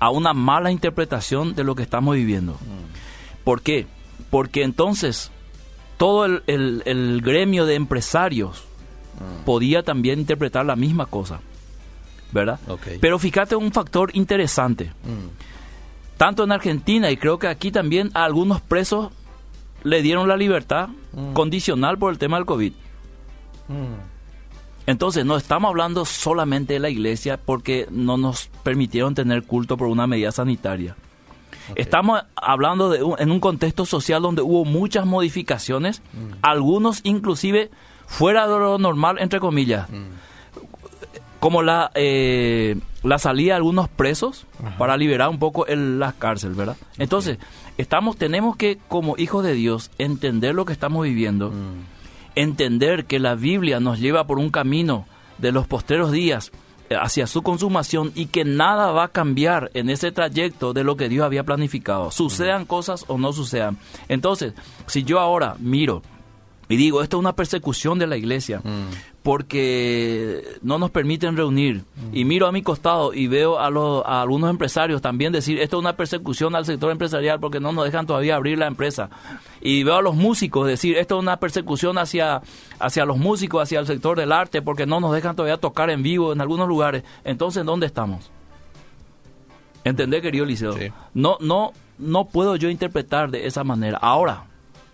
a 0.00 0.10
una 0.10 0.32
mala 0.32 0.72
interpretación 0.72 1.54
de 1.54 1.62
lo 1.62 1.74
que 1.74 1.82
estamos 1.82 2.16
viviendo. 2.16 2.54
Mm. 2.54 3.44
¿Por 3.44 3.60
qué? 3.60 3.86
Porque 4.30 4.62
entonces 4.62 5.30
todo 5.98 6.24
el, 6.24 7.20
gremio 7.22 7.66
de 7.66 7.74
empresarios 7.74 8.64
mm. 9.20 9.44
podía 9.44 9.82
también 9.82 10.18
interpretar 10.18 10.64
la 10.64 10.76
misma 10.76 11.06
cosa. 11.06 11.40
¿Verdad? 12.32 12.60
Pero 13.00 13.18
fíjate 13.18 13.56
un 13.56 13.72
factor 13.72 14.10
interesante. 14.14 14.92
Mm 15.04 15.49
tanto 16.20 16.44
en 16.44 16.52
Argentina 16.52 17.10
y 17.10 17.16
creo 17.16 17.38
que 17.38 17.46
aquí 17.46 17.72
también 17.72 18.10
a 18.12 18.24
algunos 18.24 18.60
presos 18.60 19.10
le 19.84 20.02
dieron 20.02 20.28
la 20.28 20.36
libertad 20.36 20.90
mm. 21.14 21.32
condicional 21.32 21.96
por 21.96 22.12
el 22.12 22.18
tema 22.18 22.36
del 22.36 22.44
COVID. 22.44 22.74
Mm. 23.68 23.94
Entonces, 24.84 25.24
no 25.24 25.38
estamos 25.38 25.70
hablando 25.70 26.04
solamente 26.04 26.74
de 26.74 26.78
la 26.78 26.90
iglesia 26.90 27.40
porque 27.42 27.86
no 27.90 28.18
nos 28.18 28.50
permitieron 28.62 29.14
tener 29.14 29.44
culto 29.44 29.78
por 29.78 29.88
una 29.88 30.06
medida 30.06 30.30
sanitaria. 30.30 30.94
Estamos 31.74 32.22
hablando 32.36 32.90
de 32.90 32.98
en 33.18 33.30
un 33.30 33.40
contexto 33.40 33.86
social 33.86 34.20
donde 34.20 34.42
hubo 34.42 34.66
muchas 34.66 35.06
modificaciones, 35.06 36.02
mm. 36.12 36.34
algunos 36.42 37.00
inclusive 37.02 37.70
fuera 38.06 38.46
de 38.46 38.58
lo 38.58 38.76
normal, 38.76 39.16
entre 39.20 39.40
comillas 39.40 39.88
como 41.40 41.62
la, 41.62 41.90
eh, 41.94 42.78
la 43.02 43.18
salida 43.18 43.52
de 43.52 43.56
algunos 43.56 43.88
presos 43.88 44.46
para 44.78 44.96
liberar 44.96 45.28
un 45.28 45.38
poco 45.38 45.66
el, 45.66 45.98
la 45.98 46.12
cárcel, 46.12 46.54
¿verdad? 46.54 46.76
Entonces, 46.98 47.38
estamos, 47.78 48.16
tenemos 48.16 48.56
que, 48.56 48.78
como 48.88 49.16
hijos 49.16 49.44
de 49.44 49.54
Dios, 49.54 49.90
entender 49.98 50.54
lo 50.54 50.64
que 50.64 50.72
estamos 50.72 51.04
viviendo, 51.04 51.50
mm. 51.50 51.84
entender 52.34 53.06
que 53.06 53.18
la 53.18 53.34
Biblia 53.34 53.80
nos 53.80 54.00
lleva 54.00 54.26
por 54.26 54.38
un 54.38 54.50
camino 54.50 55.06
de 55.38 55.52
los 55.52 55.66
posteros 55.66 56.12
días 56.12 56.52
eh, 56.90 56.96
hacia 57.00 57.26
su 57.26 57.42
consumación 57.42 58.12
y 58.14 58.26
que 58.26 58.44
nada 58.44 58.90
va 58.92 59.04
a 59.04 59.08
cambiar 59.08 59.70
en 59.74 59.88
ese 59.88 60.12
trayecto 60.12 60.72
de 60.74 60.84
lo 60.84 60.96
que 60.96 61.08
Dios 61.08 61.24
había 61.24 61.44
planificado, 61.44 62.10
sucedan 62.10 62.62
mm. 62.62 62.66
cosas 62.66 63.04
o 63.08 63.16
no 63.16 63.32
sucedan. 63.32 63.78
Entonces, 64.08 64.52
si 64.86 65.04
yo 65.04 65.20
ahora 65.20 65.56
miro 65.58 66.02
y 66.68 66.76
digo, 66.76 67.02
esto 67.02 67.16
es 67.16 67.20
una 67.20 67.34
persecución 67.34 67.98
de 67.98 68.06
la 68.06 68.16
iglesia, 68.16 68.60
mm. 68.62 69.09
Porque 69.22 70.42
no 70.62 70.78
nos 70.78 70.90
permiten 70.90 71.36
reunir. 71.36 71.84
Y 72.12 72.24
miro 72.24 72.46
a 72.46 72.52
mi 72.52 72.62
costado 72.62 73.12
y 73.12 73.26
veo 73.26 73.58
a, 73.58 73.68
los, 73.68 74.02
a 74.06 74.22
algunos 74.22 74.48
empresarios 74.48 75.02
también 75.02 75.32
decir, 75.32 75.60
esto 75.60 75.76
es 75.76 75.80
una 75.80 75.96
persecución 75.96 76.54
al 76.54 76.64
sector 76.64 76.90
empresarial 76.90 77.38
porque 77.38 77.60
no 77.60 77.72
nos 77.72 77.84
dejan 77.84 78.06
todavía 78.06 78.36
abrir 78.36 78.58
la 78.58 78.66
empresa. 78.66 79.10
Y 79.60 79.82
veo 79.82 79.96
a 79.96 80.02
los 80.02 80.14
músicos 80.14 80.66
decir, 80.66 80.96
esto 80.96 81.16
es 81.16 81.22
una 81.22 81.36
persecución 81.36 81.98
hacia, 81.98 82.40
hacia 82.78 83.04
los 83.04 83.18
músicos, 83.18 83.62
hacia 83.62 83.80
el 83.80 83.86
sector 83.86 84.18
del 84.18 84.32
arte, 84.32 84.62
porque 84.62 84.86
no 84.86 85.00
nos 85.00 85.12
dejan 85.12 85.36
todavía 85.36 85.58
tocar 85.58 85.90
en 85.90 86.02
vivo 86.02 86.32
en 86.32 86.40
algunos 86.40 86.66
lugares. 86.66 87.04
Entonces, 87.24 87.64
¿dónde 87.64 87.86
estamos? 87.86 88.30
¿Entendés, 89.84 90.22
querido 90.22 90.46
Liceo? 90.46 90.74
No, 91.12 91.36
no, 91.40 91.72
no 91.98 92.24
puedo 92.26 92.56
yo 92.56 92.70
interpretar 92.70 93.30
de 93.30 93.46
esa 93.46 93.64
manera. 93.64 93.98
Ahora, 94.00 94.44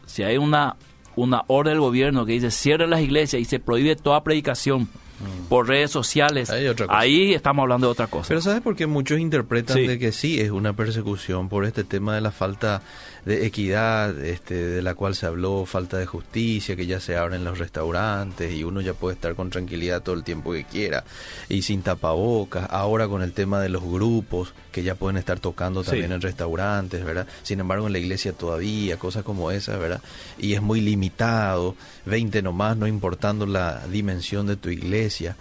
si 0.04 0.24
hay 0.24 0.36
una 0.36 0.76
una 1.16 1.42
orden 1.48 1.74
del 1.74 1.80
gobierno 1.80 2.24
que 2.24 2.32
dice 2.32 2.50
cierre 2.50 2.86
las 2.86 3.00
iglesias 3.00 3.40
y 3.40 3.44
se 3.44 3.58
prohíbe 3.58 3.96
toda 3.96 4.22
predicación 4.22 4.82
mm. 4.82 5.48
por 5.48 5.68
redes 5.68 5.90
sociales, 5.90 6.50
ahí, 6.88 7.34
estamos 7.34 7.62
hablando 7.62 7.88
de 7.88 7.92
otra 7.92 8.06
cosa. 8.06 8.28
Pero 8.28 8.40
¿sabes 8.40 8.60
por 8.60 8.76
qué 8.76 8.86
muchos 8.86 9.18
interpretan 9.18 9.86
de 9.86 9.98
que 9.98 10.12
sí 10.12 10.40
es 10.40 10.50
una 10.50 10.74
persecución 10.74 11.48
por 11.48 11.64
este 11.64 11.84
tema 11.84 12.14
de 12.14 12.20
la 12.20 12.30
falta 12.30 12.82
de 13.26 13.44
equidad, 13.44 14.24
este, 14.24 14.54
de 14.54 14.82
la 14.82 14.94
cual 14.94 15.16
se 15.16 15.26
habló, 15.26 15.66
falta 15.66 15.98
de 15.98 16.06
justicia, 16.06 16.76
que 16.76 16.86
ya 16.86 17.00
se 17.00 17.16
abren 17.16 17.42
los 17.42 17.58
restaurantes 17.58 18.54
y 18.54 18.62
uno 18.62 18.80
ya 18.80 18.94
puede 18.94 19.16
estar 19.16 19.34
con 19.34 19.50
tranquilidad 19.50 20.00
todo 20.00 20.14
el 20.14 20.22
tiempo 20.22 20.52
que 20.52 20.64
quiera 20.64 21.02
y 21.48 21.62
sin 21.62 21.82
tapabocas. 21.82 22.68
Ahora 22.70 23.08
con 23.08 23.22
el 23.22 23.32
tema 23.32 23.60
de 23.60 23.68
los 23.68 23.82
grupos 23.82 24.54
que 24.70 24.84
ya 24.84 24.94
pueden 24.94 25.16
estar 25.16 25.40
tocando 25.40 25.82
también 25.82 26.12
en 26.12 26.20
restaurantes, 26.20 27.04
¿verdad? 27.04 27.26
Sin 27.42 27.58
embargo 27.58 27.88
en 27.88 27.94
la 27.94 27.98
iglesia 27.98 28.32
todavía, 28.32 28.96
cosas 28.96 29.24
como 29.24 29.50
esas, 29.50 29.80
¿verdad? 29.80 30.00
Y 30.38 30.54
es 30.54 30.62
muy 30.62 30.80
limitado, 30.80 31.74
20 32.04 32.42
nomás, 32.42 32.76
no 32.76 32.86
importando 32.86 33.44
la 33.44 33.84
dimensión 33.88 34.46
de 34.46 34.56
tu 34.56 34.70
iglesia. 34.70 35.36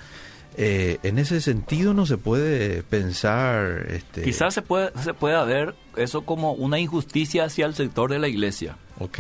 Eh, 0.58 1.00
en 1.04 1.20
ese 1.20 1.42
sentido 1.42 1.94
no 1.94 2.06
se 2.06 2.18
puede 2.18 2.84
pensar... 2.84 3.88
Este... 3.90 4.24
Quizás 4.24 4.54
se, 4.54 4.62
puede, 4.62 4.92
se 5.04 5.14
pueda 5.14 5.44
ver 5.44 5.76
eso 5.98 6.22
como 6.22 6.54
una 6.54 6.80
injusticia 6.80 7.46
hacia 7.46 7.66
el 7.66 7.76
sector 7.76 8.10
de 8.10 8.20
la 8.20 8.28
iglesia. 8.28 8.78
Ok. 9.00 9.20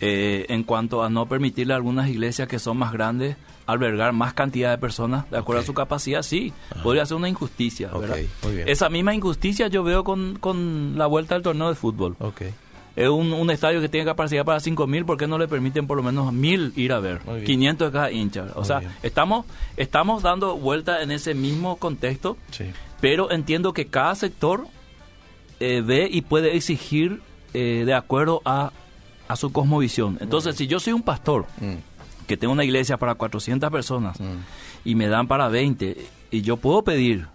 Eh, 0.00 0.46
en 0.48 0.64
cuanto 0.64 1.02
a 1.02 1.10
no 1.10 1.26
permitirle 1.26 1.72
a 1.72 1.76
algunas 1.76 2.08
iglesias 2.08 2.48
que 2.48 2.58
son 2.58 2.76
más 2.76 2.92
grandes 2.92 3.36
albergar 3.66 4.12
más 4.12 4.34
cantidad 4.34 4.70
de 4.70 4.76
personas 4.76 5.30
de 5.30 5.38
acuerdo 5.38 5.62
a 5.62 5.64
su 5.64 5.72
capacidad, 5.72 6.22
sí, 6.22 6.52
podría 6.82 7.06
ser 7.06 7.16
una 7.16 7.30
injusticia. 7.30 7.88
¿verdad? 7.88 8.18
Esa 8.66 8.90
misma 8.90 9.14
injusticia 9.14 9.68
yo 9.68 9.82
veo 9.82 10.04
con, 10.04 10.36
con 10.38 10.98
la 10.98 11.06
vuelta 11.06 11.34
al 11.34 11.42
torneo 11.42 11.70
de 11.70 11.74
fútbol. 11.74 12.16
Okay 12.18 12.52
es 12.96 13.08
un, 13.08 13.50
estadio 13.50 13.80
que 13.80 13.88
tiene 13.88 14.06
capacidad 14.06 14.44
para 14.44 14.58
5.000, 14.58 15.04
¿por 15.04 15.16
qué 15.16 15.26
no 15.26 15.36
le 15.36 15.48
permiten 15.48 15.86
por 15.86 15.96
lo 15.96 16.02
menos 16.02 16.32
1.000 16.32 16.72
ir 16.76 16.92
a 16.92 17.00
ver? 17.00 17.20
500 17.44 17.88
de 17.88 17.92
cada 17.92 18.10
hincha. 18.12 18.46
O 18.54 18.64
sea, 18.64 18.82
estamos, 19.02 19.46
estamos 19.76 20.22
dando 20.22 20.56
vuelta 20.56 21.02
en 21.02 21.10
ese 21.10 21.34
mismo 21.34 21.76
contexto, 21.76 22.36
pero 23.00 23.32
entiendo 23.32 23.72
que 23.72 23.86
cada 23.86 24.14
sector 24.14 24.66
eh, 25.58 25.82
ve 25.84 26.08
y 26.10 26.22
puede 26.22 26.56
exigir 26.56 27.20
eh, 27.52 27.82
de 27.84 27.94
acuerdo 27.94 28.42
a, 28.44 28.72
a, 29.26 29.36
su 29.36 29.52
cosmovisión. 29.52 30.18
Entonces, 30.20 30.56
si 30.56 30.66
yo 30.66 30.78
soy 30.78 30.92
un 30.92 31.02
pastor, 31.02 31.46
mm. 31.60 32.26
que 32.26 32.36
tengo 32.36 32.52
una 32.52 32.64
iglesia 32.64 32.96
para 32.96 33.16
400 33.16 33.70
personas 33.70 34.18
y 34.84 34.94
me 34.94 35.08
dan 35.08 35.26
para 35.26 35.48
20 35.48 35.96
y 36.30 36.42
yo 36.42 36.56
puedo 36.58 36.82
pedir, 36.82 37.26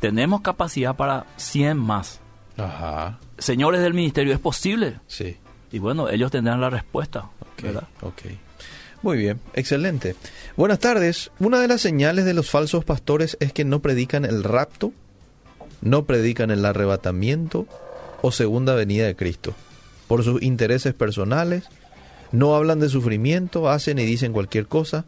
tenemos 0.00 0.40
capacidad 0.40 0.96
para 0.96 1.26
100 1.36 1.76
más. 1.76 2.20
Ajá. 2.58 3.18
Señores 3.38 3.80
del 3.80 3.94
ministerio, 3.94 4.34
¿es 4.34 4.40
posible? 4.40 4.98
Sí. 5.06 5.36
Y 5.70 5.78
bueno, 5.78 6.08
ellos 6.10 6.30
tendrán 6.30 6.60
la 6.60 6.70
respuesta. 6.70 7.30
¿verdad? 7.62 7.88
Ok. 8.02 8.22
Muy 9.02 9.16
bien, 9.16 9.40
excelente. 9.54 10.16
Buenas 10.56 10.80
tardes. 10.80 11.30
Una 11.38 11.60
de 11.60 11.68
las 11.68 11.80
señales 11.80 12.24
de 12.24 12.34
los 12.34 12.50
falsos 12.50 12.84
pastores 12.84 13.36
es 13.40 13.52
que 13.52 13.64
no 13.64 13.80
predican 13.80 14.24
el 14.24 14.42
rapto, 14.42 14.92
no 15.80 16.04
predican 16.04 16.50
el 16.50 16.64
arrebatamiento 16.64 17.66
o 18.22 18.32
segunda 18.32 18.74
venida 18.74 19.06
de 19.06 19.14
Cristo. 19.14 19.54
Por 20.08 20.24
sus 20.24 20.42
intereses 20.42 20.94
personales, 20.94 21.64
no 22.32 22.56
hablan 22.56 22.80
de 22.80 22.88
sufrimiento, 22.88 23.68
hacen 23.68 24.00
y 24.00 24.04
dicen 24.04 24.32
cualquier 24.32 24.66
cosa 24.66 25.04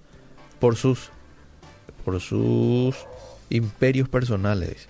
por 0.60 0.76
sus 0.76 1.10
por 2.04 2.20
sus 2.20 2.96
imperios 3.50 4.08
personales 4.08 4.88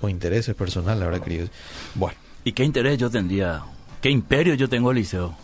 o 0.00 0.08
intereses 0.08 0.54
personales, 0.54 1.02
ahora 1.04 1.20
queridos. 1.20 1.50
Bueno, 1.94 2.16
¿Y 2.44 2.52
qué 2.52 2.62
interés 2.64 2.96
yo 2.98 3.10
tendría? 3.10 3.62
¿Qué 4.00 4.08
imperio 4.10 4.54
yo 4.54 4.68
tengo, 4.68 4.92
Eliseo? 4.92 5.34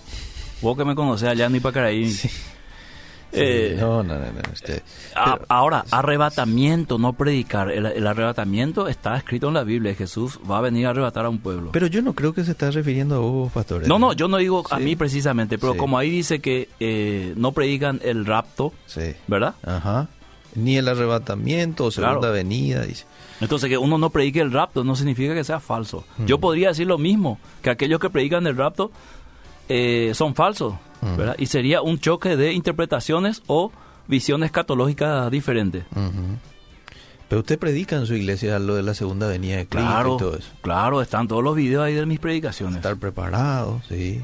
Vos 0.61 0.77
que 0.77 0.85
me 0.85 0.95
conocés 0.95 1.29
allá 1.31 1.47
en 1.47 1.57
Ipacaraí. 1.57 2.11
sí. 2.11 2.29
Eh, 3.35 3.77
no, 3.81 4.03
no, 4.03 4.15
no, 4.19 4.27
no, 4.27 4.43
usted- 4.53 4.83
a- 5.15 5.35
pero- 5.37 5.47
ahora, 5.49 5.85
arrebatamiento, 5.91 6.99
no 6.99 7.15
predicar. 7.15 7.71
El, 7.71 7.87
el 7.87 8.07
arrebatamiento 8.07 8.89
está 8.89 9.17
escrito 9.17 9.49
en 9.49 9.55
la 9.55 9.65
Biblia. 9.65 9.95
Jesús 9.95 10.39
va 10.49 10.59
a 10.59 10.61
venir 10.61 10.87
a 10.87 10.91
arrebatar 10.91 11.25
a 11.25 11.31
un 11.31 11.39
pueblo. 11.39 11.71
Pero 11.73 11.87
yo 11.87 12.03
no 12.03 12.13
creo 12.15 12.35
que 12.35 12.45
se 12.45 12.51
está 12.51 12.71
refiriendo 12.71 13.15
a 13.17 13.19
vos, 13.21 13.51
pastor. 13.51 13.89
no, 13.89 13.99
no, 13.99 14.13
yo 14.13 14.29
no 14.29 14.37
digo 14.37 14.63
a 14.71 14.77
Sí. 14.77 14.85
mí 14.85 14.97
precisamente, 14.97 15.57
pero 15.59 15.73
Sí. 15.73 15.79
como 15.79 15.97
ahí 15.97 16.11
dice 16.11 16.41
que 16.41 16.69
eh, 16.79 17.33
no 17.37 17.53
predican 17.53 18.01
el 18.05 18.27
rapto, 18.27 18.75
Sí. 18.87 19.15
¿verdad? 19.27 19.55
Ajá. 19.65 20.09
Ni 20.55 20.77
el 20.77 20.87
arrebatamiento 20.87 21.87
o 21.87 21.91
segunda 21.91 22.19
Claro. 22.19 22.35
venida, 22.35 22.83
dice. 22.85 23.07
Entonces 23.43 23.69
que 23.69 23.77
uno 23.79 23.99
no 23.99 24.11
predique 24.11 24.41
el 24.41 24.53
rapto 24.53 24.85
no 24.85 24.95
significa 24.97 25.35
que 25.35 25.45
sea 25.45 25.61
falso. 25.61 26.05
Mm. 26.19 26.25
Yo 26.27 26.39
podría 26.39 26.69
decir 26.69 26.87
lo 26.87 26.97
mismo, 26.99 27.39
que 27.63 27.71
aquellos 27.71 28.01
que 28.01 28.09
predican 28.11 28.47
el 28.47 28.57
rapto 28.57 28.91
eh, 29.69 30.13
son 30.15 30.35
falsos, 30.35 30.75
Mm. 31.03 31.17
¿verdad? 31.17 31.35
Y 31.39 31.47
sería 31.47 31.83
un 31.83 31.99
choque 31.99 32.37
de 32.37 32.53
interpretaciones 32.53 33.43
o 33.49 33.73
visiones 34.07 34.53
catológicas 34.53 35.29
diferentes. 35.33 35.85
Pero 37.29 37.41
usted 37.41 37.59
predica 37.59 37.97
en 37.97 38.07
su 38.07 38.15
iglesia 38.15 38.59
lo 38.61 38.75
de 38.77 38.83
la 38.83 38.95
segunda 38.95 39.27
venida 39.27 39.57
de 39.57 39.67
Cristo 39.67 39.89
Claro, 39.89 40.15
y 40.15 40.19
todo 40.19 40.37
eso. 40.37 40.51
claro, 40.61 41.03
están 41.03 41.27
todos 41.29 41.43
los 41.43 41.57
videos 41.57 41.83
ahí 41.85 41.95
de 41.95 42.07
mis 42.07 42.21
predicaciones. 42.21 42.77
Estar 42.77 42.97
preparado, 42.99 43.81
sí. 43.89 44.23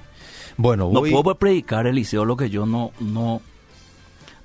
Bueno, 0.57 0.91
No 0.93 1.01
voy... 1.01 1.11
puedo 1.11 1.35
predicar, 1.35 1.87
Eliseo, 1.87 2.25
lo 2.25 2.37
que 2.37 2.51
yo 2.51 2.67
no, 2.67 2.93
no, 3.01 3.41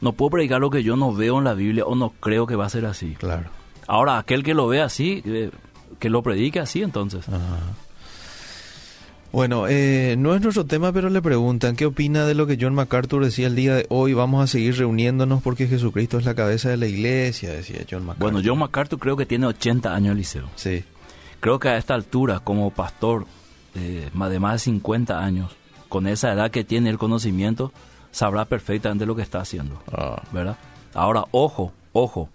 no 0.01 0.13
puedo 0.13 0.31
predicar 0.31 0.61
lo 0.61 0.69
que 0.69 0.81
yo 0.81 0.95
no 0.95 1.13
veo 1.13 1.37
en 1.39 1.43
la 1.43 1.53
Biblia 1.53 1.85
o 1.85 1.93
no 1.95 2.11
creo 2.19 2.47
que 2.47 2.55
va 2.55 2.65
a 2.65 2.69
ser 2.69 2.85
así. 2.85 3.15
Claro. 3.19 3.49
Ahora, 3.87 4.17
aquel 4.17 4.43
que 4.43 4.53
lo 4.53 4.67
ve 4.67 4.81
así, 4.81 5.21
eh, 5.25 5.51
que 5.99 6.09
lo 6.09 6.23
predique 6.23 6.59
así, 6.59 6.81
entonces. 6.81 7.27
Ajá. 7.27 7.59
Bueno, 9.33 9.65
eh, 9.67 10.13
no 10.19 10.35
es 10.35 10.41
nuestro 10.41 10.63
tema, 10.65 10.91
pero 10.93 11.09
le 11.09 11.19
preguntan 11.19 11.75
qué 11.75 11.87
opina 11.87 12.27
de 12.27 12.35
lo 12.35 12.45
que 12.45 12.55
John 12.61 12.75
MacArthur 12.75 13.25
decía 13.25 13.47
el 13.47 13.55
día 13.55 13.73
de 13.73 13.87
hoy. 13.89 14.13
Vamos 14.13 14.43
a 14.43 14.47
seguir 14.47 14.77
reuniéndonos 14.77 15.41
porque 15.41 15.67
Jesucristo 15.67 16.19
es 16.19 16.25
la 16.25 16.35
cabeza 16.35 16.69
de 16.69 16.77
la 16.77 16.85
iglesia, 16.85 17.49
decía 17.49 17.79
John 17.89 18.05
MacArthur. 18.05 18.31
Bueno, 18.31 18.47
John 18.47 18.59
MacArthur 18.59 18.99
creo 18.99 19.17
que 19.17 19.25
tiene 19.25 19.47
80 19.47 19.91
años, 19.91 20.13
Eliseo. 20.13 20.49
Sí. 20.55 20.83
Creo 21.39 21.57
que 21.57 21.69
a 21.69 21.77
esta 21.77 21.95
altura, 21.95 22.41
como 22.41 22.69
pastor 22.69 23.25
eh, 23.73 24.07
de 24.13 24.39
más 24.39 24.53
de 24.53 24.59
50 24.59 25.19
años, 25.19 25.51
con 25.89 26.05
esa 26.05 26.31
edad 26.31 26.51
que 26.51 26.63
tiene 26.63 26.91
el 26.91 26.99
conocimiento, 26.99 27.73
sabrá 28.11 28.45
perfectamente 28.45 29.07
lo 29.07 29.15
que 29.15 29.23
está 29.23 29.41
haciendo, 29.41 29.81
Ah, 29.91 30.21
¿verdad? 30.31 30.57
Ahora, 30.93 31.25
ojo, 31.31 31.73
ojo. 31.91 32.29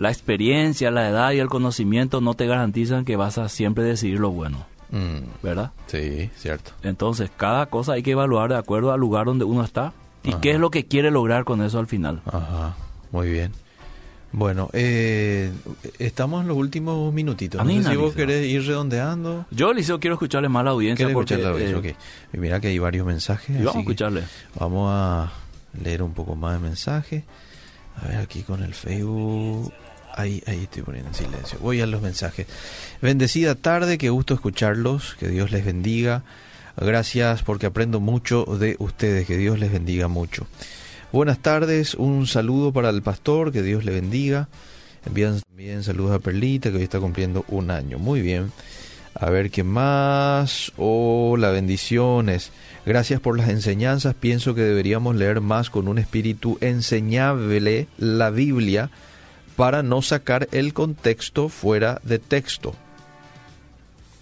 La 0.00 0.08
experiencia, 0.10 0.90
la 0.90 1.08
edad 1.08 1.32
y 1.32 1.38
el 1.40 1.48
conocimiento 1.48 2.20
no 2.20 2.32
te 2.34 2.46
garantizan 2.46 3.04
que 3.04 3.16
vas 3.16 3.36
a 3.38 3.48
siempre 3.50 3.84
decidir 3.84 4.18
lo 4.18 4.30
bueno, 4.30 4.66
mm, 4.90 5.42
¿verdad? 5.42 5.72
sí, 5.88 6.30
cierto. 6.36 6.72
Entonces, 6.82 7.30
cada 7.36 7.66
cosa 7.66 7.92
hay 7.92 8.02
que 8.02 8.12
evaluar 8.12 8.48
de 8.50 8.56
acuerdo 8.56 8.92
al 8.92 9.00
lugar 9.00 9.26
donde 9.26 9.44
uno 9.44 9.62
está 9.62 9.92
y 10.22 10.32
qué 10.34 10.52
es 10.52 10.58
lo 10.58 10.70
que 10.70 10.86
quiere 10.86 11.10
lograr 11.10 11.44
con 11.44 11.62
eso 11.62 11.78
al 11.78 11.86
final. 11.86 12.22
Ajá, 12.26 12.74
muy 13.12 13.30
bien. 13.30 13.52
Bueno, 14.32 14.70
eh, 14.72 15.52
estamos 15.98 16.42
en 16.42 16.48
los 16.48 16.56
últimos 16.56 17.12
minutitos. 17.12 17.58
No 17.60 17.66
sé 17.68 17.74
Anina, 17.74 17.90
si 17.90 17.96
vos 17.96 18.10
Liceo. 18.14 18.26
querés 18.26 18.46
ir 18.46 18.64
redondeando. 18.66 19.44
Yo, 19.50 19.72
Eliseo, 19.72 19.98
quiero 20.00 20.14
escucharle 20.14 20.48
más 20.48 20.60
a 20.60 20.64
la 20.64 20.70
audiencia 20.70 21.04
¿Querés 21.04 21.14
porque... 21.14 21.34
escuchar 21.34 21.52
la 21.52 21.80
vez? 21.80 21.84
eh, 22.32 22.38
Mira 22.38 22.60
que 22.60 22.68
hay 22.68 22.78
varios 22.78 23.04
mensajes. 23.06 23.50
así 23.56 23.64
vamos 23.64 23.76
a 23.76 23.80
escucharle. 23.80 24.22
Vamos 24.58 24.88
a 24.92 25.32
leer 25.82 26.02
un 26.02 26.14
poco 26.14 26.36
más 26.36 26.54
de 26.54 26.60
mensajes. 26.68 27.24
A 28.02 28.06
ver, 28.08 28.18
aquí 28.18 28.42
con 28.44 28.62
el 28.62 28.72
Facebook. 28.72 29.72
Ahí, 30.14 30.42
ahí 30.46 30.64
estoy 30.64 30.82
poniendo 30.82 31.10
en 31.10 31.14
silencio. 31.14 31.58
Voy 31.60 31.80
a 31.80 31.86
los 31.86 32.02
mensajes. 32.02 32.46
Bendecida 33.00 33.54
tarde, 33.54 33.98
qué 33.98 34.10
gusto 34.10 34.34
escucharlos. 34.34 35.16
Que 35.18 35.28
Dios 35.28 35.50
les 35.50 35.64
bendiga. 35.64 36.22
Gracias 36.76 37.42
porque 37.42 37.66
aprendo 37.66 38.00
mucho 38.00 38.44
de 38.44 38.76
ustedes. 38.78 39.26
Que 39.26 39.36
Dios 39.36 39.58
les 39.58 39.72
bendiga 39.72 40.08
mucho. 40.08 40.46
Buenas 41.12 41.40
tardes, 41.40 41.94
un 41.94 42.26
saludo 42.26 42.72
para 42.72 42.90
el 42.90 43.02
pastor. 43.02 43.52
Que 43.52 43.62
Dios 43.62 43.84
le 43.84 43.92
bendiga. 43.92 44.48
Envían 45.06 45.40
también 45.40 45.82
saludos 45.82 46.12
a 46.12 46.18
Perlita, 46.18 46.70
que 46.70 46.76
hoy 46.76 46.82
está 46.82 47.00
cumpliendo 47.00 47.44
un 47.48 47.70
año. 47.70 47.98
Muy 47.98 48.20
bien. 48.20 48.52
A 49.14 49.28
ver 49.30 49.50
qué 49.50 49.64
más. 49.64 50.72
Hola, 50.76 51.50
bendiciones. 51.50 52.52
Gracias 52.86 53.20
por 53.20 53.36
las 53.36 53.48
enseñanzas. 53.48 54.14
Pienso 54.14 54.54
que 54.54 54.62
deberíamos 54.62 55.16
leer 55.16 55.40
más 55.40 55.68
con 55.70 55.88
un 55.88 55.98
espíritu 55.98 56.58
enseñable 56.60 57.88
la 57.98 58.30
Biblia 58.30 58.90
para 59.56 59.82
no 59.82 60.02
sacar 60.02 60.48
el 60.52 60.72
contexto 60.72 61.48
fuera 61.48 62.00
de 62.04 62.18
texto. 62.18 62.74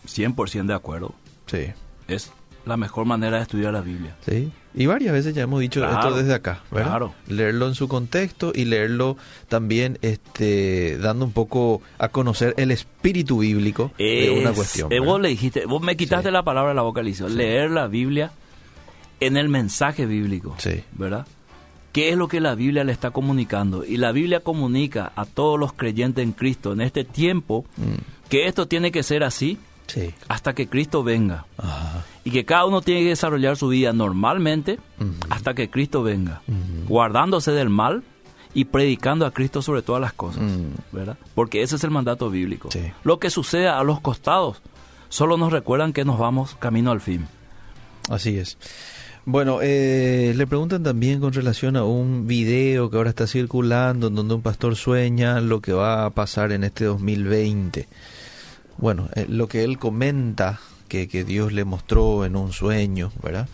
100% 0.07 0.66
de 0.66 0.74
acuerdo. 0.74 1.14
Sí, 1.47 1.66
Es 2.09 2.33
la 2.66 2.76
mejor 2.76 3.05
manera 3.07 3.37
de 3.37 3.43
estudiar 3.43 3.72
la 3.72 3.81
Biblia. 3.81 4.16
sí. 4.26 4.51
Y 4.74 4.87
varias 4.87 5.12
veces 5.12 5.35
ya 5.35 5.43
hemos 5.43 5.59
dicho 5.61 5.81
Claro, 5.81 5.97
esto 5.99 6.16
desde 6.18 6.35
acá, 6.35 6.62
¿verdad? 6.70 6.91
claro. 6.91 7.14
Leerlo 7.26 7.66
en 7.66 7.74
su 7.74 7.89
contexto 7.89 8.53
y 8.55 8.64
leerlo 8.66 9.16
también 9.49 9.99
este, 10.03 10.99
dando 10.99 11.24
un 11.24 11.33
poco 11.33 11.83
a 11.99 12.11
conocer 12.11 12.55
el 12.59 12.70
espíritu 12.70 13.39
bíblico 13.39 13.91
de 13.99 14.31
una 14.39 14.51
Es- 14.51 14.57
cuestión. 14.57 14.93
eh, 14.93 15.01
vos 15.01 15.20
le 15.20 15.31
dijiste, 15.31 15.66
vos 15.66 15.83
me 15.83 15.97
quitaste 15.97 16.29
Sí. 16.29 16.33
la 16.33 16.45
palabra 16.45 16.68
de 16.68 16.74
la 16.76 16.83
boca. 16.83 17.03
Leer 17.03 17.70
la 17.72 17.89
Biblia 17.89 18.31
en 19.18 19.37
el 19.37 19.49
mensaje 19.49 20.07
bíblico. 20.07 20.55
Sí. 20.59 20.85
¿Verdad? 20.93 21.26
¿Qué 21.93 22.11
es 22.11 22.16
lo 22.16 22.28
que 22.28 22.41
la 22.41 22.55
Biblia 22.55 22.84
le 22.84 22.93
está 22.93 23.11
comunicando? 23.11 23.84
Y 23.84 23.97
la 23.97 24.12
Biblia 24.12 24.41
comunica 24.41 25.12
a 25.16 25.24
todos 25.24 25.59
los 25.59 25.72
creyentes 25.72 26.22
en 26.22 26.32
Cristo 26.32 26.72
en 26.72 26.80
este 26.80 27.05
tiempo 27.05 27.64
Mm, 27.76 28.28
que 28.28 28.47
esto 28.47 28.68
tiene 28.68 28.93
que 28.93 29.03
ser 29.03 29.24
así 29.24 29.59
sí. 29.86 30.12
hasta 30.28 30.55
que 30.55 30.68
Cristo 30.68 31.03
venga. 31.03 31.47
Ajá. 31.57 32.05
Y 32.24 32.30
que 32.30 32.45
cada 32.45 32.66
uno 32.66 32.82
tiene 32.82 33.01
que 33.03 33.09
desarrollar 33.09 33.57
su 33.57 33.68
vida 33.68 33.93
normalmente 33.95 34.78
hasta 35.30 35.55
que 35.55 35.70
Cristo 35.70 36.03
venga. 36.03 36.43
Guardándose 36.86 37.53
del 37.53 37.70
mal 37.70 38.03
y 38.55 38.66
predicando 38.66 39.24
a 39.24 39.30
Cristo 39.30 39.62
sobre 39.62 39.80
todas 39.82 40.03
las 40.03 40.12
cosas. 40.12 40.43
Mm. 40.43 40.72
¿verdad? 40.93 41.16
Porque 41.34 41.62
ese 41.62 41.76
es 41.76 41.84
el 41.84 41.91
mandato 41.91 42.28
bíblico. 42.28 42.70
Sí. 42.70 42.82
Lo 43.03 43.18
que 43.18 43.30
sucede 43.30 43.68
a 43.68 43.82
los 43.82 44.01
costados 44.01 44.61
solo 45.09 45.39
nos 45.39 45.53
recuerdan 45.53 45.95
que 45.95 46.05
nos 46.05 46.18
vamos 46.18 46.55
camino 46.57 46.91
al 46.91 47.01
fin. 47.01 47.26
Así 48.11 48.39
es. 48.39 48.59
Bueno, 49.31 49.59
eh, 49.61 50.33
le 50.35 50.47
preguntan 50.47 50.83
también 50.83 51.20
con 51.20 51.35
relación 51.35 51.76
a 51.76 51.85
un 51.85 52.26
video 52.26 52.89
que 52.89 52.97
ahora 52.97 53.11
está 53.11 53.26
circulando 53.26 54.07
en 54.07 54.14
donde 54.14 54.33
un 54.33 54.41
pastor 54.41 54.74
sueña 54.74 55.43
lo 55.43 55.61
que 55.61 55.74
va 55.74 56.07
a 56.07 56.11
pasar 56.11 56.51
en 56.51 56.64
este 56.64 56.87
2020. 56.87 57.87
Bueno, 58.79 59.11
eh, 59.14 59.26
lo 59.29 59.47
que 59.47 59.64
él 59.64 59.79
comenta 59.79 60.61
que, 60.89 61.09
que 61.09 61.24
Dios 61.24 61.53
le 61.53 61.66
mostró 61.66 62.24
en 62.24 62.37
un 62.37 62.53
sueño, 62.53 63.12
¿verdad? 63.22 63.47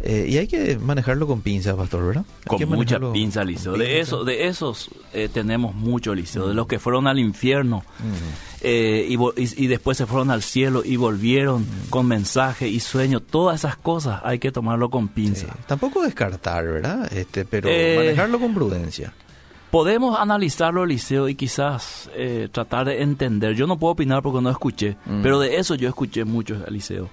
Eh, 0.00 0.26
y 0.28 0.38
hay 0.38 0.46
que 0.46 0.78
manejarlo 0.78 1.26
con 1.26 1.42
pinzas, 1.42 1.74
pastor, 1.74 2.06
¿verdad? 2.06 2.24
Hay 2.48 2.58
Con 2.58 2.68
mucha 2.68 3.00
pinza, 3.12 3.42
Liceo. 3.42 3.72
De, 3.72 3.98
eso, 3.98 4.22
de 4.22 4.46
esos 4.46 4.90
eh, 5.12 5.28
tenemos 5.28 5.74
mucho, 5.74 6.14
Liceo. 6.14 6.46
De 6.46 6.54
los 6.54 6.68
que 6.68 6.78
fueron 6.78 7.08
al 7.08 7.18
infierno 7.18 7.82
Mm. 7.98 8.49
Eh, 8.62 9.06
y, 9.08 9.14
y- 9.14 9.64
y 9.64 9.66
después 9.66 9.96
se 9.96 10.06
fueron 10.06 10.30
al 10.30 10.42
cielo 10.42 10.82
y 10.84 10.96
volvieron 10.96 11.66
con 11.88 12.06
mensaje 12.06 12.68
y 12.68 12.80
sueño. 12.80 13.20
Todas 13.20 13.60
esas 13.60 13.76
cosas 13.76 14.20
hay 14.24 14.38
que 14.38 14.52
tomarlo 14.52 14.90
con 14.90 15.06
Sí. 15.06 15.12
pinza. 15.14 15.46
Tampoco 15.66 16.02
descartar, 16.02 16.64
¿verdad? 16.66 17.12
Este, 17.12 17.44
pero 17.44 17.68
Eh, 17.70 17.94
manejarlo 17.96 18.38
con 18.40 18.54
prudencia. 18.54 19.12
Podemos 19.70 20.18
analizarlo, 20.18 20.84
Liceo, 20.84 21.28
y 21.28 21.36
quizás 21.36 22.10
eh, 22.16 22.48
tratar 22.50 22.86
de 22.86 23.02
entender. 23.02 23.54
Yo 23.54 23.66
no 23.68 23.78
puedo 23.78 23.92
opinar 23.92 24.20
porque 24.20 24.40
no 24.42 24.50
escuché, 24.50 24.96
Mm. 25.06 25.22
pero 25.22 25.38
de 25.38 25.56
eso 25.58 25.76
yo 25.76 25.88
escuché 25.88 26.24
mucho, 26.24 26.56
Liceo. 26.68 27.08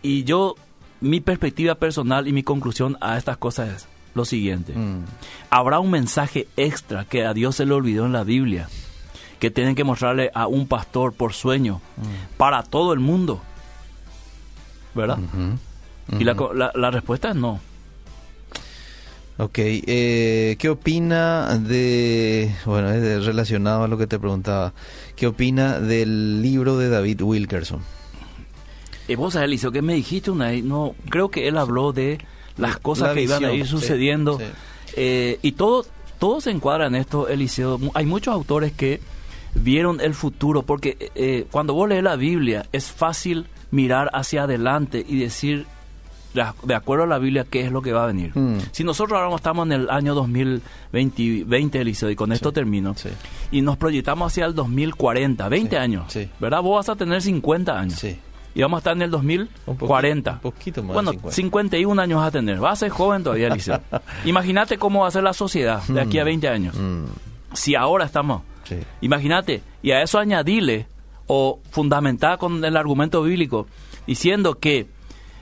Y 0.00 0.22
yo, 0.22 0.54
mi 1.00 1.20
perspectiva 1.20 1.74
personal 1.74 2.28
y 2.28 2.32
mi 2.32 2.44
conclusión 2.44 2.96
a 3.00 3.18
estas 3.18 3.36
cosas 3.36 3.68
es 3.68 3.88
lo 4.14 4.24
siguiente. 4.24 4.74
Mm. 4.74 5.04
Habrá 5.50 5.80
un 5.80 5.90
mensaje 5.90 6.46
extra 6.56 7.04
que 7.04 7.24
a 7.26 7.34
Dios 7.34 7.56
se 7.56 7.66
le 7.66 7.74
olvidó 7.74 8.06
en 8.06 8.12
la 8.12 8.22
Biblia, 8.22 8.68
que 9.38 9.50
tienen 9.50 9.74
que 9.74 9.84
mostrarle 9.84 10.30
a 10.34 10.46
un 10.46 10.66
pastor 10.66 11.12
por 11.12 11.32
sueño, 11.32 11.80
para 12.36 12.62
todo 12.62 12.92
el 12.92 13.00
mundo. 13.00 13.40
¿Verdad? 14.94 15.18
Y 16.18 16.24
la, 16.24 16.34
la, 16.54 16.72
la 16.74 16.90
respuesta 16.90 17.30
es 17.30 17.36
no. 17.36 17.60
Ok, 19.40 19.58
eh, 19.58 20.56
¿qué 20.58 20.68
opina 20.68 21.56
de, 21.58 22.52
bueno, 22.64 22.90
es 22.90 23.24
relacionado 23.24 23.84
a 23.84 23.88
lo 23.88 23.96
que 23.96 24.08
te 24.08 24.18
preguntaba, 24.18 24.72
¿qué 25.14 25.28
opina 25.28 25.78
del 25.78 26.42
libro 26.42 26.76
de 26.76 26.88
David 26.88 27.22
Wilkerson? 27.22 27.80
Eh, 29.06 29.14
vos 29.14 29.34
sabés, 29.34 29.46
Eliseo, 29.46 29.70
que 29.70 29.80
me 29.80 29.94
dijiste 29.94 30.32
una 30.32 30.48
vez, 30.48 30.64
no, 30.64 30.96
creo 31.08 31.30
que 31.30 31.46
él 31.46 31.56
habló 31.56 31.92
de 31.92 32.18
las 32.56 32.78
cosas 32.78 33.08
La 33.10 33.14
que 33.14 33.22
iban 33.22 33.44
a 33.44 33.52
ir 33.52 33.66
sucediendo. 33.68 34.38
sí. 34.38 34.44
Eh, 34.96 35.38
y 35.42 35.52
todo, 35.52 35.86
todo 36.18 36.40
se 36.40 36.50
encuadra 36.50 36.88
en 36.88 36.96
esto, 36.96 37.28
Eliseo. 37.28 37.78
Hay 37.94 38.06
muchos 38.06 38.34
autores 38.34 38.72
que 38.72 39.00
vieron 39.54 40.00
el 40.00 40.14
futuro, 40.14 40.62
porque 40.62 41.10
eh, 41.14 41.46
cuando 41.50 41.74
vos 41.74 41.88
lees 41.88 42.02
la 42.02 42.16
Biblia 42.16 42.66
es 42.72 42.90
fácil 42.90 43.46
mirar 43.70 44.10
hacia 44.12 44.44
adelante 44.44 45.04
y 45.06 45.18
decir, 45.18 45.66
de 46.34 46.42
ac- 46.42 46.60
de 46.62 46.74
acuerdo 46.74 47.04
a 47.04 47.06
la 47.06 47.18
Biblia, 47.18 47.46
qué 47.48 47.62
es 47.62 47.72
lo 47.72 47.82
que 47.82 47.92
va 47.92 48.04
a 48.04 48.06
venir. 48.06 48.32
Mm. 48.34 48.58
Si 48.72 48.84
nosotros 48.84 49.18
ahora 49.18 49.34
estamos 49.34 49.66
en 49.66 49.72
el 49.72 49.90
año 49.90 50.14
2020, 50.14 51.44
20, 51.44 51.80
Eliseo, 51.80 52.10
y 52.10 52.16
con 52.16 52.32
esto 52.32 52.52
termino, 52.52 52.94
Sí. 52.96 53.08
y 53.50 53.60
nos 53.62 53.76
proyectamos 53.76 54.32
hacia 54.32 54.44
el 54.46 54.54
2040, 54.54 55.48
20 55.48 55.76
Sí, 55.76 55.76
años. 55.76 56.18
¿verdad? 56.38 56.62
Vos 56.62 56.76
vas 56.86 56.88
a 56.94 56.96
tener 56.96 57.20
50 57.22 57.78
años. 57.78 58.04
Y 58.54 58.62
vamos 58.62 58.78
a 58.78 58.80
estar 58.80 58.96
en 58.96 59.02
el 59.02 59.10
2040. 59.10 60.32
Un 60.32 60.38
poquito 60.40 60.82
más 60.82 60.94
Bueno, 60.94 61.10
50. 61.12 61.34
51 61.34 62.02
años 62.02 62.18
vas 62.18 62.28
a 62.28 62.30
tener. 62.32 62.58
Vas 62.58 62.72
a 62.72 62.76
ser 62.76 62.90
joven 62.90 63.22
todavía, 63.22 63.48
Liceo. 63.54 63.80
Imagínate 64.24 64.78
cómo 64.78 65.00
va 65.02 65.08
a 65.08 65.10
ser 65.10 65.22
la 65.22 65.32
sociedad 65.32 65.82
de 65.86 66.00
aquí 66.00 66.18
a 66.18 66.24
20 66.24 66.48
años. 66.48 66.74
Mm, 66.76 67.04
Si 67.54 67.74
ahora 67.74 68.04
estamos. 68.04 68.42
Sí. 68.68 68.76
Imagínate. 69.00 69.62
Y 69.82 69.90
a 69.92 70.02
eso 70.02 70.18
añadile 70.18 70.86
o 71.26 71.60
fundamentar 71.70 72.38
con 72.38 72.64
el 72.64 72.76
argumento 72.76 73.22
bíblico, 73.22 73.66
diciendo 74.06 74.58
que 74.58 74.86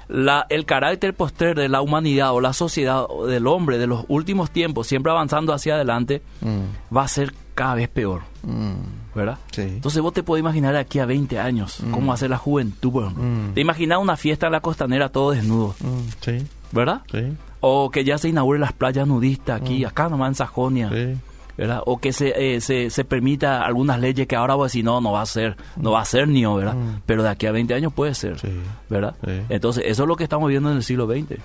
la, 0.08 0.46
el 0.50 0.64
carácter 0.66 1.14
posterior 1.14 1.56
de 1.56 1.68
la 1.68 1.80
humanidad 1.80 2.32
o 2.32 2.40
la 2.40 2.52
sociedad 2.52 3.06
o 3.08 3.26
del 3.26 3.46
hombre 3.46 3.78
de 3.78 3.86
los 3.88 4.04
últimos 4.08 4.50
tiempos, 4.50 4.86
siempre 4.86 5.10
avanzando 5.12 5.52
hacia 5.52 5.74
adelante, 5.74 6.22
Mm, 6.40 6.94
va 6.96 7.02
a 7.02 7.08
ser 7.08 7.32
cada 7.54 7.74
vez 7.74 7.88
peor. 7.88 8.22
mm, 8.42 8.74
¿verdad? 9.16 9.38
Sí. 9.50 9.62
Entonces 9.62 10.02
vos 10.02 10.12
te 10.12 10.22
podés 10.22 10.40
imaginar 10.42 10.76
aquí 10.76 10.98
a 10.98 11.06
20 11.06 11.38
años 11.40 11.78
cómo 11.90 12.08
va 12.08 12.14
a 12.14 12.18
ser 12.18 12.28
la 12.30 12.36
juventud, 12.38 12.92
por 12.92 13.02
ejemplo. 13.04 13.24
Mm. 13.24 13.54
Te 13.54 13.60
imaginas 13.62 13.98
una 13.98 14.16
fiesta 14.16 14.46
en 14.46 14.52
la 14.52 14.60
costanera 14.60 15.08
todo 15.08 15.30
desnudo, 15.32 15.74
mm, 15.80 16.08
sí, 16.20 16.46
¿verdad? 16.70 17.00
sí, 17.10 17.32
O 17.60 17.90
que 17.90 18.04
ya 18.04 18.18
se 18.18 18.28
inauguren 18.28 18.60
las 18.60 18.72
playas 18.74 19.08
nudistas 19.08 19.60
aquí, 19.62 19.84
acá 19.84 20.08
nomás 20.08 20.28
en 20.28 20.34
Sajonia, 20.36 20.90
sí. 20.90 21.16
¿Verdad? 21.56 21.82
O 21.86 21.98
que 21.98 22.12
se, 22.12 22.32
eh, 22.56 22.60
se, 22.60 22.90
se 22.90 23.04
permita 23.04 23.62
algunas 23.64 23.98
leyes 24.00 24.26
que 24.26 24.36
ahora 24.36 24.54
vos 24.54 24.72
decís, 24.72 24.84
no, 24.84 25.00
no 25.00 25.12
va 25.12 25.22
a 25.22 25.26
ser, 25.26 25.56
no 25.76 25.92
va 25.92 26.00
a 26.00 26.04
ser 26.04 26.28
ni 26.28 26.44
¿verdad? 26.44 26.74
Mm. 26.74 27.00
Pero 27.06 27.22
de 27.22 27.28
aquí 27.28 27.46
a 27.46 27.52
20 27.52 27.74
años 27.74 27.92
puede 27.92 28.14
ser, 28.14 28.38
Sí. 28.38 28.48
¿verdad? 28.90 29.14
Sí. 29.24 29.32
Entonces, 29.48 29.84
eso 29.86 30.02
es 30.02 30.08
lo 30.08 30.16
que 30.16 30.24
estamos 30.24 30.48
viendo 30.48 30.70
en 30.70 30.76
el 30.76 30.82
siglo 30.82 31.06
XX. 31.06 31.38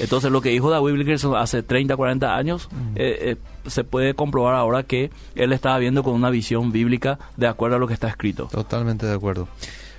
Entonces, 0.00 0.30
lo 0.32 0.40
que 0.40 0.48
dijo 0.48 0.70
David 0.70 0.94
Wilkerson 0.94 1.36
hace 1.36 1.62
30, 1.62 1.96
40 1.96 2.34
años, 2.34 2.68
Mm. 2.72 2.92
eh, 2.96 3.18
eh, 3.20 3.36
se 3.68 3.84
puede 3.84 4.14
comprobar 4.14 4.54
ahora 4.54 4.82
que 4.84 5.10
él 5.34 5.52
estaba 5.52 5.76
viendo 5.78 6.02
con 6.02 6.14
una 6.14 6.30
visión 6.30 6.72
bíblica 6.72 7.18
de 7.36 7.46
acuerdo 7.46 7.76
a 7.76 7.78
lo 7.78 7.86
que 7.86 7.92
está 7.94 8.08
escrito. 8.08 8.48
Totalmente 8.50 9.04
de 9.04 9.14
acuerdo. 9.14 9.48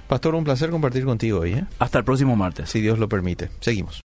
Pastor, 0.07 0.34
un 0.36 0.43
placer 0.43 0.70
compartir 0.72 1.05
contigo 1.05 1.39
hoy, 1.41 1.53
¿eh? 1.53 1.66
Hasta 1.80 1.99
el 1.99 2.03
próximo 2.05 2.36
martes. 2.36 2.70
si 2.72 2.82
Dios 2.82 2.97
lo 2.99 3.07
permite. 3.07 3.49
Seguimos. 3.59 4.01